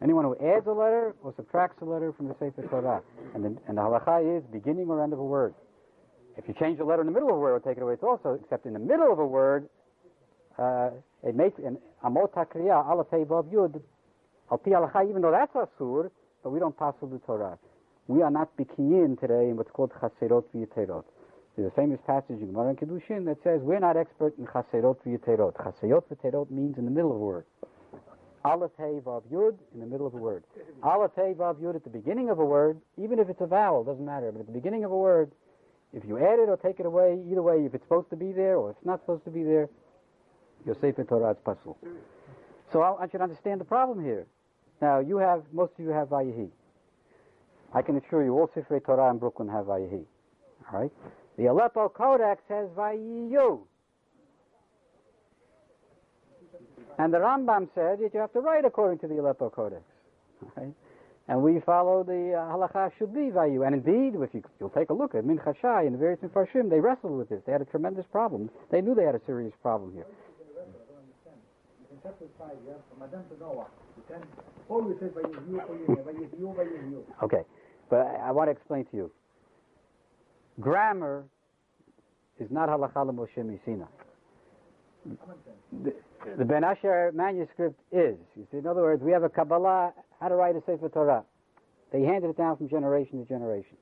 [0.01, 3.03] Anyone who adds a letter or subtracts a letter from the Sefer Torah,
[3.35, 5.55] and the, and the halacha is beginning or end of a word.
[6.37, 7.95] If you change the letter in the middle of a word, it'll take it away.
[7.95, 9.69] It's also, except in the middle of a word,
[10.59, 10.91] uh,
[11.25, 13.81] it makes an amot hakriya alatei vav yud
[14.51, 16.11] al pi even though that's asur,
[16.45, 17.59] but we don't pasul the Torah.
[18.07, 21.05] We are not bikiyin today in what's called chaserot v'yiterot.
[21.57, 24.99] There's a famous passage in Gemara and Kedushin that says we're not expert in chaserot
[25.07, 25.55] v'yiterot.
[25.57, 27.45] Chaserot v'yiterot means in the middle of a word.
[28.45, 30.45] Aleph Hey Vav Yud in the middle of a word.
[30.83, 33.85] Aleph Hey Vav Yud at the beginning of a word, even if it's a vowel,
[33.85, 34.31] doesn't matter.
[34.33, 35.33] But at the beginning of a word,
[35.95, 38.33] If you add it or take it away, either way, if it's supposed to be
[38.33, 39.69] there or it's not supposed to be there,
[40.67, 41.77] your Sefer Torah is pasul.
[42.73, 44.27] So I, I should understand the problem here.
[44.83, 46.51] Now, you have, most of you have Vayehi.
[47.75, 50.05] I can assure you all Sefer Torah in Brooklyn have Vayehi.
[50.73, 50.91] All right?
[51.37, 53.61] The Aleppo Codex has Vayiyu.
[56.99, 59.83] And the Rambam said that you have to write according to the Aleppo Codex.
[60.57, 60.73] Right?
[61.27, 63.67] And we follow the uh, halacha should be Vayu.
[63.67, 66.71] And indeed, if you, you'll take a look at Minchat Shai and the various Mepharshim,
[66.71, 67.41] they wrestled with this.
[67.47, 68.51] They had a tremendous problem.
[68.71, 70.07] They knew they had a serious problem here.
[71.91, 73.67] In chapter 5, you have from Adam to Noah.
[73.97, 74.23] You can
[74.69, 77.03] always say Vayehu, Vayehu, Vayehu, Vayehu.
[77.23, 77.43] Okay,
[77.95, 79.11] but I, I want to explain to you.
[80.61, 81.25] Grammar
[82.41, 83.87] is not halacha l'Moshe Misina.
[85.85, 85.95] The,
[86.37, 88.17] the Ben Asher manuscript is.
[88.37, 91.23] You see, in other words, we have a Kabbalah how to write a Sefer Torah.
[91.93, 93.77] They handed it down from generation to generation.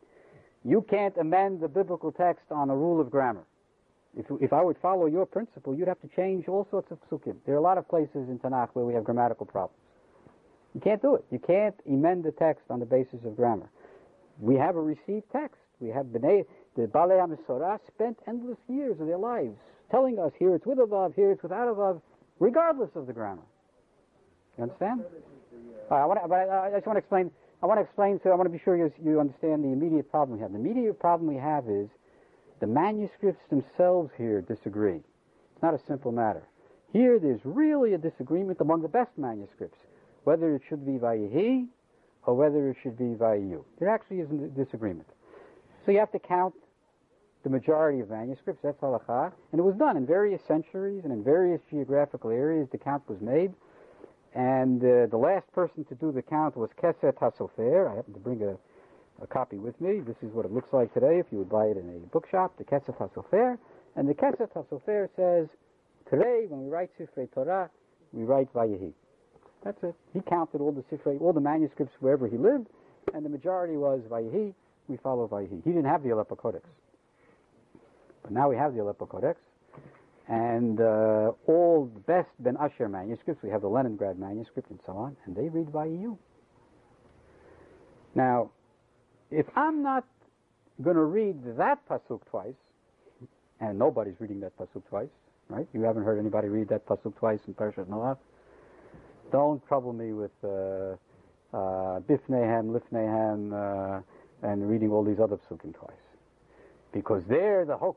[0.64, 3.44] You can't amend the biblical text on a rule of grammar.
[4.14, 7.36] If, if I would follow your principle, you'd have to change all sorts of psukim.
[7.46, 9.78] There are a lot of places in Tanakh where we have grammatical problems.
[10.74, 11.24] You can't do it.
[11.30, 13.68] You can't amend the text on the basis of grammar.
[14.42, 15.60] We have a received text.
[15.78, 16.44] We have B'nai,
[16.76, 19.56] the Balei HaMesorah spent endless years of their lives
[19.88, 22.00] telling us here it's with a vav, here it's without a vav,
[22.40, 23.42] regardless of the grammar.
[24.58, 25.04] You understand?
[25.90, 27.30] All right, I want to, but I, I just want to explain.
[27.62, 28.18] I want to explain.
[28.24, 30.50] So I want to be sure you, you understand the immediate problem we have.
[30.50, 31.88] The immediate problem we have is
[32.58, 34.96] the manuscripts themselves here disagree.
[35.54, 36.42] It's not a simple matter.
[36.92, 39.78] Here, there's really a disagreement among the best manuscripts,
[40.24, 41.68] whether it should be Vayehi
[42.26, 43.64] or whether it should be Vayu.
[43.78, 45.08] There actually isn't a disagreement.
[45.84, 46.54] So you have to count
[47.42, 48.62] the majority of manuscripts.
[48.62, 52.68] That's halakha, and it was done in various centuries and in various geographical areas.
[52.70, 53.52] The count was made.
[54.34, 57.90] And uh, the last person to do the count was Keset HaSofer.
[57.90, 58.56] I happen to bring a,
[59.22, 60.00] a, copy with me.
[60.00, 62.56] This is what it looks like today if you would buy it in a bookshop,
[62.56, 63.58] the Keset HaSofer.
[63.94, 65.48] And the Keset HaSofer says,
[66.08, 67.68] today when we write Sifrei Torah,
[68.12, 68.94] we write Vayehi.
[69.64, 69.94] That's it.
[70.12, 72.66] He counted all the Sifrei, all the manuscripts wherever he lived,
[73.14, 74.54] and the majority was Vayehi.
[74.88, 75.62] We follow Vayehi.
[75.64, 76.66] He didn't have the Aleppo Codex.
[78.22, 79.38] But now we have the Aleppo Codex,
[80.28, 83.42] and uh, all the best Ben Asher manuscripts.
[83.42, 85.68] We have the Leningrad manuscript and so on, and they read
[86.00, 86.18] you.
[88.14, 88.50] Now,
[89.30, 90.04] if I'm not
[90.82, 92.54] going to read that pasuk twice,
[93.60, 95.08] and nobody's reading that pasuk twice,
[95.48, 95.66] right?
[95.72, 98.18] You haven't heard anybody read that pasuk twice in Parashat Noach.
[99.32, 100.96] Don't trouble me with uh,
[101.52, 102.00] uh,
[103.54, 104.00] uh,
[104.42, 105.96] and reading all these other pasukim twice.
[106.92, 107.96] Because there, the whole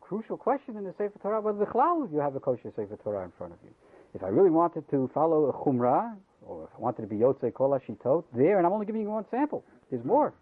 [0.00, 3.24] crucial question in the Sefer Torah was the chlal you have a kosher Sefer Torah
[3.24, 3.70] in front of you.
[4.14, 6.16] If I really wanted to follow a chumrah,
[6.46, 9.10] or if I wanted to be yotzei kol shitot, there, and I'm only giving you
[9.10, 9.64] one sample.
[9.90, 10.32] There's more.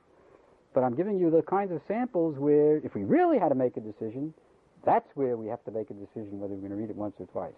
[0.74, 3.77] But I'm giving you the kinds of samples where, if we really had to make
[3.77, 4.32] a decision,
[4.85, 7.15] that's where we have to make a decision whether we're going to read it once
[7.19, 7.52] or twice.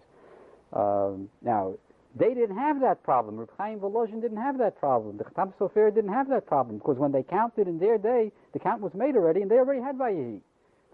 [0.73, 1.75] Um, now,
[2.15, 3.37] they didn't have that problem.
[3.37, 5.17] Reb Chaim Volozhin didn't have that problem.
[5.17, 8.59] The Chatam Sofer didn't have that problem because when they counted in their day, the
[8.59, 10.39] count was made already, and they already had Vayehi.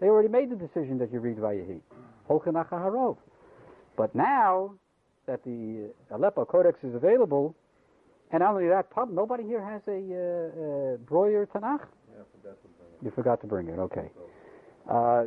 [0.00, 1.80] They already made the decision that you read Vayehi.
[2.28, 3.18] Holchanach Harov.
[3.96, 4.74] But now
[5.26, 7.54] that the Aleppo Codex is available,
[8.32, 11.84] and not only that, pub, nobody here has a uh, uh, Breuer Tanakh.
[12.08, 13.04] Yeah, I forgot to bring it.
[13.04, 13.78] You forgot to bring it.
[13.78, 14.10] Okay.
[14.88, 15.24] Uh,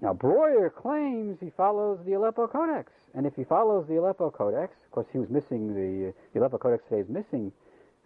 [0.00, 4.74] now Breuer claims he follows the Aleppo Codex, and if he follows the Aleppo Codex,
[4.84, 7.52] of course he was missing the the Aleppo Codex today is missing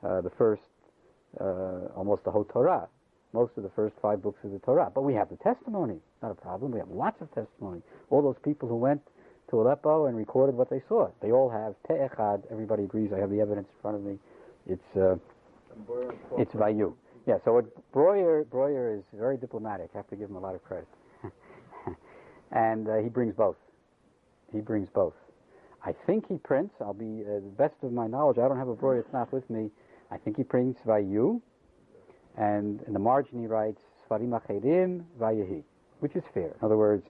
[0.02, 0.62] uh, the first
[1.40, 2.88] uh, almost the whole Torah,
[3.32, 4.90] most of the first five books of the Torah.
[4.94, 6.72] But we have the testimony, not a problem.
[6.72, 7.82] We have lots of testimony.
[8.10, 9.00] All those people who went
[9.50, 12.42] to Aleppo and recorded what they saw, they all have te'echad.
[12.50, 13.12] Everybody agrees.
[13.12, 14.18] I have the evidence in front of me.
[14.66, 15.16] It's uh,
[16.38, 16.94] it's Vayu.
[17.26, 19.90] Yeah, so what Breuer, Breuer is very diplomatic.
[19.94, 20.88] I have to give him a lot of credit.
[22.52, 23.56] And uh, he brings both.
[24.52, 25.14] He brings both.
[25.84, 28.68] I think he prints, I'll be, uh, the best of my knowledge, I don't have
[28.68, 29.70] a Breuer Tanakh with me.
[30.10, 31.40] I think he prints Vayu,
[32.36, 35.62] and in the margin he writes Svarim Acherim Vayehi,
[36.00, 36.48] which is fair.
[36.48, 37.06] In other words,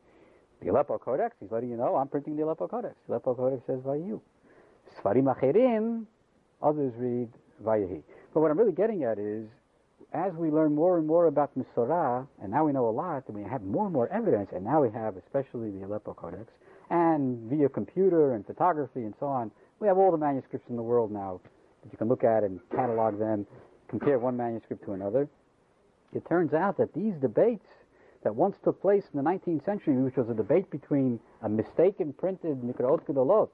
[0.62, 2.94] the Aleppo Codex, he's letting you know, I'm printing the Aleppo Codex.
[3.06, 4.20] The Aleppo Codex says Vayu.
[5.02, 6.04] Svarim Acherim,
[6.62, 7.28] others read
[7.62, 8.02] Vayehi.
[8.32, 9.48] But what I'm really getting at is,
[10.12, 13.36] as we learn more and more about Misorah, and now we know a lot, and
[13.36, 16.52] we have more and more evidence, and now we have especially the Aleppo Codex,
[16.90, 19.50] and via computer and photography and so on,
[19.80, 21.40] we have all the manuscripts in the world now
[21.82, 23.46] that you can look at and catalog them,
[23.88, 25.28] compare one manuscript to another.
[26.14, 27.66] It turns out that these debates
[28.22, 32.12] that once took place in the 19th century, which was a debate between a mistaken
[32.12, 33.48] printed Mikraot Gedolot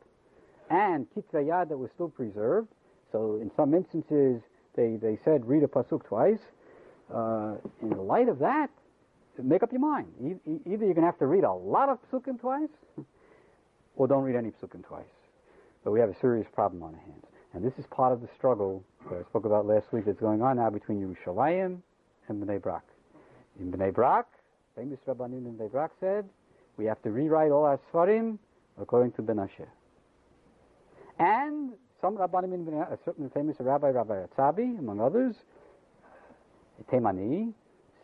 [0.70, 2.68] and Kitzvei Yad that was still preserved,
[3.10, 4.42] so in some instances
[4.74, 6.40] they, they said read a pasuk twice.
[7.12, 8.70] Uh, in the light of that,
[9.42, 10.08] make up your mind.
[10.20, 12.68] E- either you're going to have to read a lot of psukim twice,
[13.96, 15.04] or don't read any psukim twice.
[15.84, 17.24] But we have a serious problem on our hands.
[17.54, 20.42] And this is part of the struggle that I spoke about last week that's going
[20.42, 21.78] on now between Yerushalayim
[22.28, 22.84] and Bnei Brak.
[23.58, 24.26] In Bnei Brak,
[24.76, 26.28] famous Rabbanim in Bnei Brak said,
[26.76, 28.38] we have to rewrite all our Sfarim
[28.78, 29.68] according to Ben Asher.
[31.18, 35.34] And some Rabbanim in a certain famous Rabbi, Rabbi Atzabi, among others,
[36.92, 37.52] Temani,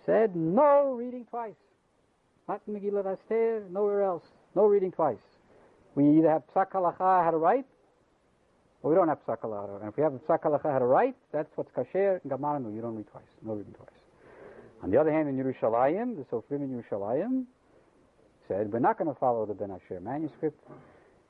[0.05, 1.55] said no reading twice.
[2.49, 4.25] Not in Megillah Esther, nowhere else.
[4.55, 5.17] No reading twice.
[5.95, 7.67] We either have Psak Halacha how to write,
[8.83, 9.81] or we don't have Psak Halacha.
[9.81, 12.75] And if we have Psak Halacha how to write, that's what's kasher and Gamaranu.
[12.75, 13.25] You don't read twice.
[13.43, 13.89] No reading twice.
[14.83, 17.45] On the other hand, in Yerushalayim, the Sofrim in Yerushalayim
[18.49, 20.61] said, we're not going to follow the Ben Asher manuscript.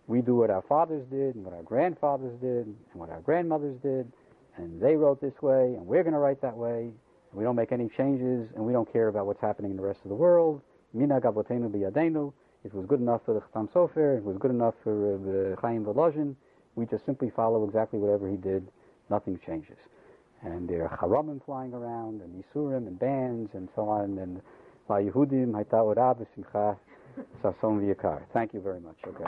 [0.07, 3.79] We do what our fathers did, and what our grandfathers did, and what our grandmothers
[3.83, 4.11] did,
[4.57, 6.93] and they wrote this way, and we're going to write that way.
[7.31, 9.83] And we don't make any changes, and we don't care about what's happening in the
[9.83, 10.61] rest of the world.
[10.93, 12.33] Mina Gavotenu Biyadenu.
[12.65, 14.17] It was good enough for the Chatam Sofer.
[14.17, 16.37] It was good enough for uh, the Chaim Volozhin.
[16.77, 18.69] We just simply follow exactly whatever he did.
[19.11, 19.77] Nothing changes.
[20.43, 24.19] And there are Haramim flying around, and isurim, and bands, and so on.
[24.19, 24.41] And
[24.89, 25.53] La Yehudim,
[27.17, 28.23] B'Simcha, Sason V'Yakar.
[28.33, 28.97] Thank you very much.
[29.07, 29.25] Okay.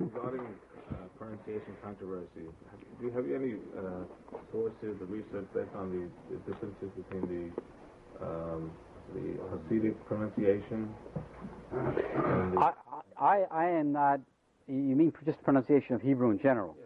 [0.00, 4.04] Regarding uh, pronunciation controversy, have, do you have any uh,
[4.52, 7.52] sources or research based on the, the differences between
[8.20, 8.70] the um,
[9.14, 10.94] the Hasidic pronunciation
[11.72, 12.72] and the I,
[13.18, 14.20] I, I am not.
[14.66, 16.76] You mean just pronunciation of Hebrew in general?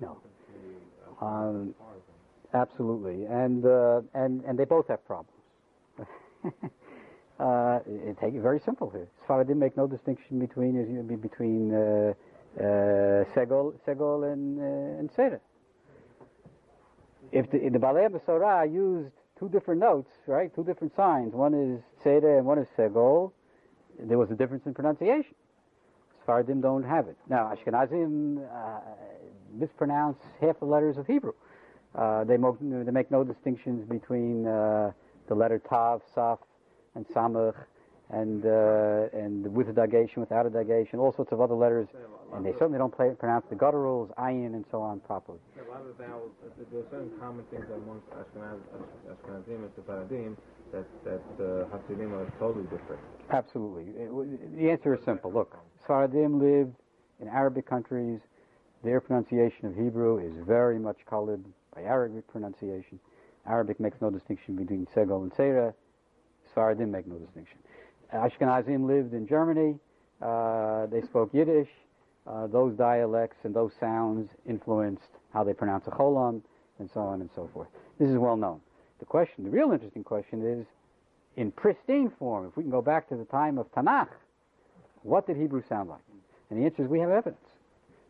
[0.00, 0.18] No.
[1.20, 1.74] Um,
[2.54, 5.30] absolutely, and uh, and and they both have problems.
[7.42, 9.08] uh, it, take it very simple here.
[9.26, 10.74] Sfaradim make no distinction between
[11.20, 12.62] between uh, uh,
[13.34, 15.40] segol segol and uh, and seder.
[17.32, 20.54] If the, the Balei Besorah used two different notes, right?
[20.54, 21.32] Two different signs.
[21.32, 23.32] One is seder and one is segol.
[23.98, 25.34] There was a difference in pronunciation.
[26.20, 27.16] Sephardim don't have it.
[27.28, 28.80] Now, Ashkenazim uh,
[29.52, 31.32] mispronounce half the letters of Hebrew.
[31.94, 34.92] Uh, they, mo- they make no distinctions between uh,
[35.28, 36.38] the letter Tav, Saf,
[36.94, 37.54] and Samach,
[38.10, 41.88] and uh, and with a digation, without a digation, all sorts of other letters.
[42.34, 45.38] And they certainly don't play, pronounce the gutturals, ayin, and so on properly.
[45.54, 46.20] A lot of now,
[46.70, 50.36] there are certain common things amongst Ashkenaz, Ash- Ashkenazim and Sephardim
[50.72, 53.00] that that uh, Hasidim are totally different.
[53.30, 53.84] Absolutely.
[54.02, 55.30] It the answer is simple.
[55.30, 55.56] Look,
[55.86, 56.74] Sfaradim lived
[57.20, 58.20] in Arabic countries.
[58.82, 61.44] Their pronunciation of Hebrew is very much colored
[61.74, 62.98] by Arabic pronunciation.
[63.46, 65.72] Arabic makes no distinction between Segol and Tzera.
[66.54, 67.58] Sfaradim make no distinction.
[68.12, 69.78] Ashkenazim lived in Germany.
[70.20, 71.68] Uh, they spoke Yiddish.
[72.26, 75.02] Uh, those dialects and those sounds influenced
[75.32, 76.40] how they pronounce a cholam
[76.78, 77.68] and so on and so forth.
[77.98, 78.60] This is well known.
[79.00, 80.66] The question, the real interesting question is,
[81.36, 84.10] in pristine form, if we can go back to the time of Tanakh,
[85.02, 86.02] what did Hebrew sound like?
[86.50, 87.40] And the answer is we have evidence.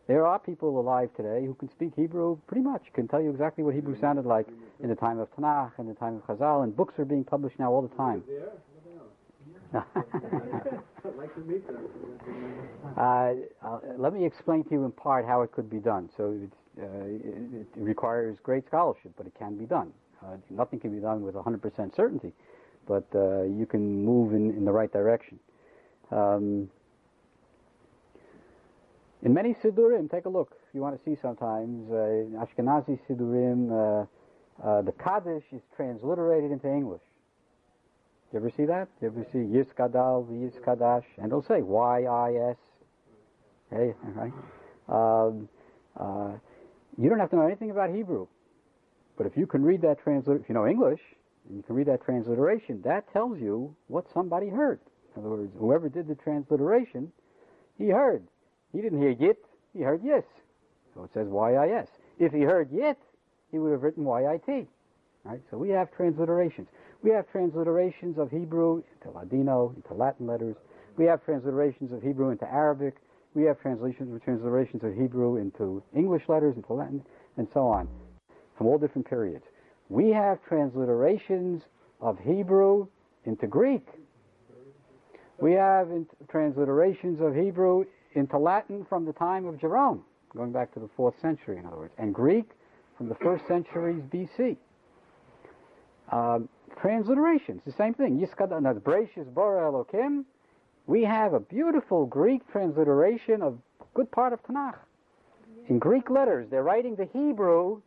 [0.08, 3.62] There are people alive today who can speak Hebrew pretty much, can tell you exactly
[3.62, 4.48] what Hebrew sounded like
[4.80, 7.58] in the time of Tanakh, in the time of Chazal, and books are being published
[7.58, 8.24] now all the time.
[11.16, 11.88] like to meet them.
[12.96, 13.32] Uh,
[13.64, 16.10] uh, let me explain to you in part how it could be done.
[16.16, 16.36] So
[16.78, 17.22] uh, it,
[17.54, 19.92] it requires great scholarship, but it can be done.
[20.22, 22.32] Uh, nothing can be done with 100% certainty,
[22.86, 25.38] but uh, you can move in, in the right direction.
[26.10, 26.68] Um,
[29.22, 31.90] in many Sidurim, take a look if you want to see sometimes.
[31.90, 37.02] Uh, Ashkenazi Sidurim, uh, uh, the Kaddish is transliterated into English.
[38.32, 38.88] You ever see that?
[39.00, 41.04] You ever see Yiskadal, Yiskadash?
[41.18, 42.56] And it'll say Y-I-S.
[43.70, 44.32] Hey, right?
[44.88, 45.48] Um,
[45.98, 46.32] uh,
[46.98, 48.26] you don't have to know anything about Hebrew.
[49.16, 51.00] But if you can read that transliteration, if you know English,
[51.46, 54.80] and you can read that transliteration, that tells you what somebody heard.
[55.14, 57.12] In other words, whoever did the transliteration,
[57.78, 58.26] he heard.
[58.72, 60.24] He didn't hear yit, he heard yes.
[60.94, 61.88] So it says Y-I-S.
[62.18, 62.98] If he heard yit,
[63.50, 64.66] he would have written Y-I-T.
[65.24, 65.40] Right?
[65.50, 66.66] So we have transliterations.
[67.02, 70.56] We have transliterations of Hebrew into Ladino, into Latin letters.
[70.96, 72.96] We have transliterations of Hebrew into Arabic.
[73.34, 77.02] We have translations transliterations of Hebrew into English letters, into Latin,
[77.36, 77.88] and so on,
[78.58, 79.44] from all different periods.
[79.88, 81.62] We have transliterations
[82.00, 82.88] of Hebrew
[83.24, 83.86] into Greek.
[85.40, 85.88] We have
[86.28, 91.14] transliterations of Hebrew into Latin from the time of Jerome, going back to the fourth
[91.20, 92.50] century, in other words, and Greek
[92.96, 94.56] from the first centuries BC.
[96.10, 96.48] Um,
[96.82, 98.18] transliterations, the same thing.
[98.20, 100.24] Bereshis Bora Elokim.
[100.86, 103.58] We have a beautiful Greek transliteration of
[103.94, 104.76] good part of Tanakh.
[105.68, 107.80] In Greek letters, they're writing the Hebrew,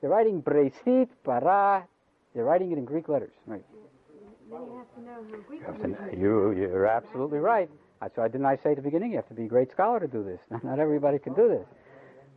[0.00, 1.86] they're writing Breshit, Bara,
[2.34, 3.32] they're writing it in Greek letters.
[3.46, 3.64] Right.
[4.50, 6.20] you have to know Greek You have is to- written.
[6.20, 7.70] You, you're absolutely right.
[8.04, 9.98] That's why didn't I say at the beginning you have to be a great scholar
[9.98, 10.38] to do this.
[10.62, 11.66] Not everybody can do this.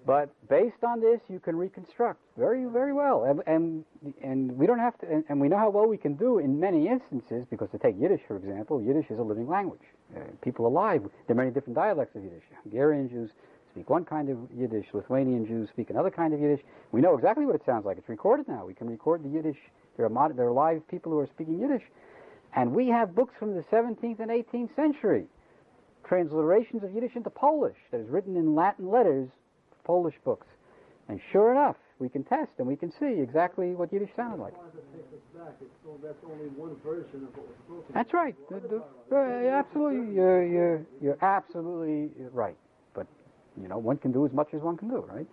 [0.05, 3.25] But based on this, you can reconstruct very, very well.
[3.25, 3.83] And and,
[4.23, 5.11] and we don't have to.
[5.11, 7.99] And, and we know how well we can do in many instances because to take
[7.99, 9.81] Yiddish, for example, Yiddish is a living language.
[10.15, 11.01] Uh, people alive.
[11.27, 12.43] There are many different dialects of Yiddish.
[12.63, 13.31] Hungarian Jews
[13.71, 14.85] speak one kind of Yiddish.
[14.93, 16.61] Lithuanian Jews speak another kind of Yiddish.
[16.93, 17.97] We know exactly what it sounds like.
[17.97, 18.65] It's recorded now.
[18.65, 19.59] We can record the Yiddish.
[19.97, 21.83] There are mod- there are live people who are speaking Yiddish,
[22.55, 25.27] and we have books from the 17th and 18th century
[26.09, 29.29] transliterations of Yiddish into Polish that is written in Latin letters,
[29.83, 30.47] Polish books.
[31.09, 34.53] And sure enough, we can test and we can see exactly what Yiddish sounded like.
[37.93, 38.35] That's right.
[39.11, 42.57] Uh, absolutely, you're, you're, you're absolutely right.
[42.93, 43.07] But,
[43.59, 45.27] you know, one can do as much as one can do, right?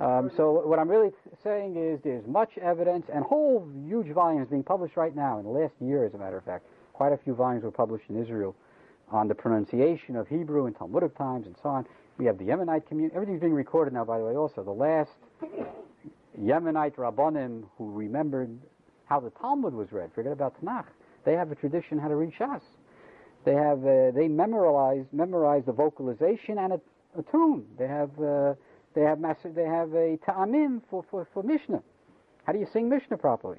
[0.00, 1.10] Um, so what I'm really
[1.44, 5.50] saying is there's much evidence and whole huge volumes being published right now in the
[5.50, 6.64] last year, as a matter of fact.
[6.94, 8.56] Quite a few volumes were published in Israel
[9.10, 11.86] on the pronunciation of Hebrew in Talmudic times and so on.
[12.18, 13.14] We have the Yemenite community.
[13.14, 14.62] Everything's being recorded now, by the way, also.
[14.62, 15.10] The last
[16.38, 18.56] Yemenite Rabbanim who remembered
[19.06, 20.86] how the Talmud was read, forget about Tanakh.
[21.24, 22.60] They have a tradition how to read Shas.
[23.44, 26.80] They have, uh, they memorize, memorize the vocalization and a,
[27.18, 27.64] a tune.
[27.78, 28.54] They have, uh,
[28.94, 31.82] they have, mas- they have a ta'amim for, for, for Mishnah.
[32.44, 33.58] How do you sing Mishnah properly?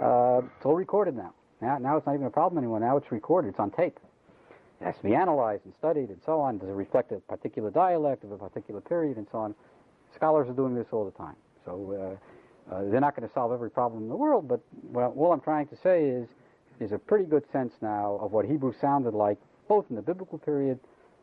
[0.00, 1.34] Uh, it's all recorded now.
[1.60, 2.80] Now, now it's not even a problem anymore.
[2.80, 3.48] Now it's recorded.
[3.48, 3.98] It's on tape.
[4.82, 6.58] It has to be analyzed and studied and so on.
[6.58, 9.54] Does it reflect a particular dialect of a particular period and so on?
[10.12, 11.36] Scholars are doing this all the time.
[11.64, 12.18] So
[12.68, 14.60] uh, uh, they're not going to solve every problem in the world, but
[14.90, 16.28] what, all I'm trying to say is
[16.80, 19.38] there's a pretty good sense now of what Hebrew sounded like,
[19.68, 20.80] both in the biblical period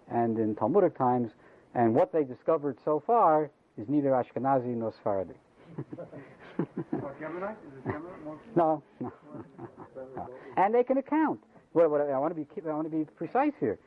[0.09, 1.31] and in Talmudic times,
[1.75, 5.33] and what they discovered so far is neither Ashkenazi nor Sephardi.
[5.97, 7.51] What, Yemenite?
[7.51, 8.23] Is it Yemenite?
[8.23, 9.11] More- No, no,
[10.15, 10.29] no.
[10.57, 11.41] And they can account.
[11.73, 13.77] What, what, I want to be I want to be precise here.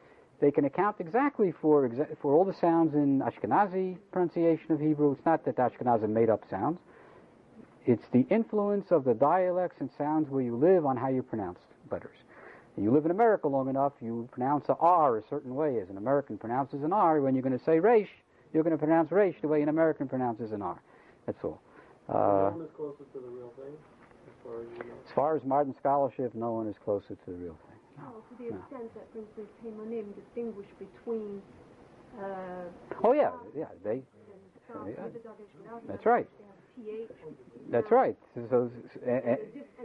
[0.40, 5.12] They can account exactly for exa- for all the sounds in Ashkenazi pronunciation of Hebrew.
[5.12, 6.78] It's not that Ashkenazi made up sounds.
[7.84, 11.58] It's the influence of the dialects and sounds where you live on how you pronounce
[11.90, 12.16] letters.
[12.76, 15.98] You live in America long enough, you pronounce a R a certain way as an
[15.98, 17.20] American pronounces an R.
[17.20, 18.08] When you're going to say Reish,
[18.52, 20.80] you're going to pronounce Reish the way an American pronounces an R.
[21.26, 21.60] That's all.
[22.08, 23.74] Uh, is closer to the real thing,
[24.26, 24.94] as far as you know.
[25.06, 27.71] as far as modern scholarship, no one is closer to the real thing.
[28.00, 31.42] Oh, to the extent that, for instance, Temanim distinguish between
[32.20, 32.24] uh,
[33.04, 34.02] Oh yeah, yeah, they.
[34.86, 35.04] Yeah.
[35.86, 36.26] That's right.
[36.38, 37.10] They have PH.
[37.70, 38.16] That's right.
[38.34, 38.70] So, so-
[39.06, 39.36] uh, uh,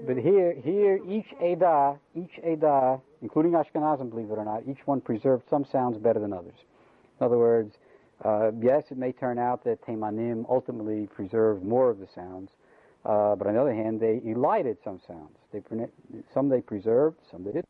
[0.05, 5.01] but here, here, each Ada, each Ada, including Ashkenazim, believe it or not, each one
[5.01, 6.55] preserved some sounds better than others.
[7.19, 7.75] In other words,
[8.23, 12.51] uh, yes, it may turn out that Temanim ultimately preserved more of the sounds,
[13.05, 15.35] uh, but on the other hand, they elided some sounds.
[15.51, 15.61] They,
[16.33, 17.65] some they preserved, some they didn't.